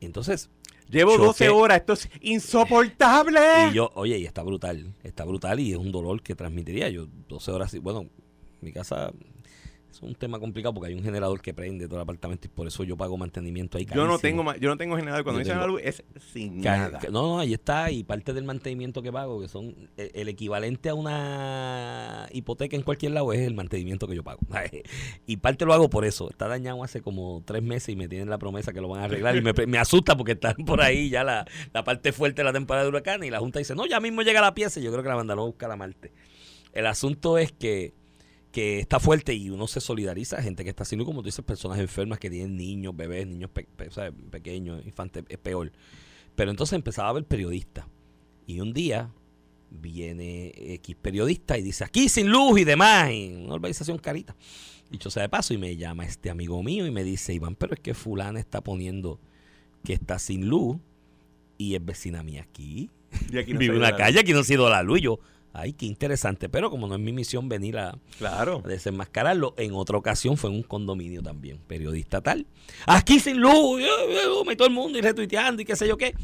Entonces, 0.00 0.50
Llevo 0.90 1.12
Choque. 1.12 1.26
12 1.26 1.48
horas, 1.50 1.78
esto 1.80 1.92
es 1.92 2.08
insoportable. 2.22 3.40
y 3.70 3.74
yo, 3.74 3.90
oye, 3.94 4.18
y 4.18 4.24
está 4.24 4.42
brutal, 4.42 4.94
está 5.02 5.24
brutal 5.24 5.60
y 5.60 5.72
es 5.72 5.76
un 5.78 5.92
dolor 5.92 6.22
que 6.22 6.34
transmitiría. 6.34 6.88
Yo 6.88 7.06
12 7.28 7.50
horas, 7.50 7.74
y- 7.74 7.78
bueno, 7.78 8.06
mi 8.62 8.72
casa 8.72 9.12
es 9.90 10.02
un 10.02 10.14
tema 10.14 10.38
complicado 10.38 10.74
porque 10.74 10.90
hay 10.90 10.94
un 10.98 11.02
generador 11.02 11.40
que 11.40 11.54
prende 11.54 11.86
todo 11.86 11.96
el 11.96 12.02
apartamento 12.02 12.46
y 12.46 12.50
por 12.50 12.66
eso 12.66 12.84
yo 12.84 12.96
pago 12.96 13.16
mantenimiento 13.16 13.78
ahí. 13.78 13.86
yo 13.86 14.06
no 14.06 14.18
tengo 14.18 14.44
yo 14.56 14.68
no 14.68 14.76
tengo 14.76 14.96
generador. 14.96 15.24
Cuando 15.24 15.38
dicen 15.40 15.58
la 15.58 15.66
luz 15.66 15.80
es 15.82 16.02
sin 16.32 16.62
Ca- 16.62 16.76
nada. 16.76 17.00
No, 17.10 17.22
no, 17.22 17.38
ahí 17.38 17.54
está. 17.54 17.90
Y 17.90 18.04
parte 18.04 18.32
del 18.32 18.44
mantenimiento 18.44 19.02
que 19.02 19.10
pago, 19.10 19.40
que 19.40 19.48
son 19.48 19.74
eh, 19.96 20.10
el 20.14 20.28
equivalente 20.28 20.88
a 20.90 20.94
una 20.94 22.28
hipoteca 22.32 22.76
en 22.76 22.82
cualquier 22.82 23.12
lado, 23.12 23.32
es 23.32 23.40
el 23.40 23.54
mantenimiento 23.54 24.06
que 24.06 24.14
yo 24.16 24.22
pago. 24.22 24.40
y 25.26 25.36
parte 25.38 25.64
lo 25.64 25.72
hago 25.72 25.88
por 25.90 26.04
eso. 26.04 26.28
Está 26.30 26.48
dañado 26.48 26.82
hace 26.84 27.00
como 27.02 27.42
tres 27.44 27.62
meses 27.62 27.90
y 27.90 27.96
me 27.96 28.08
tienen 28.08 28.28
la 28.30 28.38
promesa 28.38 28.72
que 28.72 28.80
lo 28.80 28.88
van 28.88 29.00
a 29.00 29.04
arreglar. 29.04 29.36
Y 29.36 29.42
me, 29.42 29.52
me 29.66 29.78
asusta 29.78 30.16
porque 30.16 30.32
están 30.32 30.56
por 30.66 30.80
ahí 30.80 31.08
ya 31.10 31.24
la, 31.24 31.46
la 31.72 31.84
parte 31.84 32.12
fuerte 32.12 32.40
de 32.42 32.44
la 32.44 32.52
temporada 32.52 32.84
de 32.84 32.90
huracanes. 32.90 33.26
Y 33.28 33.30
la 33.30 33.38
Junta 33.40 33.58
dice, 33.58 33.74
no, 33.74 33.86
ya 33.86 34.00
mismo 34.00 34.22
llega 34.22 34.40
la 34.40 34.54
pieza. 34.54 34.80
Y 34.80 34.82
yo 34.82 34.90
creo 34.92 35.02
que 35.02 35.08
la 35.08 35.16
mandaron 35.16 35.42
a 35.44 35.46
buscar 35.46 35.70
a 35.70 35.76
Marte. 35.76 36.12
El 36.72 36.86
asunto 36.86 37.38
es 37.38 37.50
que 37.52 37.94
que 38.58 38.80
está 38.80 38.98
fuerte 38.98 39.34
y 39.34 39.50
uno 39.50 39.68
se 39.68 39.80
solidariza, 39.80 40.42
gente 40.42 40.64
que 40.64 40.70
está 40.70 40.82
haciendo, 40.82 41.04
como 41.04 41.20
tú 41.22 41.26
dices, 41.26 41.44
personas 41.44 41.78
enfermas 41.78 42.18
que 42.18 42.28
tienen 42.28 42.56
niños, 42.56 42.96
bebés, 42.96 43.24
niños 43.26 43.50
pe- 43.52 43.68
pe- 43.76 43.88
pequeños, 44.30 44.84
infantes, 44.84 45.24
es 45.28 45.38
peor. 45.38 45.70
Pero 46.34 46.50
entonces 46.50 46.72
empezaba 46.74 47.08
a 47.10 47.12
ver 47.12 47.24
periodistas. 47.24 47.86
Y 48.46 48.60
un 48.60 48.72
día 48.72 49.12
viene 49.70 50.52
X 50.56 50.96
periodista 51.00 51.56
y 51.56 51.62
dice, 51.62 51.84
aquí 51.84 52.08
sin 52.08 52.30
luz 52.30 52.58
y 52.58 52.64
demás, 52.64 53.10
en 53.10 53.44
una 53.44 53.54
organización 53.54 53.98
carita. 53.98 54.34
Dicho 54.90 55.10
sea 55.10 55.22
de 55.22 55.28
paso, 55.28 55.54
y 55.54 55.58
me 55.58 55.76
llama 55.76 56.04
este 56.04 56.30
amigo 56.30 56.60
mío 56.62 56.86
y 56.86 56.90
me 56.90 57.04
dice, 57.04 57.34
Iván, 57.34 57.54
pero 57.54 57.74
es 57.74 57.80
que 57.80 57.94
fulana 57.94 58.40
está 58.40 58.60
poniendo 58.62 59.20
que 59.84 59.92
está 59.92 60.18
sin 60.18 60.48
luz 60.48 60.78
y 61.58 61.74
es 61.76 61.84
vecina 61.84 62.22
mía 62.24 62.42
aquí. 62.42 62.90
Y 63.30 63.38
aquí 63.38 63.52
no 63.52 63.58
Vive 63.60 63.74
en 63.74 63.80
una 63.82 63.94
calle, 63.96 64.18
aquí 64.20 64.32
no 64.32 64.40
ha 64.40 64.44
sido 64.44 64.68
la 64.68 64.82
luz. 64.82 64.98
Y 64.98 65.02
yo, 65.02 65.20
ay, 65.60 65.72
qué 65.72 65.86
interesante. 65.86 66.48
Pero 66.48 66.70
como 66.70 66.86
no 66.86 66.94
es 66.94 67.00
mi 67.00 67.12
misión 67.12 67.48
venir 67.48 67.78
a, 67.78 67.98
Claro. 68.18 68.62
a 68.64 68.68
desenmascararlo. 68.68 69.54
En 69.56 69.72
otra 69.74 69.98
ocasión 69.98 70.36
fue 70.36 70.50
en 70.50 70.56
un 70.56 70.62
condominio 70.62 71.22
también, 71.22 71.58
periodista 71.66 72.20
tal. 72.20 72.46
Aquí 72.86 73.20
sin 73.20 73.40
luz, 73.40 73.80
y 73.80 74.56
todo 74.56 74.68
el 74.68 74.74
mundo 74.74 74.98
y 74.98 75.02
retuiteando 75.02 75.62
y 75.62 75.64
qué 75.64 75.76
sé 75.76 75.86
yo 75.88 75.96
qué. 75.96 76.14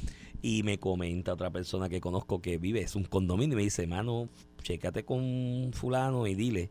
Y 0.43 0.62
me 0.62 0.78
comenta 0.78 1.32
otra 1.32 1.51
persona 1.51 1.89
que 1.89 2.01
conozco 2.01 2.43
que 2.43 2.59
vive, 2.59 2.80
es 2.82 2.95
un 2.97 3.05
condominio, 3.05 3.55
y 3.55 3.57
me 3.57 3.62
dice, 3.62 3.87
mano, 3.87 4.28
chécate 4.62 5.05
con 5.05 5.70
fulano 5.72 6.26
y 6.26 6.35
dile 6.35 6.70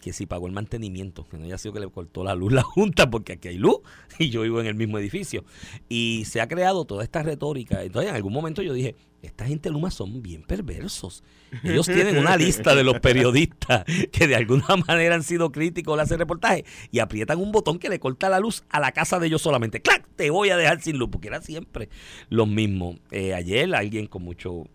que 0.00 0.12
si 0.12 0.26
pagó 0.26 0.46
el 0.46 0.52
mantenimiento, 0.52 1.26
que 1.28 1.36
no 1.36 1.44
haya 1.44 1.58
sido 1.58 1.74
que 1.74 1.80
le 1.80 1.88
cortó 1.88 2.24
la 2.24 2.34
luz 2.34 2.52
la 2.54 2.62
junta, 2.62 3.10
porque 3.10 3.34
aquí 3.34 3.48
hay 3.48 3.58
luz 3.58 3.78
y 4.18 4.30
yo 4.30 4.42
vivo 4.42 4.60
en 4.60 4.66
el 4.66 4.74
mismo 4.74 4.98
edificio. 4.98 5.44
Y 5.88 6.24
se 6.26 6.40
ha 6.40 6.48
creado 6.48 6.84
toda 6.84 7.04
esta 7.04 7.22
retórica. 7.22 7.82
Entonces, 7.82 8.10
en 8.10 8.16
algún 8.16 8.32
momento 8.32 8.62
yo 8.62 8.72
dije, 8.72 8.96
esta 9.22 9.46
gente 9.46 9.70
Luma 9.70 9.90
son 9.90 10.22
bien 10.22 10.42
perversos. 10.42 11.22
Ellos 11.62 11.86
tienen 11.86 12.16
una 12.16 12.36
lista 12.36 12.74
de 12.74 12.84
los 12.84 13.00
periodistas 13.00 13.84
que 14.12 14.26
de 14.26 14.36
alguna 14.36 14.76
manera 14.86 15.14
han 15.14 15.22
sido 15.22 15.52
críticos 15.52 15.94
al 15.94 16.00
hacer 16.00 16.18
reportajes 16.18 16.64
y 16.90 17.00
aprietan 17.00 17.38
un 17.38 17.52
botón 17.52 17.78
que 17.78 17.88
le 17.88 17.98
corta 18.00 18.28
la 18.28 18.40
luz 18.40 18.64
a 18.70 18.80
la 18.80 18.92
casa 18.92 19.18
de 19.18 19.26
ellos 19.26 19.42
solamente. 19.42 19.82
¡Clac! 19.82 20.06
Te 20.16 20.30
voy 20.30 20.50
a 20.50 20.56
dejar 20.56 20.80
sin 20.80 20.96
luz, 20.96 21.10
porque 21.10 21.28
era 21.28 21.42
siempre 21.42 21.88
lo 22.28 22.46
mismo. 22.46 22.98
Eh, 23.10 23.34
ayer 23.34 23.74
alguien 23.74 24.06
con 24.06 24.22
mucho 24.22 24.68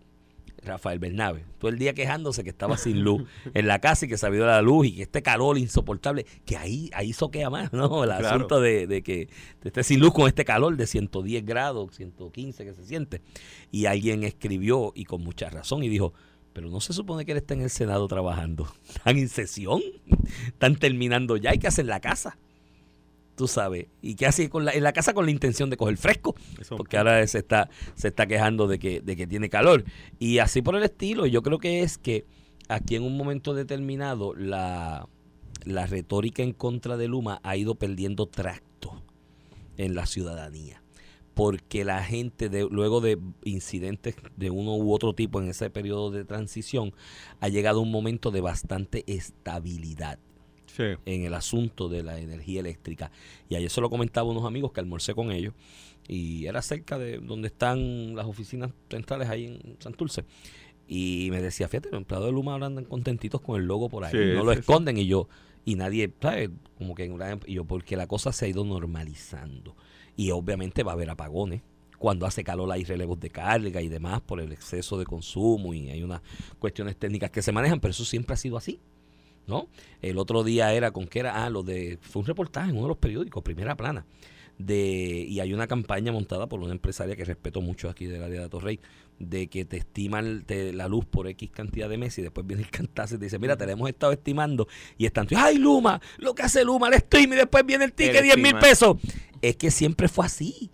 Rafael 0.66 0.98
Bernabe, 0.98 1.44
todo 1.58 1.70
el 1.70 1.78
día 1.78 1.94
quejándose 1.94 2.44
que 2.44 2.50
estaba 2.50 2.76
sin 2.76 3.02
luz 3.02 3.24
en 3.54 3.66
la 3.66 3.78
casa 3.80 4.04
y 4.04 4.08
que 4.08 4.18
se 4.18 4.26
había 4.26 4.44
la 4.44 4.60
luz 4.62 4.86
y 4.88 4.96
que 4.96 5.02
este 5.02 5.22
calor 5.22 5.56
insoportable, 5.58 6.26
que 6.44 6.56
ahí, 6.56 6.90
ahí 6.92 7.12
soquea 7.12 7.48
más, 7.48 7.72
¿no? 7.72 8.04
El 8.04 8.10
Claro. 8.10 8.26
asunto 8.28 8.60
de, 8.60 8.86
de 8.86 9.02
que 9.02 9.28
esté 9.64 9.82
sin 9.84 10.00
luz 10.00 10.12
con 10.12 10.26
este 10.28 10.44
calor 10.44 10.76
de 10.76 10.86
110 10.86 11.44
grados, 11.46 11.94
115 11.96 12.64
que 12.64 12.74
se 12.74 12.84
siente. 12.84 13.22
Y 13.70 13.86
alguien 13.86 14.22
escribió, 14.24 14.92
y 14.94 15.04
con 15.04 15.22
mucha 15.22 15.48
razón, 15.48 15.82
y 15.82 15.88
dijo, 15.88 16.12
pero 16.52 16.68
no 16.70 16.80
se 16.80 16.92
supone 16.92 17.24
que 17.24 17.32
él 17.32 17.38
está 17.38 17.54
en 17.54 17.62
el 17.62 17.70
Senado 17.70 18.08
trabajando. 18.08 18.66
Están 18.88 19.18
en 19.18 19.28
sesión, 19.28 19.82
están 20.46 20.76
terminando 20.76 21.36
ya, 21.36 21.50
hay 21.50 21.58
que 21.58 21.66
hacer 21.68 21.86
la 21.86 22.00
casa. 22.00 22.38
Tú 23.36 23.46
sabes. 23.46 23.86
¿Y 24.00 24.14
qué 24.14 24.26
hace 24.26 24.48
con 24.48 24.64
la, 24.64 24.72
en 24.72 24.82
la 24.82 24.92
casa 24.92 25.12
con 25.12 25.26
la 25.26 25.30
intención 25.30 25.68
de 25.70 25.76
coger 25.76 25.96
fresco? 25.98 26.34
Eso- 26.58 26.76
porque 26.76 26.96
ahora 26.96 27.24
se 27.26 27.38
está, 27.38 27.68
se 27.94 28.08
está 28.08 28.26
quejando 28.26 28.66
de 28.66 28.78
que, 28.78 29.00
de 29.02 29.14
que 29.14 29.26
tiene 29.26 29.48
calor. 29.50 29.84
Y 30.18 30.38
así 30.38 30.62
por 30.62 30.74
el 30.74 30.82
estilo, 30.82 31.26
yo 31.26 31.42
creo 31.42 31.58
que 31.58 31.82
es 31.82 31.98
que 31.98 32.24
aquí 32.68 32.96
en 32.96 33.02
un 33.02 33.16
momento 33.16 33.52
determinado 33.54 34.34
la, 34.34 35.06
la 35.64 35.86
retórica 35.86 36.42
en 36.42 36.52
contra 36.54 36.96
de 36.96 37.08
Luma 37.08 37.40
ha 37.42 37.56
ido 37.56 37.74
perdiendo 37.74 38.26
tracto 38.26 39.02
en 39.76 39.94
la 39.94 40.06
ciudadanía. 40.06 40.82
Porque 41.34 41.84
la 41.84 42.02
gente, 42.02 42.48
de, 42.48 42.66
luego 42.70 43.02
de 43.02 43.18
incidentes 43.44 44.16
de 44.38 44.50
uno 44.50 44.74
u 44.76 44.94
otro 44.94 45.12
tipo 45.14 45.38
en 45.42 45.48
ese 45.50 45.68
periodo 45.68 46.10
de 46.10 46.24
transición, 46.24 46.94
ha 47.40 47.48
llegado 47.50 47.82
un 47.82 47.90
momento 47.90 48.30
de 48.30 48.40
bastante 48.40 49.04
estabilidad 49.06 50.18
Sí. 50.76 50.82
en 51.06 51.24
el 51.24 51.34
asunto 51.34 51.88
de 51.88 52.02
la 52.02 52.18
energía 52.18 52.60
eléctrica. 52.60 53.10
Y 53.48 53.54
ayer 53.54 53.70
se 53.70 53.80
lo 53.80 53.88
comentaba 53.88 54.28
a 54.28 54.30
unos 54.32 54.44
amigos 54.44 54.72
que 54.72 54.80
almorcé 54.80 55.14
con 55.14 55.30
ellos 55.32 55.54
y 56.08 56.46
era 56.46 56.60
cerca 56.62 56.98
de 56.98 57.18
donde 57.18 57.48
están 57.48 58.14
las 58.14 58.26
oficinas 58.26 58.70
centrales 58.90 59.28
ahí 59.28 59.46
en 59.46 59.76
Santurce. 59.80 60.24
Y 60.88 61.28
me 61.30 61.42
decía, 61.42 61.66
fíjate, 61.68 61.90
los 61.90 61.98
empleados 61.98 62.26
de 62.28 62.32
Luma 62.32 62.52
ahora 62.52 62.66
andan 62.66 62.84
contentitos 62.84 63.40
con 63.40 63.60
el 63.60 63.66
logo 63.66 63.88
por 63.88 64.04
ahí, 64.04 64.12
Sí, 64.12 64.34
no 64.36 64.44
lo 64.44 64.52
sí, 64.52 64.60
esconden 64.60 64.96
y 64.98 65.06
yo, 65.06 65.28
y 65.64 65.74
nadie, 65.74 66.12
¿sabes? 66.22 66.50
Como 66.78 66.94
que 66.94 67.04
en 67.04 67.12
una- 67.12 67.40
y 67.46 67.54
yo, 67.54 67.64
porque 67.64 67.96
la 67.96 68.06
cosa 68.06 68.30
se 68.32 68.44
ha 68.44 68.48
ido 68.48 68.64
normalizando. 68.64 69.74
Y 70.16 70.30
obviamente 70.30 70.82
va 70.84 70.92
a 70.92 70.94
haber 70.94 71.10
apagones. 71.10 71.62
Cuando 71.98 72.26
hace 72.26 72.44
calor 72.44 72.70
hay 72.70 72.84
relevos 72.84 73.18
de 73.18 73.30
carga 73.30 73.80
y 73.80 73.88
demás 73.88 74.20
por 74.20 74.40
el 74.40 74.52
exceso 74.52 74.98
de 74.98 75.06
consumo 75.06 75.72
y 75.74 75.88
hay 75.90 76.02
unas 76.02 76.20
cuestiones 76.58 76.96
técnicas 76.96 77.30
que 77.30 77.40
se 77.42 77.52
manejan, 77.52 77.80
pero 77.80 77.90
eso 77.90 78.04
siempre 78.04 78.34
ha 78.34 78.36
sido 78.36 78.56
así. 78.56 78.78
¿No? 79.46 79.68
El 80.02 80.18
otro 80.18 80.44
día 80.44 80.72
era 80.74 80.90
con 80.90 81.06
que 81.06 81.18
era, 81.20 81.44
ah, 81.44 81.50
lo 81.50 81.62
de, 81.62 81.98
fue 82.00 82.20
un 82.20 82.26
reportaje 82.26 82.70
en 82.70 82.76
uno 82.76 82.84
de 82.86 82.88
los 82.88 82.98
periódicos, 82.98 83.42
primera 83.42 83.76
plana, 83.76 84.06
de, 84.58 85.26
y 85.28 85.40
hay 85.40 85.52
una 85.52 85.66
campaña 85.66 86.12
montada 86.12 86.48
por 86.48 86.60
una 86.60 86.72
empresaria 86.72 87.14
que 87.14 87.24
respeto 87.24 87.60
mucho 87.60 87.90
aquí 87.90 88.06
del 88.06 88.22
área 88.22 88.40
de 88.42 88.48
Torrey, 88.48 88.80
de 89.18 89.48
que 89.48 89.64
te 89.64 89.76
estiman 89.78 90.44
te- 90.46 90.72
la 90.72 90.88
luz 90.88 91.04
por 91.04 91.28
X 91.28 91.50
cantidad 91.50 91.88
de 91.88 91.98
meses 91.98 92.18
y 92.18 92.22
después 92.22 92.46
viene 92.46 92.62
el 92.62 92.70
cantazo 92.70 93.14
y 93.16 93.18
te 93.18 93.24
dice, 93.26 93.38
mira, 93.38 93.56
te 93.56 93.66
la 93.66 93.72
hemos 93.72 93.88
estado 93.88 94.12
estimando 94.12 94.66
y 94.96 95.04
están, 95.06 95.26
ay 95.36 95.58
Luma, 95.58 96.00
lo 96.18 96.34
que 96.34 96.42
hace 96.42 96.64
Luma, 96.64 96.88
el 96.88 96.94
stream 97.00 97.32
y 97.34 97.36
después 97.36 97.64
viene 97.66 97.84
el 97.84 97.92
ticket, 97.92 98.16
El 98.16 98.22
10 98.24 98.36
mil 98.36 98.44
pesos. 98.60 98.96
Es 99.42 99.56
que 99.56 99.70
siempre 99.70 100.08
fue 100.08 100.24
así. 100.26 100.70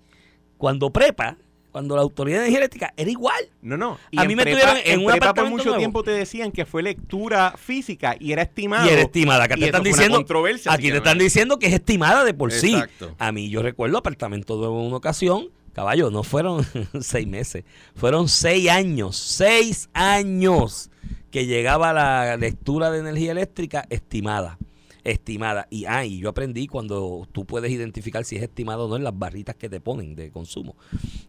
Cuando 0.59 0.93
prepa, 0.93 1.37
cuando 1.73 1.97
la 1.97 2.03
Autoridad 2.03 2.37
de 2.39 2.43
Energía 2.45 2.59
Eléctrica 2.59 2.95
era 2.97 3.11
igual. 3.11 3.49
No, 3.63 3.77
no. 3.77 3.99
A 4.17 4.23
en 4.23 4.29
mí 4.29 4.37
me 4.37 4.45
prepa- 4.45 4.51
tuvieron 4.53 4.77
en 4.85 5.01
un 5.01 5.07
prepa 5.11 5.35
por 5.35 5.49
mucho 5.51 5.65
nuevo. 5.65 5.79
tiempo 5.79 6.03
te 6.05 6.11
decían 6.13 6.53
que 6.53 6.65
fue 6.67 6.83
lectura 6.83 7.55
física 7.57 8.15
y 8.21 8.33
era 8.33 8.43
estimado. 8.43 8.87
Y 8.89 8.93
era 8.93 9.03
estimada. 9.03 9.45
Acá 9.45 9.57
te 9.57 9.65
están 9.65 9.81
una 9.81 9.89
diciendo. 9.91 10.17
controversia, 10.19 10.73
Aquí 10.73 10.91
te 10.91 10.99
están 10.99 11.17
es- 11.17 11.25
diciendo 11.25 11.59
que 11.59 11.67
es 11.67 11.73
estimada 11.73 12.25
de 12.25 12.35
por 12.35 12.53
sí. 12.53 12.75
Exacto. 12.75 13.15
A 13.19 13.33
mí, 13.33 13.49
yo 13.49 13.63
recuerdo 13.63 13.99
apartamento 13.99 14.57
nuevo 14.57 14.81
en 14.81 14.87
una 14.87 14.97
ocasión. 14.99 15.49
Caballo, 15.73 16.11
no 16.11 16.23
fueron 16.23 16.65
seis 17.01 17.27
meses, 17.27 17.65
fueron 17.97 18.29
seis 18.29 18.69
años, 18.69 19.17
seis 19.17 19.89
años 19.95 20.91
que 21.31 21.47
llegaba 21.47 21.95
la 21.95 22.37
lectura 22.37 22.91
de 22.91 22.99
energía 22.99 23.33
eléctrica 23.33 23.87
estimada. 23.89 24.59
Estimada. 25.05 25.67
Y, 25.71 25.85
ah, 25.87 26.05
yo 26.05 26.29
aprendí 26.29 26.67
cuando 26.67 27.29
tú 27.33 27.45
puedes 27.45 27.71
identificar 27.71 28.25
si 28.25 28.37
es 28.37 28.43
estimado 28.43 28.87
o 28.87 28.89
no 28.89 28.97
en 28.97 29.05
las 29.05 29.19
barritas 29.19 29.57
que 29.57 29.69
te 29.69 29.81
ponen 29.81 30.15
de 30.15 30.31
consumo. 30.31 30.77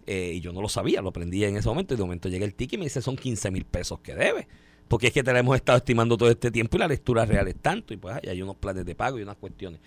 Eh, 0.05 0.33
y 0.35 0.41
yo 0.41 0.53
no 0.53 0.61
lo 0.61 0.69
sabía, 0.69 1.01
lo 1.01 1.09
aprendí 1.09 1.43
en 1.43 1.57
ese 1.57 1.67
momento. 1.67 1.93
Y 1.93 1.97
de 1.97 2.03
momento 2.03 2.29
llega 2.29 2.45
el 2.45 2.55
ticket 2.55 2.73
y 2.73 2.77
me 2.77 2.85
dice 2.85 3.01
son 3.01 3.15
15 3.15 3.51
mil 3.51 3.65
pesos 3.65 3.99
que 3.99 4.15
debe. 4.15 4.47
Porque 4.87 5.07
es 5.07 5.13
que 5.13 5.23
te 5.23 5.33
la 5.33 5.39
hemos 5.39 5.55
estado 5.55 5.77
estimando 5.77 6.17
todo 6.17 6.29
este 6.29 6.51
tiempo 6.51 6.77
y 6.77 6.79
la 6.79 6.87
lectura 6.87 7.25
real 7.25 7.47
es 7.47 7.55
tanto. 7.55 7.93
Y 7.93 7.97
pues 7.97 8.19
hay 8.27 8.41
unos 8.41 8.57
planes 8.57 8.85
de 8.85 8.95
pago 8.95 9.19
y 9.19 9.23
unas 9.23 9.37
cuestiones. 9.37 9.79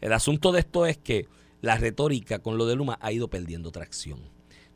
El 0.00 0.12
asunto 0.12 0.52
de 0.52 0.60
esto 0.60 0.86
es 0.86 0.98
que 0.98 1.26
la 1.60 1.76
retórica 1.76 2.38
con 2.38 2.56
lo 2.58 2.66
de 2.66 2.76
Luma 2.76 2.98
ha 3.00 3.12
ido 3.12 3.28
perdiendo 3.28 3.70
tracción. 3.70 4.20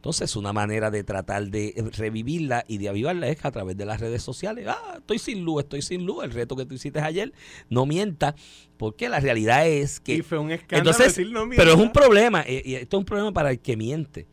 Entonces, 0.05 0.37
una 0.37 0.53
manera 0.53 0.91
de 0.91 1.03
tratar 1.03 1.49
de 1.49 1.73
revivirla 1.97 2.67
y 2.69 2.77
de 2.77 2.91
avivarla 2.91 3.27
es 3.29 3.43
a 3.43 3.51
través 3.51 3.75
de 3.79 3.87
las 3.87 4.01
redes 4.01 4.23
sociales. 4.23 4.67
Ah, 4.69 4.97
estoy 4.99 5.19
sin 5.19 5.43
luz, 5.47 5.63
estoy 5.63 5.81
sin 5.81 6.05
luz. 6.05 6.25
El 6.25 6.31
reto 6.31 6.57
que 6.57 6.67
tú 6.67 6.75
hiciste 6.75 7.01
ayer, 7.01 7.33
no 7.71 7.87
mienta, 7.87 8.35
porque 8.77 9.09
la 9.09 9.19
realidad 9.19 9.67
es 9.67 10.01
que. 10.01 10.17
Y 10.17 10.21
fue 10.21 10.39
un 10.39 10.51
escándalo 10.51 10.91
Entonces, 10.91 11.17
decir 11.17 11.33
no 11.33 11.49
pero 11.49 11.71
es 11.71 11.77
un 11.77 11.85
mienta. 11.85 12.01
problema, 12.03 12.43
eh, 12.47 12.61
y 12.67 12.75
esto 12.75 12.99
es 12.99 13.01
un 13.01 13.07
problema 13.07 13.33
para 13.33 13.51
el 13.51 13.61
que 13.61 13.79
miente. 13.79 14.27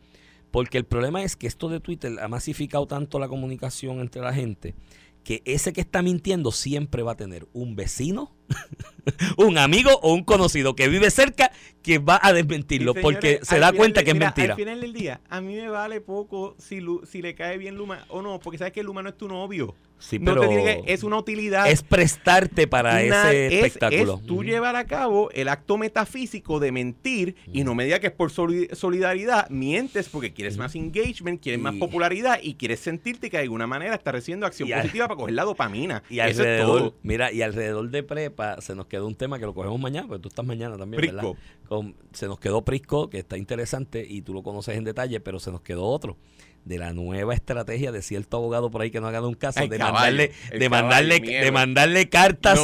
Porque 0.51 0.77
el 0.77 0.83
problema 0.83 1.23
es 1.23 1.37
que 1.37 1.47
esto 1.47 1.69
de 1.69 1.79
Twitter 1.79 2.19
ha 2.19 2.27
masificado 2.27 2.85
tanto 2.85 3.17
la 3.17 3.29
comunicación 3.29 4.01
entre 4.01 4.21
la 4.21 4.33
gente 4.33 4.75
que 5.23 5.41
ese 5.45 5.71
que 5.71 5.81
está 5.81 6.01
mintiendo 6.01 6.51
siempre 6.51 7.03
va 7.03 7.13
a 7.13 7.15
tener 7.15 7.47
un 7.53 7.75
vecino, 7.75 8.35
un 9.37 9.57
amigo 9.57 9.91
o 10.01 10.13
un 10.13 10.23
conocido 10.23 10.75
que 10.75 10.87
vive 10.87 11.09
cerca 11.11 11.51
que 11.81 11.97
va 11.97 12.19
a 12.21 12.33
desmentirlo 12.33 12.93
señores, 12.93 13.03
porque 13.03 13.39
se 13.41 13.57
da 13.59 13.73
cuenta 13.73 14.03
que 14.03 14.11
es 14.11 14.17
mentira. 14.17 14.53
Al 14.53 14.59
final 14.59 14.81
del 14.81 14.93
día, 14.93 15.21
a 15.29 15.41
mí 15.41 15.55
me 15.55 15.69
vale 15.69 15.99
poco 16.01 16.55
si, 16.59 16.79
le 17.21 17.35
cae 17.35 17.57
bien 17.57 17.75
Luma 17.75 18.05
o 18.09 18.21
no, 18.21 18.39
porque 18.39 18.57
sabes 18.59 18.73
que 18.73 18.83
Luma 18.83 19.01
no 19.01 19.09
es 19.09 19.17
tu 19.17 19.27
novio. 19.27 19.73
Sí, 19.97 20.17
no 20.17 20.25
pero 20.33 20.41
te 20.41 20.47
tiene 20.47 20.63
que- 20.83 20.93
es 20.93 21.03
una 21.03 21.17
utilidad. 21.17 21.69
es 21.69 21.83
prestarte 21.83 22.67
para 22.67 23.03
ese 23.03 23.45
es- 23.47 23.53
espectáculo. 23.53 24.15
Es 24.19 24.25
tú 24.25 24.43
llevar 24.43 24.75
a 24.75 24.85
cabo 24.85 25.29
el 25.31 25.47
acto 25.47 25.77
metafísico 25.77 26.59
de 26.59 26.71
mentir 26.71 27.35
y 27.53 27.63
no 27.63 27.75
me 27.75 27.83
digas 27.83 27.99
que 27.99 28.07
es 28.07 28.13
por 28.13 28.31
soli- 28.31 28.67
solidaridad, 28.73 29.47
mientes 29.51 30.09
porque 30.09 30.33
quieres 30.33 30.57
más 30.57 30.73
engagement, 30.73 31.39
quieres 31.39 31.61
más 31.61 31.75
popularidad 31.75 32.39
y 32.41 32.55
quieres 32.55 32.79
sentirte 32.79 33.29
que 33.29 33.37
de 33.37 33.43
alguna 33.43 33.67
manera 33.67 33.93
estás 33.93 34.11
recibiendo 34.15 34.47
acción 34.47 34.73
al- 34.73 34.81
positiva 34.81 35.07
para 35.07 35.17
coger 35.19 35.35
la 35.35 35.43
dopamina. 35.43 36.01
Y 36.09 36.19
Eso 36.19 36.43
es 36.45 36.61
todo. 36.61 36.95
mira, 37.03 37.31
y 37.31 37.43
alrededor 37.43 37.91
de 37.91 38.01
prepa 38.01 38.40
se 38.59 38.75
nos 38.75 38.85
quedó 38.87 39.07
un 39.07 39.15
tema 39.15 39.39
que 39.39 39.45
lo 39.45 39.53
cogemos 39.53 39.79
mañana, 39.79 40.07
porque 40.07 40.21
tú 40.21 40.29
estás 40.29 40.45
mañana 40.45 40.77
también, 40.77 41.01
¿verdad? 41.05 41.23
Con- 41.67 41.95
se 42.13 42.27
nos 42.27 42.39
quedó 42.39 42.63
Prisco, 42.63 43.09
que 43.09 43.19
está 43.19 43.37
interesante 43.37 44.05
y 44.07 44.21
tú 44.21 44.33
lo 44.33 44.43
conoces 44.43 44.77
en 44.77 44.83
detalle, 44.83 45.19
pero 45.19 45.39
se 45.39 45.51
nos 45.51 45.61
quedó 45.61 45.85
otro 45.85 46.17
de 46.65 46.77
la 46.77 46.93
nueva 46.93 47.33
estrategia 47.33 47.91
de 47.91 48.03
cierto 48.03 48.37
abogado 48.37 48.69
por 48.69 48.83
ahí 48.83 48.91
que 48.91 49.01
no 49.01 49.07
ha 49.07 49.11
ganado 49.11 49.29
un 49.29 49.33
caso 49.33 49.61
El 49.61 49.69
de 49.69 49.79
caballo, 49.79 49.95
mandarle 49.95 50.27
de 50.27 50.59
caballo, 50.59 50.69
mandarle 50.69 51.19
miedo. 51.21 51.43
de 51.45 51.51
mandarle 51.51 52.09
cartas 52.09 52.59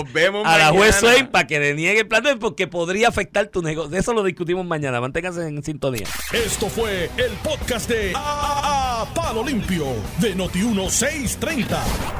a 0.45 0.57
la 0.59 0.69
juez. 0.71 0.95
Swain 0.97 1.27
para 1.27 1.47
que 1.47 1.59
deniegue 1.59 2.01
el 2.01 2.07
plan 2.07 2.21
de- 2.23 2.35
porque 2.35 2.67
podría 2.67 3.07
afectar 3.07 3.47
tu 3.47 3.63
negocio. 3.63 3.89
De 3.89 3.97
eso 3.97 4.13
lo 4.13 4.21
discutimos 4.23 4.63
mañana. 4.67 5.01
Manténganse 5.01 5.47
en 5.47 5.63
sintonía. 5.63 6.05
Esto 6.31 6.67
fue 6.69 7.05
el 7.17 7.31
podcast 7.43 7.89
de 7.89 8.11
A, 8.15 8.86
Palo 9.05 9.43
Limpio 9.43 9.85
de 10.19 10.35
Noti1630. 10.35 11.77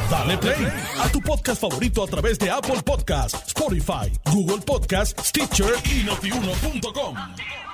Dale 0.10 0.38
play 0.38 0.68
a 1.00 1.10
tu 1.10 1.22
podcast 1.22 1.62
favorito 1.62 2.04
a 2.04 2.08
través 2.08 2.38
de 2.38 2.50
Apple 2.50 2.82
Podcasts, 2.84 3.48
Spotify, 3.48 4.12
Google 4.32 4.62
Podcasts, 4.66 5.28
Stitcher 5.28 5.74
y 5.86 6.04
notiuno.com. 6.04 7.67